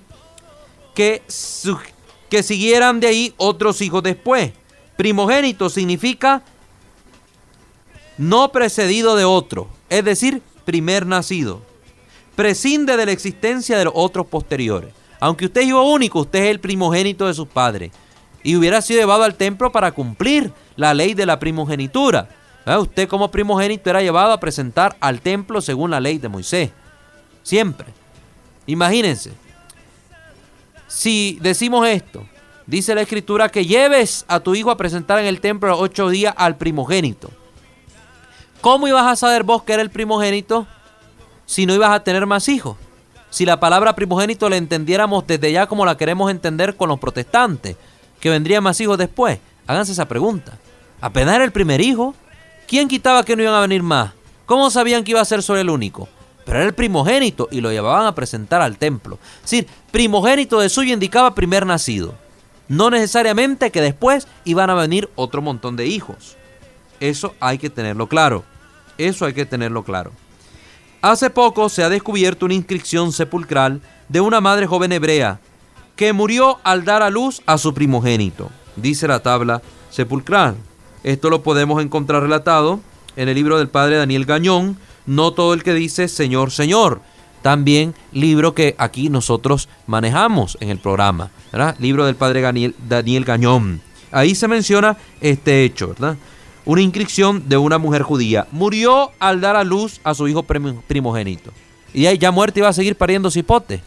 que, 0.95 1.23
que 2.29 2.43
siguieran 2.43 3.01
de 3.01 3.07
ahí 3.07 3.35
otros 3.37 3.81
hijos 3.81 4.03
después. 4.03 4.53
Primogénito 4.97 5.71
significa 5.71 6.43
no 8.19 8.53
precedido 8.53 9.17
de 9.17 9.25
otro, 9.25 9.69
es 9.89 10.05
decir, 10.05 10.43
primer 10.65 11.07
nacido. 11.07 11.63
Prescinde 12.37 12.97
de 12.97 13.07
la 13.07 13.13
existencia 13.13 13.79
de 13.79 13.85
los 13.85 13.95
otros 13.97 14.27
posteriores. 14.27 14.93
Aunque 15.21 15.47
usted 15.47 15.61
es 15.61 15.69
hijo 15.69 15.83
único, 15.83 16.21
usted 16.21 16.45
es 16.45 16.51
el 16.51 16.61
primogénito 16.61 17.27
de 17.27 17.35
sus 17.35 17.47
padres. 17.47 17.93
Y 18.43 18.57
hubiera 18.57 18.83
sido 18.83 19.01
llevado 19.01 19.23
al 19.23 19.37
templo 19.37 19.71
para 19.71 19.93
cumplir 19.93 20.53
la 20.77 20.95
ley 20.95 21.15
de 21.15 21.27
la 21.27 21.39
primogenitura. 21.39 22.29
¿Ah? 22.65 22.79
Usted 22.79 23.09
como 23.09 23.31
primogénito 23.31 23.91
era 23.91 24.03
llevado 24.03 24.33
a 24.33 24.41
presentar 24.41 24.97
al 25.01 25.21
templo 25.21 25.61
según 25.61 25.91
la 25.91 26.01
ley 26.01 26.19
de 26.19 26.29
Moisés. 26.29 26.71
Siempre. 27.43 27.89
Imagínense. 28.67 29.33
Si 30.89 31.39
decimos 31.41 31.87
esto, 31.87 32.27
dice 32.67 32.95
la 32.95 33.03
escritura 33.03 33.49
que 33.49 33.65
lleves 33.65 34.25
a 34.29 34.41
tu 34.41 34.55
hijo 34.55 34.71
a 34.71 34.77
presentar 34.77 35.19
en 35.19 35.27
el 35.27 35.41
templo 35.41 35.79
ocho 35.79 36.09
días 36.09 36.35
al 36.37 36.57
primogénito. 36.57 37.31
¿Cómo 38.63 38.87
ibas 38.87 39.09
a 39.09 39.17
saber 39.17 39.43
vos 39.43 39.65
que 39.65 39.73
era 39.73 39.83
el 39.83 39.91
primogénito 39.91 40.69
si 41.47 41.67
no 41.67 41.75
ibas 41.75 41.91
a 41.91 42.05
tener 42.05 42.27
más 42.27 42.49
hijos? 42.49 42.77
Si 43.29 43.45
la 43.45 43.59
palabra 43.59 43.97
primogénito 43.97 44.49
la 44.49 44.57
entendiéramos 44.57 45.27
desde 45.27 45.51
ya 45.51 45.67
como 45.67 45.85
la 45.85 45.97
queremos 45.97 46.31
entender 46.31 46.77
con 46.77 46.89
los 46.89 47.01
protestantes, 47.01 47.75
que 48.21 48.31
vendrían 48.31 48.63
más 48.63 48.81
hijos 48.81 48.99
después. 48.99 49.41
Háganse 49.67 49.91
esa 49.91 50.07
pregunta. 50.07 50.59
Apenas 51.01 51.35
era 51.35 51.45
el 51.45 51.51
primer 51.51 51.81
hijo. 51.81 52.15
¿Quién 52.69 52.87
quitaba 52.87 53.25
que 53.25 53.35
no 53.35 53.43
iban 53.43 53.55
a 53.55 53.61
venir 53.61 53.83
más? 53.83 54.13
¿Cómo 54.47 54.71
sabían 54.71 55.03
que 55.03 55.11
iba 55.11 55.21
a 55.21 55.25
ser 55.25 55.43
solo 55.43 55.59
el 55.59 55.69
único? 55.69 56.09
Pero 56.45 56.59
era 56.59 56.67
el 56.69 56.75
primogénito 56.75 57.49
y 57.51 57.63
lo 57.63 57.73
llevaban 57.73 58.07
a 58.07 58.15
presentar 58.15 58.63
al 58.63 58.79
templo. 58.79 59.19
Es 59.45 59.51
decir, 59.51 59.67
primogénito 59.91 60.61
de 60.61 60.69
suyo 60.69 60.95
indicaba 60.95 61.35
primer 61.35 61.67
nacido. 61.67 62.15
No 62.69 62.91
necesariamente 62.91 63.73
que 63.73 63.81
después 63.81 64.29
iban 64.45 64.71
a 64.71 64.75
venir 64.75 65.11
otro 65.17 65.43
montón 65.43 65.75
de 65.75 65.87
hijos. 65.87 66.37
Eso 67.01 67.35
hay 67.41 67.59
que 67.59 67.69
tenerlo 67.69 68.07
claro. 68.07 68.45
Eso 68.99 69.27
hay 69.27 69.33
que 69.33 69.47
tenerlo 69.47 69.83
claro. 69.83 70.13
Hace 71.01 71.31
poco 71.31 71.69
se 71.69 71.83
ha 71.83 71.89
descubierto 71.89 72.45
una 72.45 72.55
inscripción 72.55 73.13
sepulcral 73.13 73.81
de 74.09 74.21
una 74.21 74.41
madre 74.41 74.67
joven 74.67 74.93
hebrea 74.93 75.41
que 75.97 76.13
murió 76.13 76.59
al 76.63 76.85
dar 76.85 77.03
a 77.03 77.11
luz 77.11 77.43
a 77.47 77.59
su 77.59 77.75
primogénito, 77.75 78.51
dice 78.77 79.09
la 79.09 79.21
tabla 79.21 79.63
sepulcral. 79.91 80.57
Esto 81.03 81.31
lo 81.31 81.43
podemos 81.43 81.83
encontrar 81.83 82.23
relatado 82.23 82.81
en 83.17 83.29
el 83.29 83.35
libro 83.35 83.59
del 83.59 83.69
padre 83.69 83.97
Daniel 83.97 84.25
Gañón, 84.25 84.79
no 85.07 85.33
todo 85.33 85.55
el 85.55 85.63
que 85.63 85.75
dice 85.75 86.09
Señor, 86.09 86.51
Señor. 86.51 87.01
También 87.43 87.95
libro 88.13 88.55
que 88.55 88.77
aquí 88.79 89.11
nosotros 89.11 89.69
manejamos 89.87 90.57
en 90.61 90.71
el 90.71 90.79
programa, 90.79 91.31
¿verdad? 91.51 91.77
Libro 91.81 92.07
del 92.07 92.15
padre 92.15 92.41
Daniel, 92.41 93.25
Gañón. 93.25 93.81
Ahí 94.13 94.37
se 94.37 94.47
menciona 94.47 94.97
este 95.21 95.65
hecho, 95.65 95.89
¿verdad? 95.89 96.17
Una 96.65 96.81
inscripción 96.81 97.49
de 97.49 97.57
una 97.57 97.79
mujer 97.79 98.03
judía. 98.03 98.47
Murió 98.53 99.11
al 99.19 99.41
dar 99.41 99.57
a 99.57 99.65
luz 99.65 100.01
a 100.05 100.15
su 100.15 100.29
hijo 100.29 100.43
primogénito. 100.43 101.51
Y 101.95 102.07
ahí 102.07 102.19
ya 102.19 102.31
muerta 102.31 102.61
iba 102.61 102.69
a 102.69 102.73
seguir 102.73 102.97
pariendo 102.97 103.31
cipote. 103.31 103.83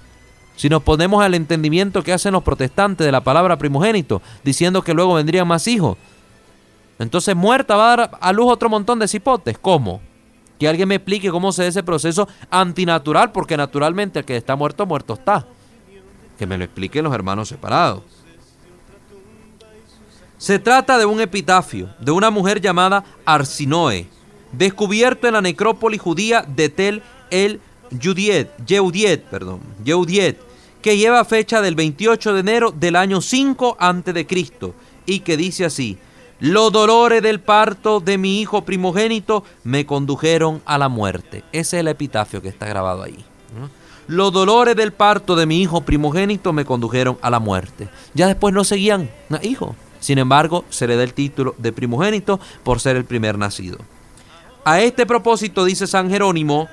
Si 0.56 0.70
nos 0.70 0.84
ponemos 0.84 1.24
al 1.24 1.34
entendimiento 1.34 2.04
que 2.04 2.14
hacen 2.14 2.34
los 2.34 2.44
protestantes 2.44 3.06
de 3.06 3.12
la 3.12 3.22
palabra 3.22 3.58
primogénito, 3.58 4.22
diciendo 4.44 4.82
que 4.82 4.94
luego 4.94 5.16
vendrían 5.16 5.48
más 5.48 5.68
hijos. 5.68 5.98
Entonces 6.98 7.36
muerta 7.36 7.76
va 7.76 7.94
a 7.94 7.96
dar 7.98 8.12
a 8.22 8.32
luz 8.32 8.52
otro 8.52 8.70
montón 8.70 9.00
de 9.00 9.08
cipotes. 9.08 9.58
¿Cómo? 9.58 10.00
Que 10.58 10.68
alguien 10.70 10.88
me 10.88 10.96
explique 10.96 11.30
cómo 11.30 11.52
se 11.52 11.64
da 11.64 11.68
ese 11.68 11.84
proceso 11.84 12.30
antinatural, 12.50 13.34
porque 13.34 13.58
naturalmente 13.58 14.20
el 14.20 14.26
que 14.26 14.38
está 14.38 14.56
muerto, 14.56 14.86
muerto 14.86 15.16
está. 15.16 15.46
Que 16.38 16.48
me 16.48 16.58
lo 16.58 16.64
expliquen 16.64 17.04
los 17.04 17.14
hermanos 17.14 17.50
separados. 17.50 18.04
Se 20.38 20.60
trata 20.60 20.98
de 20.98 21.06
un 21.06 21.22
epitafio 21.22 21.90
de 22.00 22.12
una 22.12 22.30
mujer 22.30 22.60
llamada 22.60 23.06
Arsinoe, 23.26 24.08
descubierto 24.52 25.28
en 25.28 25.34
la 25.34 25.42
necrópolis 25.42 26.02
judía 26.02 26.46
de 26.48 26.68
Tel 26.68 27.04
el 27.32 27.62
Yudiet, 27.90 28.50
Yeudiet, 28.66 29.24
perdón, 29.24 29.62
que 30.82 30.98
lleva 30.98 31.24
fecha 31.26 31.62
del 31.62 31.76
28 31.76 32.34
de 32.34 32.40
enero 32.42 32.72
del 32.72 32.98
año 32.98 33.22
5 33.22 33.78
a.C. 33.80 34.48
y 35.06 35.20
que 35.22 35.38
dice 35.38 35.66
así: 35.66 35.98
Los 36.40 36.72
dolores 36.72 37.22
del 37.22 37.40
parto 37.40 38.02
de 38.02 38.18
mi 38.18 38.42
hijo 38.42 38.64
primogénito 38.64 39.44
me 39.64 39.86
condujeron 39.86 40.62
a 40.66 40.78
la 40.78 40.90
muerte. 40.90 41.44
Ese 41.54 41.78
es 41.78 41.82
el 41.82 41.88
epitafio 41.88 42.42
que 42.42 42.50
está 42.50 42.68
grabado 42.68 43.04
ahí. 43.04 43.24
Los 44.08 44.34
dolores 44.34 44.76
del 44.76 44.92
parto 44.92 45.36
de 45.36 45.46
mi 45.46 45.62
hijo 45.62 45.82
primogénito 45.82 46.54
me 46.54 46.66
condujeron 46.66 47.18
a 47.22 47.30
la 47.30 47.40
muerte. 47.40 47.88
Ya 48.14 48.28
después 48.28 48.54
no 48.54 48.64
seguían 48.64 49.10
hijo 49.42 49.76
Sin 50.06 50.20
embargo, 50.20 50.66
se 50.70 50.86
le 50.86 50.98
da 50.98 51.04
el 51.04 51.16
título 51.16 51.56
de 51.58 51.74
primogénito 51.74 52.40
por 52.62 52.80
ser 52.80 52.96
el 52.96 53.06
primer 53.06 53.40
nacido. 53.40 53.80
A 54.64 54.80
este 54.80 55.08
propósito 55.08 55.66
dice 55.66 55.88
San 55.88 56.12
Jerónimo 56.12 56.68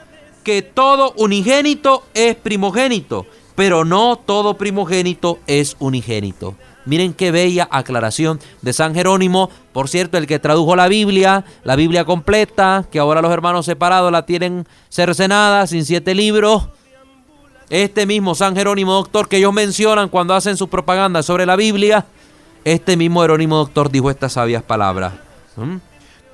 que 0.44 0.60
todo 0.60 1.14
unigénito 1.16 2.02
es 2.12 2.36
primogénito, 2.36 3.24
pero 3.54 3.86
no 3.86 4.16
todo 4.16 4.58
primogénito 4.58 5.38
es 5.46 5.76
unigénito. 5.78 6.56
Miren 6.84 7.14
qué 7.14 7.30
bella 7.30 7.66
aclaración 7.70 8.38
de 8.60 8.74
San 8.74 8.94
Jerónimo, 8.94 9.48
por 9.72 9.88
cierto, 9.88 10.18
el 10.18 10.26
que 10.26 10.38
tradujo 10.38 10.76
la 10.76 10.88
Biblia, 10.88 11.46
la 11.64 11.74
Biblia 11.74 12.04
completa, 12.04 12.84
que 12.92 12.98
ahora 12.98 13.22
los 13.22 13.32
hermanos 13.32 13.64
separados 13.64 14.12
la 14.12 14.26
tienen 14.26 14.68
cercenada, 14.90 15.66
sin 15.66 15.86
siete 15.86 16.14
libros. 16.14 16.68
Este 17.70 18.04
mismo 18.04 18.34
San 18.34 18.54
Jerónimo 18.54 18.92
Doctor 18.92 19.26
que 19.26 19.38
ellos 19.38 19.54
mencionan 19.54 20.10
cuando 20.10 20.34
hacen 20.34 20.58
sus 20.58 20.68
propagandas 20.68 21.24
sobre 21.24 21.46
la 21.46 21.56
Biblia, 21.56 22.04
este 22.64 22.96
mismo 22.96 23.22
Jerónimo 23.22 23.56
Doctor 23.56 23.90
dijo 23.90 24.10
estas 24.10 24.34
sabias 24.34 24.62
palabras. 24.62 25.14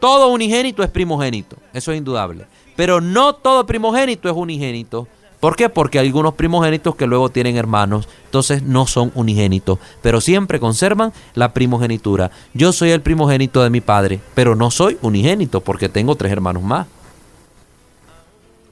Todo 0.00 0.28
unigénito 0.28 0.82
es 0.82 0.90
primogénito, 0.90 1.56
eso 1.72 1.92
es 1.92 1.98
indudable. 1.98 2.46
Pero 2.76 3.00
no 3.00 3.34
todo 3.34 3.66
primogénito 3.66 4.28
es 4.28 4.36
unigénito. 4.36 5.08
¿Por 5.40 5.54
qué? 5.54 5.68
Porque 5.68 6.00
hay 6.00 6.06
algunos 6.06 6.34
primogénitos 6.34 6.96
que 6.96 7.06
luego 7.06 7.28
tienen 7.28 7.56
hermanos, 7.56 8.08
entonces 8.24 8.62
no 8.62 8.88
son 8.88 9.12
unigénitos, 9.14 9.78
pero 10.02 10.20
siempre 10.20 10.58
conservan 10.58 11.12
la 11.34 11.52
primogenitura. 11.52 12.32
Yo 12.54 12.72
soy 12.72 12.90
el 12.90 13.02
primogénito 13.02 13.62
de 13.62 13.70
mi 13.70 13.80
padre, 13.80 14.20
pero 14.34 14.56
no 14.56 14.72
soy 14.72 14.98
unigénito 15.00 15.60
porque 15.60 15.88
tengo 15.88 16.16
tres 16.16 16.32
hermanos 16.32 16.64
más. 16.64 16.88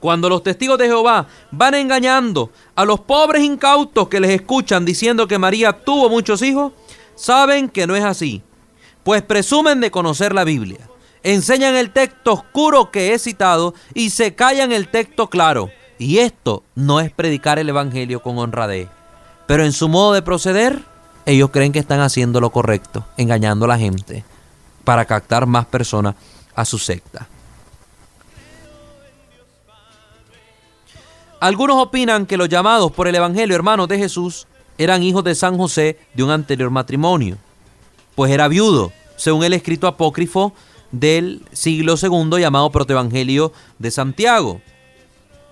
Cuando 0.01 0.29
los 0.29 0.43
testigos 0.43 0.79
de 0.79 0.87
Jehová 0.87 1.27
van 1.53 1.75
engañando 1.75 2.51
a 2.75 2.85
los 2.85 3.01
pobres 3.01 3.43
incautos 3.43 4.09
que 4.09 4.21
les 4.21 4.31
escuchan 4.31 4.85
diciendo 4.85 5.27
que 5.27 5.39
María 5.39 5.73
tuvo 5.73 6.09
muchos 6.09 6.43
hijos, 6.43 6.73
saben 7.17 7.69
que 7.69 7.87
no 7.87 7.97
es 7.97 8.05
así, 8.05 8.43
pues 9.03 9.23
presumen 9.23 9.81
de 9.81 9.91
conocer 9.91 10.35
la 10.35 10.45
Biblia. 10.45 10.89
Enseñan 11.23 11.75
el 11.75 11.91
texto 11.91 12.35
oscuro 12.35 12.93
que 12.93 13.13
he 13.13 13.19
citado 13.19 13.75
y 13.95 14.11
se 14.11 14.35
callan 14.37 14.71
el 14.71 14.89
texto 14.89 15.29
claro 15.29 15.71
y 15.99 16.19
esto 16.19 16.63
no 16.75 17.01
es 17.01 17.11
predicar 17.11 17.59
el 17.59 17.69
Evangelio 17.69 18.23
con 18.23 18.39
honradez. 18.39 18.89
Pero 19.47 19.65
en 19.65 19.73
su 19.73 19.89
modo 19.89 20.13
de 20.13 20.23
proceder, 20.23 20.83
ellos 21.25 21.51
creen 21.51 21.73
que 21.73 21.79
están 21.79 22.01
haciendo 22.01 22.41
lo 22.41 22.51
correcto, 22.51 23.05
engañando 23.17 23.65
a 23.65 23.69
la 23.69 23.79
gente 23.79 24.25
para 24.85 25.05
captar 25.05 25.47
más 25.47 25.67
personas 25.67 26.15
a 26.55 26.65
su 26.65 26.79
secta. 26.79 27.29
Algunos 31.41 31.77
opinan 31.83 32.27
que 32.27 32.37
los 32.37 32.49
llamados 32.49 32.93
por 32.93 33.09
el 33.09 33.15
Evangelio 33.15 33.55
hermanos 33.55 33.89
de 33.89 33.99
Jesús 33.99 34.47
eran 34.79 35.03
hijos 35.03 35.25
de 35.25 35.35
San 35.35 35.57
José 35.57 35.99
de 36.15 36.23
un 36.23 36.31
anterior 36.31 36.71
matrimonio, 36.71 37.39
pues 38.15 38.31
era 38.33 38.49
viudo, 38.49 38.93
según 39.17 39.45
el 39.45 39.53
escrito 39.53 39.87
apócrifo 39.87 40.53
del 40.93 41.43
siglo 41.53 41.95
II 42.01 42.41
llamado 42.41 42.71
Protoevangelio 42.71 43.53
de 43.79 43.91
Santiago 43.91 44.61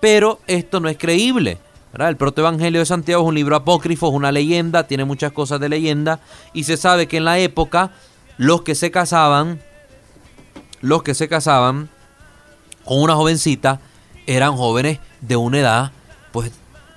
pero 0.05 0.39
esto 0.45 0.79
no 0.79 0.87
es 0.87 0.99
creíble. 0.99 1.57
El 1.97 2.15
protoevangelio 2.15 2.79
de 2.79 2.85
Santiago 2.85 3.23
es 3.23 3.27
un 3.27 3.33
libro 3.33 3.55
apócrifo, 3.55 4.07
es 4.07 4.13
una 4.13 4.31
leyenda, 4.31 4.85
tiene 4.85 5.03
muchas 5.03 5.31
cosas 5.31 5.59
de 5.59 5.67
leyenda, 5.67 6.19
y 6.53 6.65
se 6.65 6.77
sabe 6.77 7.07
que 7.07 7.17
en 7.17 7.25
la 7.25 7.39
época 7.39 7.89
los 8.37 8.61
que 8.61 8.75
se 8.75 8.91
casaban, 8.91 9.59
los 10.81 11.01
que 11.01 11.15
se 11.15 11.27
casaban 11.27 11.89
con 12.83 13.01
una 13.01 13.15
jovencita, 13.15 13.79
eran 14.27 14.55
jóvenes 14.55 14.99
de 15.21 15.37
una 15.37 15.59
edad 15.59 15.91
pues 16.31 16.51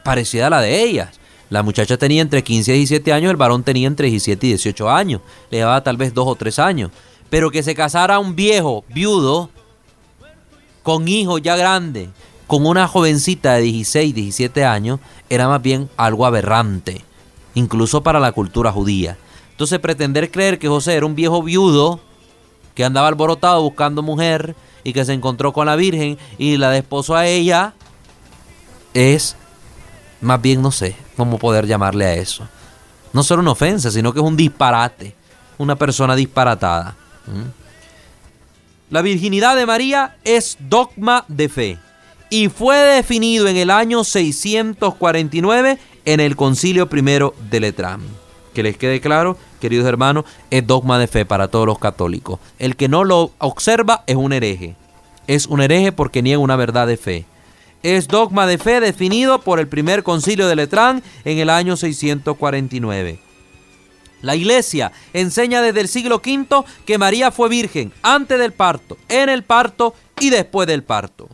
parecida 0.04 0.48
a 0.48 0.50
la 0.50 0.60
de 0.60 0.82
ellas. 0.82 1.17
La 1.50 1.62
muchacha 1.62 1.96
tenía 1.96 2.20
entre 2.20 2.44
15 2.44 2.72
y 2.74 2.78
17 2.78 3.12
años, 3.12 3.30
el 3.30 3.36
varón 3.36 3.62
tenía 3.62 3.86
entre 3.86 4.08
17 4.08 4.46
y 4.46 4.50
18 4.50 4.90
años, 4.90 5.22
le 5.50 5.58
daba 5.58 5.82
tal 5.82 5.96
vez 5.96 6.12
dos 6.12 6.26
o 6.26 6.34
tres 6.34 6.58
años. 6.58 6.90
Pero 7.30 7.50
que 7.50 7.62
se 7.62 7.74
casara 7.74 8.18
un 8.18 8.36
viejo 8.36 8.84
viudo 8.88 9.50
con 10.82 11.08
hijos 11.08 11.40
ya 11.42 11.56
grandes, 11.56 12.08
con 12.46 12.66
una 12.66 12.86
jovencita 12.86 13.54
de 13.54 13.62
16, 13.62 14.14
17 14.14 14.64
años 14.64 15.00
era 15.28 15.48
más 15.48 15.60
bien 15.60 15.88
algo 15.96 16.26
aberrante, 16.26 17.04
incluso 17.54 18.02
para 18.02 18.20
la 18.20 18.32
cultura 18.32 18.72
judía. 18.72 19.18
Entonces 19.50 19.78
pretender 19.78 20.30
creer 20.30 20.58
que 20.58 20.68
José 20.68 20.94
era 20.94 21.06
un 21.06 21.14
viejo 21.14 21.42
viudo 21.42 22.00
que 22.74 22.84
andaba 22.84 23.08
alborotado 23.08 23.62
buscando 23.62 24.02
mujer 24.02 24.54
y 24.84 24.92
que 24.92 25.04
se 25.04 25.12
encontró 25.12 25.52
con 25.52 25.66
la 25.66 25.76
Virgen 25.76 26.16
y 26.38 26.56
la 26.58 26.70
desposó 26.70 27.16
a 27.16 27.26
ella, 27.26 27.74
es 28.94 29.36
más 30.20 30.40
bien 30.40 30.62
no 30.62 30.70
sé 30.70 31.07
cómo 31.18 31.36
poder 31.36 31.66
llamarle 31.66 32.06
a 32.06 32.14
eso. 32.14 32.48
No 33.12 33.24
solo 33.24 33.42
una 33.42 33.50
ofensa, 33.50 33.90
sino 33.90 34.12
que 34.12 34.20
es 34.20 34.24
un 34.24 34.36
disparate, 34.36 35.14
una 35.58 35.74
persona 35.74 36.14
disparatada. 36.14 36.94
La 38.88 39.02
virginidad 39.02 39.56
de 39.56 39.66
María 39.66 40.16
es 40.24 40.56
dogma 40.60 41.24
de 41.26 41.48
fe 41.48 41.78
y 42.30 42.48
fue 42.48 42.76
definido 42.76 43.48
en 43.48 43.56
el 43.56 43.70
año 43.70 44.04
649 44.04 45.78
en 46.04 46.20
el 46.20 46.36
Concilio 46.36 46.88
Primero 46.88 47.34
de 47.50 47.60
Letrán. 47.60 48.00
Que 48.54 48.62
les 48.62 48.76
quede 48.76 49.00
claro, 49.00 49.36
queridos 49.60 49.88
hermanos, 49.88 50.24
es 50.50 50.66
dogma 50.66 51.00
de 51.00 51.08
fe 51.08 51.26
para 51.26 51.48
todos 51.48 51.66
los 51.66 51.80
católicos. 51.80 52.38
El 52.60 52.76
que 52.76 52.88
no 52.88 53.02
lo 53.02 53.32
observa 53.38 54.04
es 54.06 54.14
un 54.14 54.32
hereje. 54.32 54.76
Es 55.26 55.46
un 55.46 55.60
hereje 55.60 55.90
porque 55.90 56.22
niega 56.22 56.38
una 56.38 56.56
verdad 56.56 56.86
de 56.86 56.96
fe. 56.96 57.26
Es 57.82 58.08
dogma 58.08 58.46
de 58.46 58.58
fe 58.58 58.80
definido 58.80 59.40
por 59.40 59.60
el 59.60 59.68
primer 59.68 60.02
concilio 60.02 60.48
de 60.48 60.56
Letrán 60.56 61.02
en 61.24 61.38
el 61.38 61.48
año 61.48 61.76
649. 61.76 63.20
La 64.20 64.34
iglesia 64.34 64.90
enseña 65.12 65.62
desde 65.62 65.80
el 65.80 65.88
siglo 65.88 66.16
V 66.16 66.64
que 66.84 66.98
María 66.98 67.30
fue 67.30 67.48
virgen 67.48 67.92
antes 68.02 68.38
del 68.38 68.52
parto, 68.52 68.98
en 69.08 69.28
el 69.28 69.44
parto 69.44 69.94
y 70.18 70.30
después 70.30 70.66
del 70.66 70.82
parto. 70.82 71.28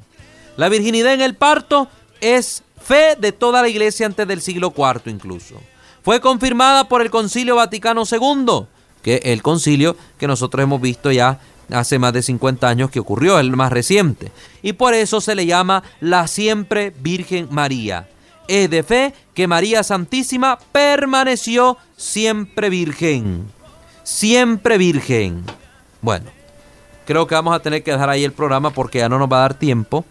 La 0.56 0.68
virginidad 0.68 1.14
en 1.14 1.22
el 1.22 1.34
parto 1.34 1.88
es 2.20 2.62
fe 2.80 3.16
de 3.18 3.32
toda 3.32 3.62
la 3.62 3.68
iglesia 3.68 4.06
antes 4.06 4.28
del 4.28 4.42
siglo 4.42 4.74
IV 4.76 5.10
incluso. 5.10 5.54
Fue 6.02 6.20
confirmada 6.20 6.86
por 6.86 7.00
el 7.00 7.10
Concilio 7.10 7.56
Vaticano 7.56 8.02
II, 8.10 8.66
que 9.02 9.22
el 9.24 9.42
concilio 9.42 9.96
que 10.18 10.26
nosotros 10.26 10.62
hemos 10.62 10.80
visto 10.80 11.10
ya 11.10 11.40
hace 11.70 11.98
más 11.98 12.12
de 12.12 12.22
50 12.22 12.68
años 12.68 12.90
que 12.90 13.00
ocurrió, 13.00 13.38
el 13.38 13.56
más 13.56 13.72
reciente. 13.72 14.30
Y 14.62 14.74
por 14.74 14.94
eso 14.94 15.20
se 15.20 15.34
le 15.34 15.46
llama 15.46 15.82
la 16.00 16.26
siempre 16.26 16.94
Virgen 17.00 17.48
María. 17.50 18.08
Es 18.48 18.68
de 18.70 18.82
fe 18.82 19.14
que 19.32 19.46
María 19.46 19.82
Santísima 19.82 20.58
permaneció 20.72 21.78
siempre 21.96 22.68
virgen. 22.68 23.46
Siempre 24.02 24.76
virgen. 24.76 25.44
Bueno, 26.02 26.26
creo 27.06 27.26
que 27.26 27.34
vamos 27.34 27.54
a 27.54 27.60
tener 27.60 27.82
que 27.82 27.92
dejar 27.92 28.10
ahí 28.10 28.24
el 28.24 28.32
programa 28.32 28.70
porque 28.70 28.98
ya 28.98 29.08
no 29.08 29.18
nos 29.18 29.32
va 29.32 29.38
a 29.38 29.40
dar 29.40 29.54
tiempo 29.54 30.04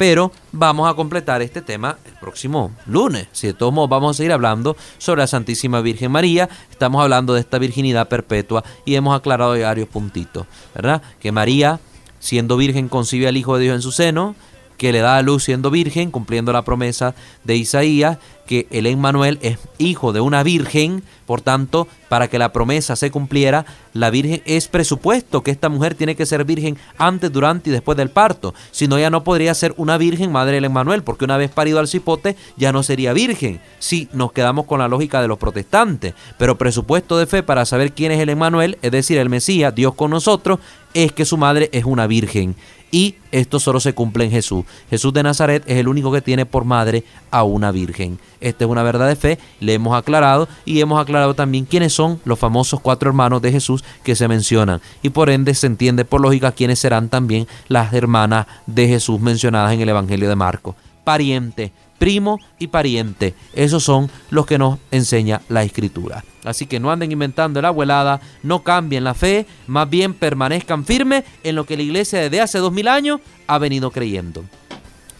pero 0.00 0.32
vamos 0.50 0.90
a 0.90 0.94
completar 0.94 1.42
este 1.42 1.60
tema 1.60 1.98
el 2.06 2.14
próximo 2.14 2.70
lunes. 2.86 3.28
Si 3.32 3.48
de 3.48 3.52
todos 3.52 3.70
modos 3.70 3.90
vamos 3.90 4.12
a 4.12 4.16
seguir 4.16 4.32
hablando 4.32 4.74
sobre 4.96 5.20
la 5.20 5.26
Santísima 5.26 5.82
Virgen 5.82 6.10
María, 6.10 6.48
estamos 6.70 7.02
hablando 7.02 7.34
de 7.34 7.40
esta 7.40 7.58
virginidad 7.58 8.08
perpetua 8.08 8.64
y 8.86 8.94
hemos 8.94 9.14
aclarado 9.14 9.60
varios 9.60 9.90
puntitos, 9.90 10.46
¿verdad? 10.74 11.02
Que 11.20 11.32
María, 11.32 11.80
siendo 12.18 12.56
virgen, 12.56 12.88
concibe 12.88 13.28
al 13.28 13.36
Hijo 13.36 13.58
de 13.58 13.64
Dios 13.64 13.74
en 13.74 13.82
su 13.82 13.92
seno, 13.92 14.36
que 14.80 14.92
le 14.92 15.00
da 15.00 15.18
a 15.18 15.22
luz 15.22 15.44
siendo 15.44 15.70
virgen, 15.70 16.10
cumpliendo 16.10 16.54
la 16.54 16.62
promesa 16.62 17.14
de 17.44 17.54
Isaías, 17.54 18.16
que 18.46 18.66
el 18.70 18.86
Emmanuel 18.86 19.38
es 19.42 19.58
hijo 19.76 20.14
de 20.14 20.22
una 20.22 20.42
virgen, 20.42 21.02
por 21.26 21.42
tanto, 21.42 21.86
para 22.08 22.28
que 22.28 22.38
la 22.38 22.54
promesa 22.54 22.96
se 22.96 23.10
cumpliera, 23.10 23.66
la 23.92 24.08
virgen 24.08 24.40
es 24.46 24.68
presupuesto 24.68 25.42
que 25.42 25.50
esta 25.50 25.68
mujer 25.68 25.94
tiene 25.94 26.16
que 26.16 26.24
ser 26.24 26.46
virgen 26.46 26.78
antes, 26.96 27.30
durante 27.30 27.68
y 27.68 27.72
después 27.74 27.98
del 27.98 28.08
parto. 28.08 28.54
Si 28.70 28.88
no, 28.88 28.98
ya 28.98 29.10
no 29.10 29.22
podría 29.22 29.52
ser 29.52 29.74
una 29.76 29.98
virgen 29.98 30.32
madre 30.32 30.54
del 30.54 30.64
Emmanuel, 30.64 31.02
porque 31.02 31.26
una 31.26 31.36
vez 31.36 31.50
parido 31.50 31.78
al 31.78 31.86
cipote 31.86 32.34
ya 32.56 32.72
no 32.72 32.82
sería 32.82 33.12
virgen. 33.12 33.60
Si 33.80 34.08
nos 34.14 34.32
quedamos 34.32 34.64
con 34.64 34.78
la 34.78 34.88
lógica 34.88 35.20
de 35.20 35.28
los 35.28 35.36
protestantes, 35.36 36.14
pero 36.38 36.56
presupuesto 36.56 37.18
de 37.18 37.26
fe 37.26 37.42
para 37.42 37.66
saber 37.66 37.92
quién 37.92 38.12
es 38.12 38.18
el 38.18 38.30
Emmanuel, 38.30 38.78
es 38.80 38.92
decir, 38.92 39.18
el 39.18 39.28
Mesías, 39.28 39.74
Dios 39.74 39.94
con 39.94 40.10
nosotros, 40.10 40.58
es 40.94 41.12
que 41.12 41.26
su 41.26 41.36
madre 41.36 41.68
es 41.72 41.84
una 41.84 42.06
virgen. 42.06 42.56
Y 42.90 43.16
esto 43.30 43.60
solo 43.60 43.78
se 43.78 43.94
cumple 43.94 44.24
en 44.24 44.30
Jesús. 44.30 44.64
Jesús 44.88 45.12
de 45.12 45.22
Nazaret 45.22 45.62
es 45.66 45.78
el 45.78 45.88
único 45.88 46.10
que 46.10 46.22
tiene 46.22 46.46
por 46.46 46.64
madre 46.64 47.04
a 47.30 47.44
una 47.44 47.70
virgen. 47.70 48.18
Esta 48.40 48.64
es 48.64 48.70
una 48.70 48.82
verdad 48.82 49.06
de 49.08 49.16
fe, 49.16 49.38
le 49.60 49.74
hemos 49.74 49.96
aclarado 49.96 50.48
y 50.64 50.80
hemos 50.80 51.00
aclarado 51.00 51.34
también 51.34 51.66
quiénes 51.66 51.92
son 51.92 52.20
los 52.24 52.38
famosos 52.38 52.80
cuatro 52.80 53.10
hermanos 53.10 53.42
de 53.42 53.52
Jesús 53.52 53.84
que 54.02 54.16
se 54.16 54.26
mencionan. 54.26 54.80
Y 55.02 55.10
por 55.10 55.30
ende 55.30 55.54
se 55.54 55.66
entiende 55.66 56.04
por 56.04 56.20
lógica 56.20 56.52
quiénes 56.52 56.78
serán 56.78 57.08
también 57.08 57.46
las 57.68 57.92
hermanas 57.92 58.46
de 58.66 58.88
Jesús 58.88 59.20
mencionadas 59.20 59.72
en 59.72 59.80
el 59.80 59.88
Evangelio 59.88 60.28
de 60.28 60.36
Marcos. 60.36 60.74
Pariente, 61.04 61.72
primo 62.00 62.40
y 62.58 62.68
pariente. 62.68 63.34
Esos 63.52 63.84
son 63.84 64.10
los 64.30 64.46
que 64.46 64.58
nos 64.58 64.78
enseña 64.90 65.42
la 65.50 65.62
escritura. 65.62 66.24
Así 66.44 66.64
que 66.64 66.80
no 66.80 66.90
anden 66.90 67.12
inventando 67.12 67.60
la 67.60 67.68
abuelada, 67.68 68.22
no 68.42 68.62
cambien 68.62 69.04
la 69.04 69.12
fe, 69.12 69.46
más 69.66 69.88
bien 69.88 70.14
permanezcan 70.14 70.86
firmes 70.86 71.24
en 71.44 71.54
lo 71.54 71.66
que 71.66 71.76
la 71.76 71.82
iglesia 71.82 72.18
desde 72.18 72.40
hace 72.40 72.58
dos 72.58 72.72
mil 72.72 72.88
años 72.88 73.20
ha 73.46 73.58
venido 73.58 73.90
creyendo. 73.90 74.44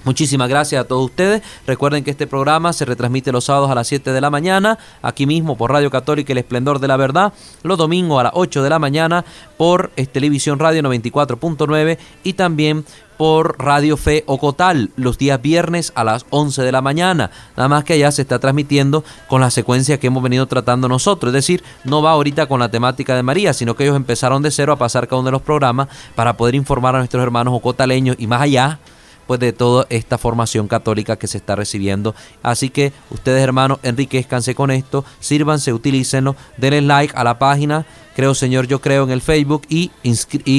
Muchísimas 0.05 0.49
gracias 0.49 0.83
a 0.83 0.89
todos 0.89 1.05
ustedes. 1.05 1.43
Recuerden 1.67 2.03
que 2.03 2.11
este 2.11 2.27
programa 2.27 2.73
se 2.73 2.87
retransmite 2.87 3.33
los 3.33 3.45
sábados 3.45 3.71
a 3.71 3.75
las 3.75 3.87
7 3.87 4.13
de 4.13 4.21
la 4.23 4.31
mañana, 4.31 4.79
aquí 5.03 5.27
mismo 5.27 5.59
por 5.59 5.73
Radio 5.73 5.91
Católica 5.91 6.33
El 6.33 6.39
Esplendor 6.39 6.79
de 6.79 6.89
la 6.89 6.97
Verdad, 6.97 7.35
los 7.63 7.77
domingos 7.77 8.19
a 8.19 8.25
las 8.25 8.33
8 8.35 8.63
de 8.63 8.71
la 8.71 8.79
mañana 8.79 9.27
por 9.59 9.91
Televisión 10.11 10.59
Radio 10.59 10.81
94.9 10.83 11.99
y 12.25 12.33
también 12.33 12.87
por 13.21 13.57
Radio 13.59 13.99
Fe 13.99 14.25
Ocotal 14.25 14.93
los 14.97 15.19
días 15.19 15.43
viernes 15.43 15.93
a 15.95 16.05
las 16.05 16.25
11 16.31 16.63
de 16.63 16.73
la 16.73 16.81
mañana. 16.81 17.31
Nada 17.55 17.69
más 17.69 17.85
que 17.85 17.93
allá 17.93 18.11
se 18.13 18.23
está 18.23 18.39
transmitiendo 18.39 19.05
con 19.29 19.43
la 19.43 19.51
secuencia 19.51 20.01
que 20.01 20.07
hemos 20.07 20.23
venido 20.23 20.47
tratando 20.47 20.89
nosotros. 20.89 21.29
Es 21.29 21.35
decir, 21.35 21.63
no 21.85 22.01
va 22.01 22.13
ahorita 22.13 22.47
con 22.47 22.61
la 22.61 22.71
temática 22.71 23.15
de 23.15 23.23
María, 23.23 23.53
sino 23.53 23.77
que 23.77 23.85
ellos 23.85 23.97
empezaron 23.97 24.41
de 24.43 24.51
cero 24.51 24.73
a 24.73 24.77
pasar 24.77 25.07
cada 25.07 25.21
uno 25.21 25.27
de 25.27 25.33
los 25.33 25.43
programas 25.43 25.89
para 26.15 26.39
poder 26.39 26.55
informar 26.55 26.95
a 26.95 26.99
nuestros 27.01 27.23
hermanos 27.23 27.53
ocotaleños 27.53 28.17
y 28.19 28.27
más 28.27 28.41
allá 28.41 28.79
pues 29.27 29.39
de 29.39 29.53
toda 29.53 29.87
esta 29.91 30.19
formación 30.19 30.67
católica 30.67 31.17
que 31.17 31.29
se 31.29 31.37
está 31.37 31.55
recibiendo. 31.55 32.17
Así 32.43 32.71
que 32.71 32.93
ustedes 33.11 33.41
hermanos, 33.43 33.81
enriquezcanse 33.83 34.57
con 34.57 34.71
esto, 34.71 35.05
sírvanse, 35.21 35.75
utilícenlo, 35.75 36.35
denle 36.57 36.81
like 36.81 37.15
a 37.15 37.23
la 37.23 37.39
página, 37.39 37.85
creo 38.15 38.35
Señor, 38.35 38.67
yo 38.67 38.81
creo 38.81 39.05
en 39.05 39.11
el 39.11 39.21
Facebook 39.21 39.63
y, 39.69 39.91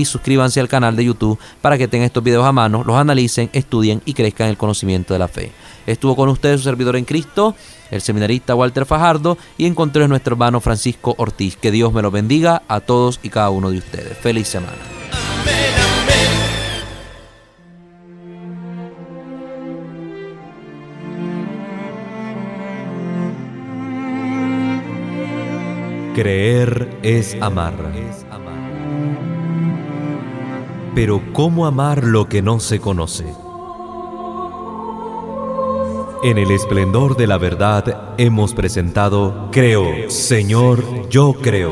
suscríbanse 0.06 0.60
al 0.60 0.68
canal 0.68 0.96
de 0.96 1.06
YouTube 1.06 1.40
para 1.62 1.78
que 1.78 1.88
tengan 1.88 2.08
estos 2.08 2.24
videos 2.24 2.46
a 2.46 2.52
mano, 2.52 2.84
los 2.86 2.96
analicen, 2.96 3.50
estudien 3.54 4.02
y 4.06 4.14
crezcan 4.14 4.48
el 4.48 4.58
conocimiento 4.58 5.14
de 5.14 5.20
la 5.20 5.28
fe. 5.28 5.52
Estuvo 5.88 6.16
con 6.16 6.30
ustedes 6.30 6.62
su 6.62 6.66
servidor 6.66 6.96
en 6.96 7.06
Cristo, 7.06 7.56
el 7.90 8.02
seminarista 8.02 8.56
Walter 8.56 8.86
Fajardo, 8.86 9.38
y 9.58 9.66
encontré 9.66 10.04
a 10.04 10.08
nuestro 10.08 10.34
hermano 10.34 10.62
Francisco 10.62 11.16
Ortiz. 11.18 11.58
Que 11.58 11.72
Dios 11.72 11.92
me 11.92 12.02
lo 12.02 12.12
bendiga 12.12 12.62
a 12.68 12.80
todos 12.82 13.20
y 13.24 13.30
cada 13.30 13.50
uno 13.50 13.72
de 13.72 13.80
ustedes. 13.80 14.18
Feliz 14.18 14.48
semana. 14.48 14.78
Creer 26.14 27.00
es 27.04 27.38
amar. 27.40 27.74
Pero 30.94 31.22
¿cómo 31.32 31.66
amar 31.66 32.04
lo 32.04 32.28
que 32.28 32.42
no 32.42 32.60
se 32.60 32.82
conoce? 32.82 33.26
En 36.24 36.38
el 36.38 36.52
esplendor 36.52 37.16
de 37.16 37.28
la 37.28 37.38
verdad 37.38 38.14
hemos 38.18 38.54
presentado 38.54 39.48
Creo, 39.54 40.10
Señor, 40.10 41.08
yo 41.10 41.34
creo. 41.34 41.72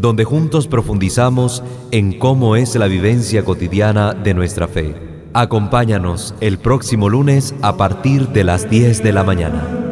Donde 0.00 0.24
juntos 0.24 0.66
profundizamos 0.66 1.62
en 1.90 2.18
cómo 2.18 2.56
es 2.56 2.74
la 2.76 2.86
vivencia 2.86 3.44
cotidiana 3.44 4.14
de 4.14 4.34
nuestra 4.34 4.66
fe. 4.66 4.94
Acompáñanos 5.32 6.34
el 6.40 6.58
próximo 6.58 7.08
lunes 7.08 7.54
a 7.62 7.76
partir 7.76 8.28
de 8.28 8.44
las 8.44 8.68
10 8.68 9.02
de 9.02 9.12
la 9.12 9.22
mañana. 9.22 9.89